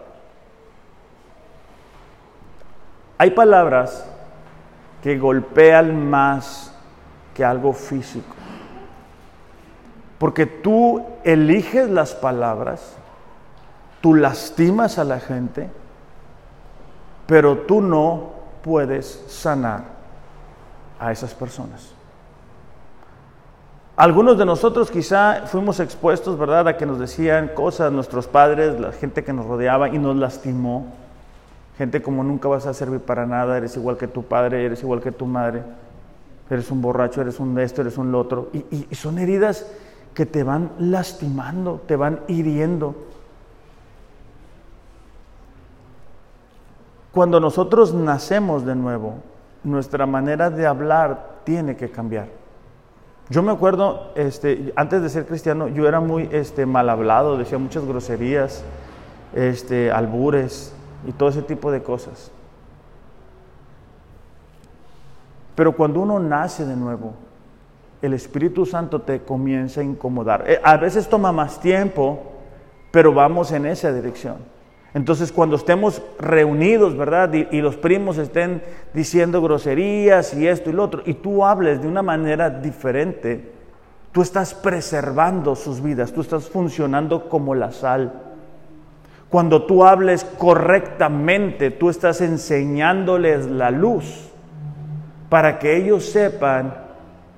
Hay 3.17 3.31
palabras 3.31 4.05
que 5.01 5.17
golpean 5.17 6.09
más 6.09 6.73
que 7.33 7.43
algo 7.43 7.73
físico. 7.73 8.35
Porque 10.17 10.45
tú 10.45 11.05
eliges 11.23 11.89
las 11.89 12.13
palabras, 12.13 12.95
tú 13.99 14.13
lastimas 14.13 14.97
a 14.97 15.03
la 15.03 15.19
gente, 15.19 15.69
pero 17.27 17.57
tú 17.59 17.81
no 17.81 18.31
puedes 18.61 19.25
sanar 19.27 19.83
a 20.99 21.11
esas 21.11 21.33
personas. 21.33 21.92
Algunos 23.95 24.39
de 24.39 24.45
nosotros 24.45 24.89
quizá 24.89 25.43
fuimos 25.45 25.79
expuestos, 25.79 26.39
¿verdad?, 26.39 26.67
a 26.67 26.77
que 26.77 26.85
nos 26.85 26.97
decían 26.97 27.49
cosas 27.49 27.91
nuestros 27.91 28.27
padres, 28.27 28.79
la 28.79 28.91
gente 28.91 29.23
que 29.23 29.33
nos 29.33 29.45
rodeaba 29.45 29.89
y 29.89 29.99
nos 29.99 30.15
lastimó. 30.15 30.87
Gente 31.77 32.01
como 32.01 32.23
nunca 32.23 32.47
vas 32.47 32.65
a 32.65 32.73
servir 32.73 33.01
para 33.01 33.27
nada, 33.27 33.55
eres 33.55 33.77
igual 33.77 33.97
que 33.97 34.07
tu 34.07 34.23
padre, 34.23 34.65
eres 34.65 34.81
igual 34.81 34.99
que 34.99 35.11
tu 35.11 35.27
madre, 35.27 35.61
eres 36.49 36.71
un 36.71 36.81
borracho, 36.81 37.21
eres 37.21 37.39
un 37.39 37.53
de 37.53 37.63
esto, 37.63 37.81
eres 37.81 37.97
un 37.99 38.11
lo 38.11 38.19
otro. 38.19 38.49
Y, 38.51 38.87
y 38.89 38.95
son 38.95 39.19
heridas 39.19 39.67
que 40.15 40.25
te 40.25 40.43
van 40.43 40.71
lastimando, 40.79 41.79
te 41.85 41.95
van 41.95 42.21
hiriendo. 42.27 42.95
Cuando 47.11 47.39
nosotros 47.39 47.93
nacemos 47.93 48.65
de 48.65 48.73
nuevo, 48.73 49.17
nuestra 49.63 50.07
manera 50.07 50.49
de 50.49 50.65
hablar 50.65 51.41
tiene 51.43 51.75
que 51.75 51.91
cambiar. 51.91 52.42
Yo 53.29 53.41
me 53.41 53.51
acuerdo, 53.51 54.11
este, 54.15 54.73
antes 54.75 55.01
de 55.01 55.09
ser 55.09 55.25
cristiano, 55.25 55.67
yo 55.69 55.87
era 55.87 55.99
muy 55.99 56.29
este, 56.31 56.65
mal 56.65 56.89
hablado, 56.89 57.37
decía 57.37 57.57
muchas 57.57 57.85
groserías, 57.85 58.63
este, 59.33 59.91
albures 59.91 60.73
y 61.07 61.13
todo 61.13 61.29
ese 61.29 61.41
tipo 61.41 61.71
de 61.71 61.81
cosas. 61.81 62.31
Pero 65.55 65.75
cuando 65.75 66.01
uno 66.01 66.19
nace 66.19 66.65
de 66.65 66.75
nuevo, 66.75 67.13
el 68.01 68.13
Espíritu 68.13 68.65
Santo 68.65 69.01
te 69.01 69.21
comienza 69.21 69.81
a 69.81 69.83
incomodar. 69.83 70.43
Eh, 70.45 70.59
a 70.61 70.75
veces 70.77 71.07
toma 71.07 71.31
más 71.31 71.59
tiempo, 71.59 72.21
pero 72.91 73.13
vamos 73.13 73.51
en 73.51 73.65
esa 73.65 73.93
dirección. 73.93 74.37
Entonces, 74.93 75.31
cuando 75.31 75.55
estemos 75.55 76.01
reunidos, 76.19 76.95
¿verdad? 76.95 77.33
Y, 77.33 77.61
los 77.61 77.75
primos 77.75 78.17
estén 78.17 78.61
diciendo 78.93 79.41
groserías 79.41 80.35
y 80.35 80.47
esto 80.47 80.69
y 80.69 80.73
lo 80.73 80.83
otro, 80.83 81.01
y 81.05 81.15
tú 81.15 81.43
hables 81.43 81.81
de 81.81 81.87
una 81.87 82.03
manera 82.03 82.49
diferente, 82.51 83.51
tú 84.11 84.21
estás 84.21 84.53
preservando 84.53 85.55
sus 85.55 85.81
vidas, 85.81 86.13
tú 86.13 86.21
estás 86.21 86.47
funcionando 86.47 87.27
como 87.27 87.55
la 87.55 87.71
sal. 87.71 88.13
Cuando 89.29 89.63
tú 89.63 89.83
hables 89.83 90.25
correctamente, 90.37 91.71
tú 91.71 91.89
estás 91.89 92.21
enseñándoles 92.21 93.47
la 93.47 93.71
luz 93.71 94.29
para 95.27 95.57
que 95.57 95.75
ellos 95.75 96.05
sepan 96.05 96.75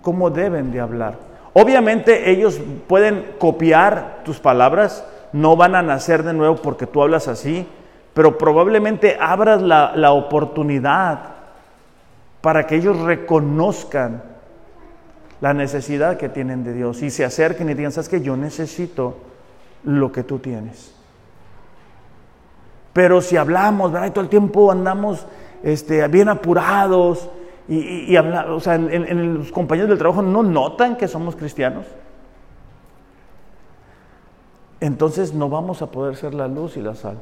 cómo 0.02 0.30
deben 0.30 0.74
de 0.74 0.82
hablar. 0.82 1.16
Obviamente 1.54 2.30
ellos 2.30 2.60
pueden 2.88 3.26
copiar 3.40 4.24
tus 4.26 4.42
palabras, 4.42 5.06
no 5.36 5.58
van 5.58 5.76
a 5.76 5.82
nacer 5.82 6.24
de 6.24 6.32
nuevo 6.32 6.56
porque 6.56 6.88
tú 6.88 7.02
hablas 7.02 7.28
así, 7.28 7.68
pero 8.14 8.38
probablemente 8.38 9.18
abras 9.20 9.62
la, 9.62 10.12
oportunidad 10.14 11.20
para 12.40 12.66
que 12.66 12.76
ellos 12.78 12.98
reconozcan 13.02 14.24
la 15.42 15.54
necesidad 15.54 16.16
que 16.16 16.30
tienen 16.30 16.64
de 16.64 16.72
Dios 16.72 17.02
y 17.02 17.10
se 17.10 17.26
acerquen 17.26 17.70
y 17.70 17.74
digan, 17.74 17.92
sabes 17.92 18.08
que 18.08 18.22
yo 18.22 18.38
necesito 18.38 19.18
lo 19.84 20.10
que 20.10 20.24
tú 20.24 20.40
tienes. 20.40 20.96
Pero 22.94 23.20
si 23.20 23.36
hablamos, 23.36 23.92
¿verdad? 23.92 24.14
todo 24.14 24.24
el 24.24 24.30
tiempo 24.30 24.72
andamos 24.72 25.28
este, 25.64 26.08
bien 26.08 26.30
apurados 26.30 27.30
y, 27.68 28.16
o 28.16 28.60
sea, 28.62 28.76
en 28.76 29.40
los 29.40 29.52
compañeros 29.52 29.90
del 29.90 29.98
trabajo 29.98 30.22
no 30.22 30.44
notan 30.44 30.96
que 30.96 31.10
somos 31.10 31.36
cristianos 31.36 31.86
entonces 34.86 35.34
no 35.34 35.50
vamos 35.50 35.82
a 35.82 35.88
poder 35.88 36.16
ser 36.16 36.34
la 36.34 36.48
luz 36.48 36.78
y 36.78 36.82
la 36.82 36.96
sal. 36.96 37.18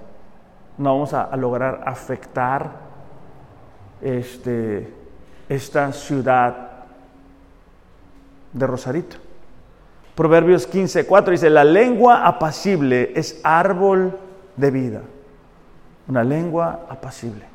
No 0.78 0.94
vamos 0.94 1.14
a, 1.14 1.36
lograr 1.38 1.84
afectar 1.86 2.72
este, 4.02 4.92
esta 5.48 5.92
ciudad 5.92 6.72
de 8.52 8.68
Rosarito. 8.68 9.18
Proverbios 10.16 10.68
15, 10.68 11.06
4 11.06 11.32
dice, 11.32 11.50
la 11.50 11.64
lengua 11.64 12.28
apacible 12.28 13.14
es 13.16 13.40
árbol 13.44 14.18
de 14.56 14.72
vida. 14.72 15.02
Una 16.08 16.24
lengua 16.24 16.82
apacible. 16.90 17.46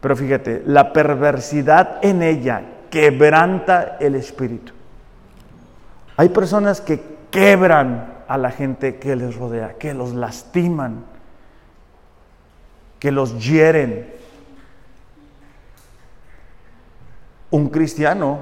Pero 0.00 0.16
fíjate, 0.16 0.62
la 0.66 0.92
perversidad 0.92 1.98
en 2.02 2.22
ella 2.22 2.62
quebranta 2.90 3.96
el 4.00 4.14
espíritu. 4.14 4.72
Hay 6.20 6.28
personas 6.28 6.82
que 6.82 7.00
quebran 7.30 8.24
a 8.28 8.36
la 8.36 8.50
gente 8.50 8.98
que 8.98 9.16
les 9.16 9.36
rodea, 9.36 9.78
que 9.78 9.94
los 9.94 10.12
lastiman, 10.12 11.06
que 12.98 13.10
los 13.10 13.42
hieren. 13.42 14.06
Un 17.50 17.70
cristiano 17.70 18.40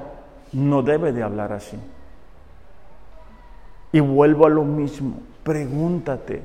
no 0.51 0.83
debe 0.83 1.13
de 1.13 1.23
hablar 1.23 1.53
así. 1.53 1.79
Y 3.93 4.01
vuelvo 4.01 4.47
a 4.47 4.51
lo 4.51 4.65
mismo, 4.65 5.21
pregúntate, 5.45 6.43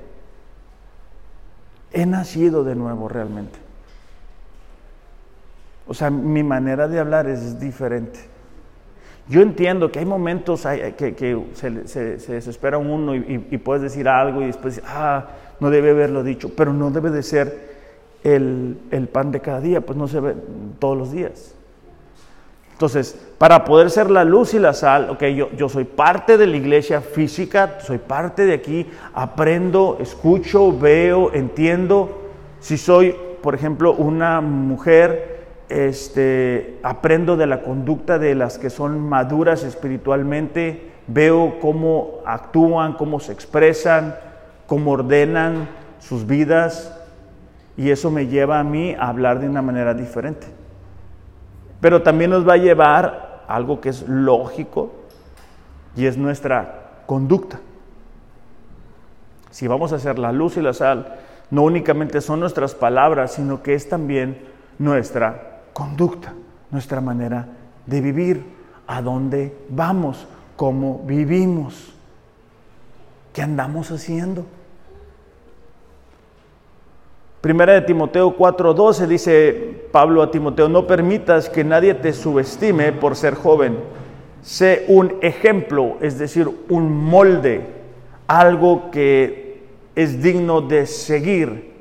¿he 1.94 2.06
nacido 2.06 2.64
de 2.64 2.76
nuevo 2.76 3.10
realmente? 3.10 3.58
O 5.88 5.96
sea, 5.96 6.12
mi 6.12 6.44
manera 6.44 6.88
de 6.88 7.00
hablar 7.00 7.28
es 7.28 7.60
diferente. 7.60 8.33
Yo 9.30 9.42
entiendo 9.42 9.92
que 9.92 10.00
hay 10.00 10.06
momentos 10.06 10.64
que, 10.98 11.46
se, 11.54 11.72
desespera 12.34 12.78
uno 12.78 13.16
y, 13.16 13.58
puedes 13.58 13.82
decir 13.82 14.08
algo 14.10 14.42
y 14.42 14.48
después, 14.48 14.82
ah, 14.86 15.28
no 15.60 15.70
debe 15.70 15.92
haberlo 15.92 16.24
dicho, 16.24 16.52
pero 16.56 16.74
no 16.74 16.92
debe 16.92 17.10
de 17.10 17.24
ser 17.24 17.74
el, 18.24 18.78
el 18.92 19.08
pan 19.08 19.32
de 19.32 19.40
cada 19.40 19.62
día, 19.62 19.82
pues 19.82 19.98
no 19.98 20.08
se 20.08 20.20
ve 20.20 20.36
todos 20.80 20.98
los 20.98 21.12
días. 21.14 21.56
Entonces, 22.74 23.18
para 23.38 23.64
poder 23.64 23.90
ser 23.90 24.12
la 24.12 24.26
luz 24.26 24.54
y 24.56 24.60
la 24.60 24.74
sal, 24.74 25.10
ok, 25.12 25.24
yo, 25.28 25.50
yo 25.52 25.70
soy 25.70 25.86
parte 25.86 26.38
de 26.38 26.48
la 26.48 26.58
iglesia 26.58 27.00
física, 27.00 27.78
soy 27.80 28.00
parte 28.00 28.46
de 28.46 28.54
aquí, 28.54 28.88
aprendo, 29.14 29.98
escucho, 30.02 30.78
veo, 30.78 31.32
entiendo. 31.34 32.24
Si 32.60 32.78
soy, 32.78 33.16
por 33.42 33.56
ejemplo, 33.56 33.94
una 33.94 34.42
mujer, 34.42 35.33
este, 35.74 36.80
aprendo 36.84 37.38
de 37.38 37.48
la 37.48 37.62
conducta 37.62 38.20
de 38.20 38.36
las 38.36 38.58
que 38.58 38.70
son 38.70 39.00
maduras 39.00 39.64
espiritualmente, 39.64 40.92
veo 41.08 41.60
cómo 41.60 42.20
actúan, 42.26 42.94
cómo 42.94 43.20
se 43.20 43.34
expresan, 43.34 44.16
cómo 44.68 44.92
ordenan 44.92 45.68
sus 46.00 46.26
vidas, 46.26 46.98
y 47.76 47.90
eso 47.90 48.12
me 48.12 48.28
lleva 48.28 48.60
a 48.60 48.64
mí 48.64 48.94
a 48.94 49.08
hablar 49.08 49.40
de 49.40 49.50
una 49.50 49.62
manera 49.62 49.94
diferente 49.94 50.64
pero 51.84 52.02
también 52.02 52.32
nos 52.32 52.48
va 52.48 52.54
a 52.54 52.58
llevar 52.58 53.42
a 53.46 53.56
algo 53.56 53.82
que 53.82 53.90
es 53.90 54.08
lógico 54.08 54.94
y 55.98 56.06
es 56.06 56.18
nuestra 56.18 57.02
conducta. 57.06 57.60
Si 59.50 59.68
vamos 59.68 59.92
a 59.92 59.98
hacer 59.98 60.18
la 60.18 60.32
luz 60.32 60.56
y 60.56 60.62
la 60.62 60.72
sal, 60.72 61.18
no 61.52 61.64
únicamente 61.64 62.22
son 62.22 62.40
nuestras 62.40 62.74
palabras, 62.74 63.34
sino 63.34 63.62
que 63.62 63.74
es 63.74 63.90
también 63.90 64.46
nuestra 64.80 65.53
conducta, 65.74 66.34
nuestra 66.72 67.02
manera 67.02 67.48
de 67.86 68.02
vivir, 68.02 68.46
a 68.88 69.02
dónde 69.02 69.56
vamos, 69.70 70.28
cómo 70.56 71.02
vivimos, 71.06 71.94
qué 73.34 73.42
andamos 73.42 73.92
haciendo. 73.92 74.46
Primera 77.42 77.74
de 77.74 77.82
Timoteo 77.82 78.38
4:12 78.38 79.08
dice 79.08 79.88
Pablo 79.92 80.22
a 80.22 80.32
Timoteo, 80.32 80.70
no 80.70 80.88
permitas 80.88 81.50
que 81.50 81.64
nadie 81.64 81.94
te 81.94 82.14
subestime 82.14 82.94
por 82.94 83.16
ser 83.16 83.36
joven. 83.36 83.78
Sé 84.42 84.86
un 84.88 85.16
ejemplo, 85.22 85.98
es 86.02 86.18
decir, 86.18 86.50
un 86.70 87.06
molde, 87.06 87.66
algo 88.28 88.92
que 88.92 89.62
es 89.96 90.22
digno 90.22 90.62
de 90.62 90.86
seguir 90.86 91.73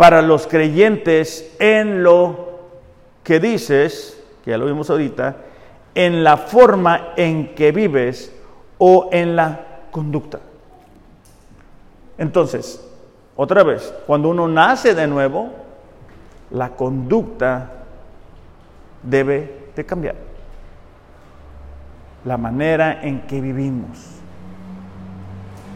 para 0.00 0.22
los 0.22 0.46
creyentes 0.46 1.54
en 1.58 2.02
lo 2.02 2.58
que 3.22 3.38
dices, 3.38 4.18
que 4.42 4.50
ya 4.50 4.56
lo 4.56 4.64
vimos 4.64 4.88
ahorita, 4.88 5.36
en 5.94 6.24
la 6.24 6.38
forma 6.38 7.08
en 7.16 7.54
que 7.54 7.70
vives 7.70 8.34
o 8.78 9.10
en 9.12 9.36
la 9.36 9.60
conducta. 9.90 10.40
Entonces, 12.16 12.82
otra 13.36 13.62
vez, 13.62 13.92
cuando 14.06 14.30
uno 14.30 14.48
nace 14.48 14.94
de 14.94 15.06
nuevo, 15.06 15.50
la 16.50 16.70
conducta 16.70 17.70
debe 19.02 19.68
de 19.76 19.84
cambiar. 19.84 20.14
La 22.24 22.38
manera 22.38 23.02
en 23.02 23.20
que 23.26 23.38
vivimos 23.38 23.98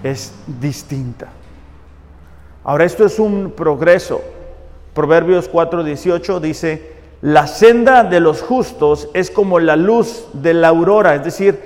es 0.02 0.32
distinta. 0.46 1.28
Ahora 2.64 2.84
esto 2.84 3.04
es 3.04 3.18
un 3.18 3.52
progreso. 3.52 4.22
Proverbios 4.94 5.50
4:18 5.50 6.40
dice, 6.40 6.94
la 7.20 7.46
senda 7.46 8.04
de 8.04 8.20
los 8.20 8.42
justos 8.42 9.08
es 9.14 9.30
como 9.30 9.58
la 9.58 9.76
luz 9.76 10.26
de 10.32 10.54
la 10.54 10.68
aurora, 10.68 11.14
es 11.14 11.24
decir, 11.24 11.60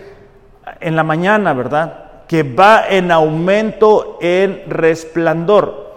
en 0.80 0.96
la 0.96 1.04
mañana, 1.04 1.52
¿verdad? 1.52 2.26
Que 2.28 2.42
va 2.42 2.86
en 2.88 3.10
aumento 3.10 4.18
en 4.20 4.64
resplandor 4.68 5.88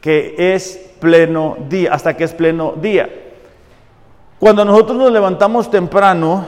que 0.00 0.34
es 0.54 0.90
pleno 1.00 1.56
día, 1.68 1.94
hasta 1.94 2.16
que 2.16 2.24
es 2.24 2.34
pleno 2.34 2.74
día. 2.76 3.08
Cuando 4.38 4.64
nosotros 4.64 4.98
nos 4.98 5.12
levantamos 5.12 5.70
temprano, 5.70 6.44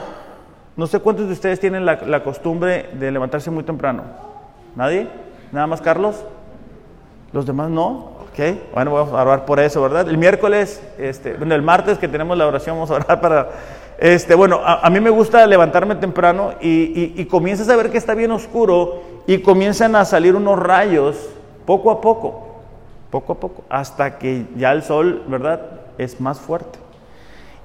no 0.75 0.87
sé 0.87 0.99
cuántos 0.99 1.27
de 1.27 1.33
ustedes 1.33 1.59
tienen 1.61 1.85
la, 1.85 2.21
costumbre 2.21 2.89
de 2.93 3.09
levantarse 3.09 3.49
muy 3.49 3.63
temprano. 3.63 4.03
¿Nadie? 4.75 5.07
¿Nada 5.53 5.67
más 5.67 5.81
Carlos? 5.81 6.25
¿Los 7.35 7.45
demás 7.45 7.69
no? 7.69 8.15
Ok, 8.31 8.73
bueno, 8.73 8.93
vamos 8.93 9.13
a 9.13 9.21
orar 9.21 9.45
por 9.45 9.59
eso, 9.59 9.79
¿verdad? 9.83 10.09
El 10.09 10.17
miércoles, 10.17 10.81
este, 10.97 11.33
bueno, 11.33 11.53
el 11.53 11.61
martes 11.61 11.99
que 11.99 12.07
tenemos 12.07 12.35
la 12.35 12.47
oración, 12.47 12.77
vamos 12.77 12.89
a 12.89 12.95
orar 12.95 13.21
para... 13.21 13.49
Este, 13.99 14.33
bueno, 14.33 14.59
a, 14.65 14.89
mí 14.89 14.99
me 14.99 15.11
gusta 15.11 15.45
levantarme 15.45 15.95
temprano 15.95 16.53
y, 16.59 17.13
y 17.15 17.25
comienzas 17.25 17.69
a 17.69 17.75
ver 17.75 17.91
que 17.91 17.97
está 17.99 18.15
bien 18.15 18.31
oscuro 18.31 19.01
y 19.27 19.37
comienzan 19.37 19.95
a 19.95 20.03
salir 20.03 20.35
unos 20.35 20.57
rayos 20.57 21.29
poco 21.65 21.91
a 21.91 22.01
poco 22.01 22.45
poco 23.15 23.31
a 23.31 23.39
poco, 23.39 23.63
hasta 23.69 24.17
que 24.17 24.45
ya 24.57 24.73
el 24.73 24.83
sol, 24.83 25.23
¿verdad?, 25.27 25.61
es 25.97 26.19
más 26.19 26.37
fuerte. 26.37 26.79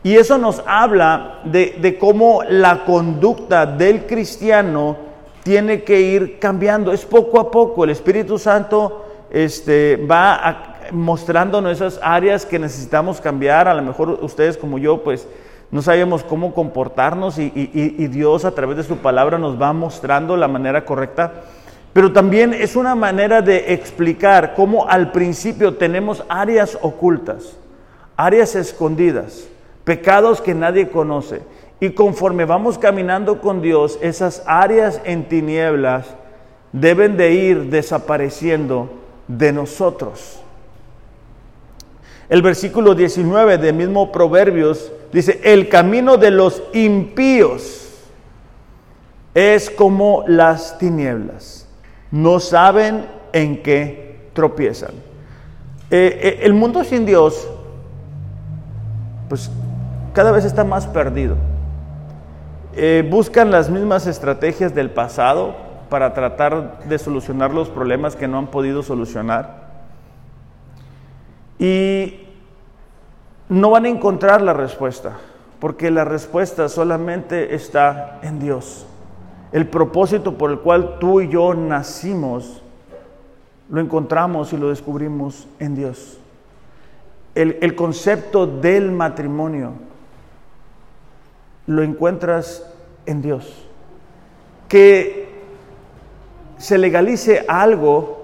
Y 0.04 0.14
eso 0.14 0.38
nos 0.38 0.62
habla 0.64 1.40
de, 1.44 1.96
cómo 1.98 2.44
la 2.48 2.84
conducta 2.84 3.66
del 3.66 4.06
cristiano 4.06 4.96
tiene 5.42 5.82
que 5.82 6.00
ir 6.00 6.38
cambiando. 6.38 6.92
Es 6.92 7.04
poco 7.04 7.40
a 7.40 7.50
poco. 7.50 7.82
El 7.82 7.90
Espíritu 7.90 8.38
Santo 8.38 9.06
este, 9.30 9.96
va 9.96 10.76
mostrándonos 10.92 11.72
esas 11.72 12.00
áreas 12.02 12.46
que 12.46 12.58
necesitamos 12.58 13.20
cambiar. 13.20 13.68
A 13.68 13.74
lo 13.74 13.82
mejor 13.82 14.18
ustedes 14.22 14.56
como 14.56 14.78
yo, 14.78 15.02
pues 15.02 15.26
no 15.70 15.82
sabemos 15.82 16.24
cómo 16.24 16.52
comportarnos 16.54 17.38
y 17.38 17.48
Dios 18.08 18.44
a 18.44 18.54
través 18.54 18.76
de 18.76 18.82
su 18.82 18.96
palabra 18.96 19.38
nos 19.38 19.60
va 19.60 19.72
mostrando 19.72 20.36
la 20.36 20.48
manera 20.48 20.84
correcta 20.84 21.32
pero 21.92 22.12
también 22.12 22.54
es 22.54 22.76
una 22.76 22.94
manera 22.94 23.42
de 23.42 23.72
explicar 23.72 24.54
cómo 24.54 24.88
al 24.88 25.10
principio 25.10 25.74
tenemos 25.74 26.24
áreas 26.28 26.78
ocultas, 26.82 27.56
áreas 28.16 28.54
escondidas, 28.54 29.48
pecados 29.84 30.40
que 30.40 30.54
nadie 30.54 30.88
conoce. 30.88 31.42
Y 31.80 31.90
conforme 31.90 32.44
vamos 32.44 32.78
caminando 32.78 33.40
con 33.40 33.60
Dios, 33.60 33.98
esas 34.02 34.44
áreas 34.46 35.00
en 35.04 35.28
tinieblas 35.28 36.06
deben 36.72 37.16
de 37.16 37.32
ir 37.32 37.70
desapareciendo 37.70 38.88
de 39.38 39.52
nosotros. 39.52 40.40
El 42.28 42.42
versículo 42.42 42.94
19 42.94 43.58
del 43.58 43.74
mismo 43.74 44.12
Proverbios 44.12 44.92
dice, 45.12 45.40
el 45.42 45.68
camino 45.68 46.16
de 46.16 46.30
los 46.30 46.62
impíos 46.72 47.88
es 49.34 49.70
como 49.70 50.24
las 50.26 50.78
tinieblas 50.78 51.60
no 52.10 52.40
saben 52.40 53.06
en 53.32 53.62
qué 53.62 54.30
tropiezan. 54.32 54.90
Eh, 55.90 56.20
eh, 56.22 56.40
el 56.42 56.54
mundo 56.54 56.84
sin 56.84 57.06
Dios, 57.06 57.48
pues 59.28 59.50
cada 60.12 60.32
vez 60.32 60.44
está 60.44 60.64
más 60.64 60.86
perdido. 60.86 61.36
Eh, 62.74 63.06
buscan 63.08 63.50
las 63.50 63.68
mismas 63.68 64.06
estrategias 64.06 64.74
del 64.74 64.90
pasado 64.90 65.69
para 65.90 66.14
tratar 66.14 66.84
de 66.84 66.98
solucionar 66.98 67.52
los 67.52 67.68
problemas 67.68 68.16
que 68.16 68.28
no 68.28 68.38
han 68.38 68.46
podido 68.46 68.82
solucionar. 68.82 69.68
Y 71.58 72.26
no 73.50 73.70
van 73.70 73.84
a 73.84 73.88
encontrar 73.90 74.40
la 74.40 74.54
respuesta, 74.54 75.18
porque 75.58 75.90
la 75.90 76.04
respuesta 76.04 76.68
solamente 76.68 77.54
está 77.54 78.20
en 78.22 78.38
Dios. 78.38 78.86
El 79.52 79.66
propósito 79.66 80.38
por 80.38 80.50
el 80.50 80.60
cual 80.60 80.98
tú 81.00 81.20
y 81.20 81.28
yo 81.28 81.52
nacimos, 81.54 82.62
lo 83.68 83.80
encontramos 83.80 84.52
y 84.52 84.56
lo 84.56 84.70
descubrimos 84.70 85.46
en 85.58 85.74
Dios. 85.74 86.18
el, 87.34 87.58
el 87.60 87.74
concepto 87.74 88.46
del 88.46 88.90
matrimonio 88.90 89.72
lo 91.66 91.82
encuentras 91.82 92.66
en 93.06 93.22
Dios. 93.22 93.66
Que 94.68 95.29
se 96.60 96.76
legalice 96.76 97.44
algo 97.48 98.20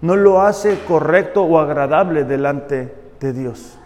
no 0.00 0.16
lo 0.16 0.40
hace 0.40 0.78
correcto 0.88 1.42
o 1.42 1.58
agradable 1.58 2.24
delante 2.24 2.92
de 3.20 3.32
Dios. 3.34 3.76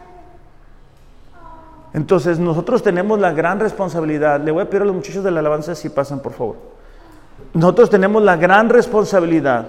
Entonces 1.92 2.38
nosotros 2.38 2.84
tenemos 2.84 3.18
la 3.18 3.32
gran 3.32 3.58
responsabilidad, 3.58 4.40
le 4.40 4.52
voy 4.52 4.62
a 4.62 4.70
pedir 4.70 4.82
a 4.82 4.84
los 4.84 4.94
muchachos 4.94 5.24
de 5.24 5.30
la 5.32 5.40
alabanza 5.40 5.74
si 5.74 5.88
pasan 5.88 6.20
por 6.20 6.32
favor, 6.32 6.56
nosotros 7.52 7.90
tenemos 7.90 8.22
la 8.22 8.36
gran 8.36 8.68
responsabilidad 8.68 9.66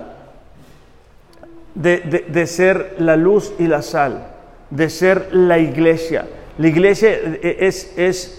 de, 1.74 2.48
ser 2.48 2.96
la 3.00 3.16
luz 3.16 3.54
y 3.58 3.68
la 3.68 3.82
sal, 3.82 4.28
de 4.70 4.90
ser 4.90 5.30
la 5.34 5.58
iglesia. 5.58 6.28
La 6.58 6.68
iglesia 6.68 7.12
es, 7.42 7.92
es 7.98 8.38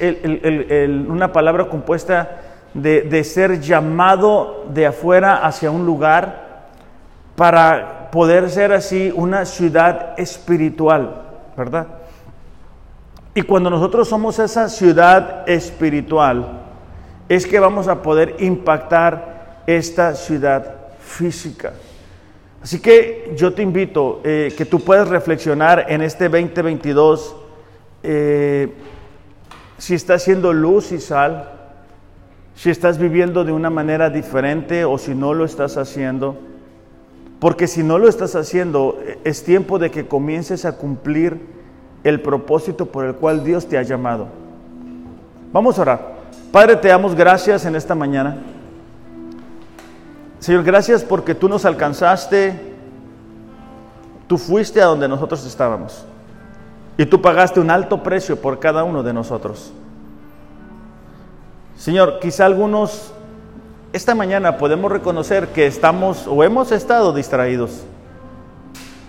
una 1.08 1.32
palabra 1.32 1.68
compuesta 1.68 2.45
de, 2.76 3.02
de 3.02 3.24
ser 3.24 3.60
llamado 3.60 4.66
de 4.72 4.86
afuera 4.86 5.46
hacia 5.46 5.70
un 5.70 5.86
lugar 5.86 6.66
para 7.34 8.10
poder 8.10 8.50
ser 8.50 8.72
así 8.72 9.12
una 9.14 9.44
ciudad 9.44 10.18
espiritual, 10.18 11.22
¿verdad? 11.56 11.86
Y 13.34 13.42
cuando 13.42 13.68
nosotros 13.68 14.08
somos 14.08 14.38
esa 14.38 14.68
ciudad 14.68 15.46
espiritual, 15.48 16.62
es 17.28 17.46
que 17.46 17.60
vamos 17.60 17.88
a 17.88 18.02
poder 18.02 18.36
impactar 18.38 19.62
esta 19.66 20.14
ciudad 20.14 20.74
física. 21.00 21.72
Así 22.62 22.80
que 22.80 23.32
yo 23.36 23.52
te 23.52 23.62
invito 23.62 24.20
eh, 24.24 24.54
que 24.56 24.64
tú 24.64 24.80
puedas 24.80 25.08
reflexionar 25.08 25.86
en 25.88 26.02
este 26.02 26.28
2022 26.28 27.36
eh, 28.02 28.72
si 29.78 29.94
estás 29.94 30.22
siendo 30.22 30.52
luz 30.52 30.90
y 30.92 31.00
sal, 31.00 31.55
si 32.56 32.70
estás 32.70 32.98
viviendo 32.98 33.44
de 33.44 33.52
una 33.52 33.70
manera 33.70 34.08
diferente 34.08 34.84
o 34.86 34.96
si 34.96 35.14
no 35.14 35.34
lo 35.34 35.44
estás 35.44 35.76
haciendo. 35.76 36.36
Porque 37.38 37.68
si 37.68 37.82
no 37.82 37.98
lo 37.98 38.08
estás 38.08 38.34
haciendo, 38.34 38.98
es 39.24 39.44
tiempo 39.44 39.78
de 39.78 39.90
que 39.90 40.08
comiences 40.08 40.64
a 40.64 40.72
cumplir 40.76 41.38
el 42.02 42.20
propósito 42.22 42.86
por 42.86 43.04
el 43.04 43.14
cual 43.14 43.44
Dios 43.44 43.66
te 43.66 43.76
ha 43.76 43.82
llamado. 43.82 44.28
Vamos 45.52 45.78
a 45.78 45.82
orar. 45.82 46.16
Padre, 46.50 46.76
te 46.76 46.88
damos 46.88 47.14
gracias 47.14 47.66
en 47.66 47.76
esta 47.76 47.94
mañana. 47.94 48.38
Señor, 50.38 50.64
gracias 50.64 51.04
porque 51.04 51.34
tú 51.34 51.48
nos 51.50 51.66
alcanzaste, 51.66 52.58
tú 54.26 54.38
fuiste 54.38 54.80
a 54.80 54.86
donde 54.86 55.08
nosotros 55.08 55.44
estábamos 55.44 56.06
y 56.96 57.04
tú 57.04 57.20
pagaste 57.20 57.60
un 57.60 57.70
alto 57.70 58.02
precio 58.02 58.40
por 58.40 58.58
cada 58.58 58.82
uno 58.84 59.02
de 59.02 59.12
nosotros. 59.12 59.72
Señor, 61.76 62.18
quizá 62.20 62.46
algunos 62.46 63.12
esta 63.92 64.14
mañana 64.14 64.58
podemos 64.58 64.92
reconocer 64.92 65.48
que 65.48 65.66
estamos 65.66 66.26
o 66.26 66.42
hemos 66.44 66.70
estado 66.70 67.12
distraídos 67.14 67.84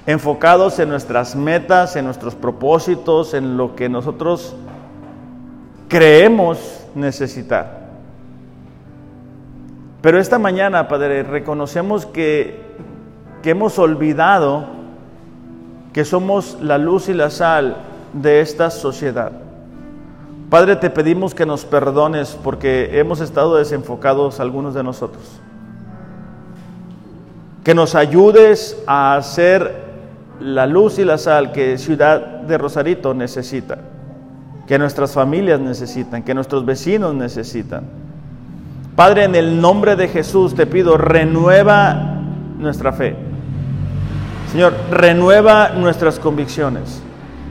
enfocados 0.05 0.79
en 0.79 0.87
nuestras 0.87 1.35
metas, 1.35 1.97
en 1.97 2.05
nuestros 2.05 2.35
propósitos, 2.35 3.33
en 3.33 3.57
lo 3.57 3.75
que 3.75 3.89
nosotros 3.89 4.55
creemos 5.89 6.85
necesitar. 6.95 7.87
Pero 10.01 10.19
esta 10.19 10.39
mañana, 10.39 10.87
Padre, 10.87 11.23
reconocemos 11.23 12.05
que, 12.05 12.61
que 13.43 13.49
hemos 13.49 13.77
olvidado 13.79 14.67
que 15.91 16.05
somos 16.05 16.57
la 16.61 16.77
luz 16.77 17.09
y 17.09 17.13
la 17.13 17.29
sal 17.29 17.75
de 18.13 18.39
esta 18.39 18.69
sociedad. 18.69 19.46
Padre, 20.49 20.77
te 20.77 20.89
pedimos 20.89 21.35
que 21.35 21.45
nos 21.45 21.65
perdones 21.65 22.37
porque 22.41 22.99
hemos 22.99 23.19
estado 23.19 23.57
desenfocados 23.57 24.39
algunos 24.39 24.73
de 24.73 24.81
nosotros. 24.81 25.23
Que 27.65 27.75
nos 27.75 27.95
ayudes 27.95 28.81
a 28.87 29.15
hacer 29.15 29.87
la 30.39 30.65
luz 30.65 30.99
y 30.99 31.03
la 31.03 31.17
sal 31.17 31.51
que 31.51 31.77
Ciudad 31.77 32.21
de 32.21 32.57
Rosarito 32.57 33.13
necesita, 33.13 33.79
que 34.67 34.79
nuestras 34.79 35.11
familias 35.11 35.59
necesitan, 35.59 36.23
que 36.23 36.33
nuestros 36.33 36.65
vecinos 36.65 37.13
necesitan. 37.13 37.83
Padre, 38.95 39.25
en 39.25 39.35
el 39.35 39.59
nombre 39.59 39.97
de 39.97 40.07
Jesús 40.07 40.55
te 40.55 40.65
pido, 40.65 40.97
renueva 40.97 42.21
nuestra 42.57 42.93
fe. 42.93 43.17
Señor, 44.49 44.73
renueva 44.91 45.69
nuestras 45.69 46.19
convicciones. 46.19 47.01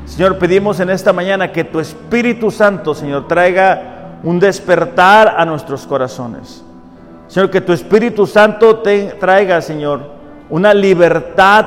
Señor, 0.06 0.38
pedimos 0.38 0.78
en 0.78 0.88
esta 0.88 1.12
mañana 1.12 1.50
que 1.50 1.64
tu 1.64 1.80
Espíritu 1.80 2.50
Santo, 2.52 2.94
Señor, 2.94 3.26
traiga 3.26 4.18
un 4.22 4.38
despertar 4.38 5.34
a 5.36 5.44
nuestros 5.44 5.84
corazones. 5.84 6.64
Señor, 7.26 7.50
que 7.50 7.60
tu 7.60 7.72
Espíritu 7.72 8.24
Santo 8.24 8.82
traiga, 9.18 9.60
Señor, 9.60 10.00
una 10.48 10.72
libertad 10.72 11.66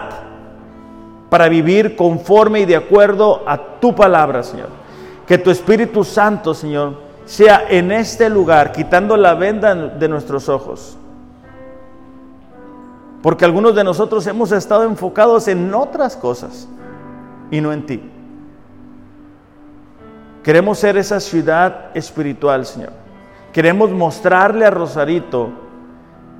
para 1.29 1.49
vivir 1.49 1.97
conforme 1.97 2.61
y 2.61 2.65
de 2.65 2.77
acuerdo 2.77 3.43
a 3.45 3.79
tu 3.79 3.93
palabra, 3.93 4.41
Señor. 4.41 4.69
Que 5.27 5.37
tu 5.37 5.51
Espíritu 5.51 6.05
Santo, 6.05 6.53
Señor, 6.53 6.95
sea 7.25 7.65
en 7.69 7.91
este 7.91 8.29
lugar, 8.29 8.71
quitando 8.71 9.17
la 9.17 9.35
venda 9.35 9.75
de 9.75 10.07
nuestros 10.07 10.47
ojos. 10.47 10.97
Porque 13.21 13.43
algunos 13.43 13.75
de 13.75 13.83
nosotros 13.83 14.25
hemos 14.27 14.53
estado 14.53 14.85
enfocados 14.85 15.49
en 15.49 15.73
otras 15.73 16.15
cosas 16.15 16.69
y 17.51 17.59
no 17.59 17.73
en 17.73 17.85
ti. 17.85 18.01
Queremos 20.49 20.79
ser 20.79 20.97
esa 20.97 21.19
ciudad 21.19 21.91
espiritual, 21.93 22.65
Señor. 22.65 22.89
Queremos 23.53 23.91
mostrarle 23.91 24.65
a 24.65 24.71
Rosarito 24.71 25.51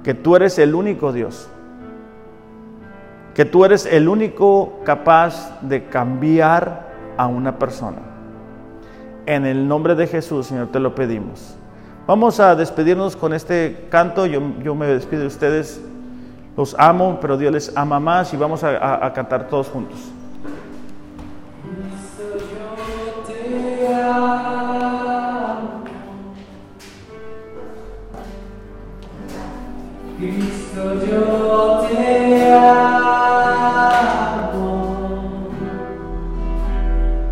que 0.03 0.15
tú 0.15 0.35
eres 0.35 0.57
el 0.57 0.73
único 0.73 1.13
Dios 1.13 1.47
que 3.35 3.45
tú 3.45 3.65
eres 3.65 3.85
el 3.85 4.09
único 4.09 4.79
capaz 4.83 5.61
de 5.61 5.85
cambiar 5.89 6.87
a 7.17 7.27
una 7.27 7.59
persona. 7.59 7.99
En 9.27 9.45
el 9.45 9.67
nombre 9.67 9.93
de 9.93 10.07
Jesús, 10.07 10.47
Señor, 10.47 10.69
te 10.71 10.79
lo 10.79 10.95
pedimos. 10.95 11.55
Vamos 12.07 12.39
a 12.39 12.55
despedirnos 12.55 13.15
con 13.15 13.31
este 13.31 13.85
canto. 13.91 14.25
Yo, 14.25 14.41
me 14.41 14.87
despido 14.87 15.21
de 15.21 15.27
ustedes. 15.27 15.79
Los 16.57 16.75
amo, 16.79 17.19
pero 17.21 17.37
Dios 17.37 17.53
les 17.53 17.77
ama 17.77 17.99
más 17.99 18.33
y 18.33 18.37
vamos 18.37 18.63
a, 18.63 19.05
a 19.05 19.13
cantar 19.13 19.47
todos 19.49 19.67
juntos. 19.67 19.99
그리스도여 30.19 31.87
제야 31.89 32.98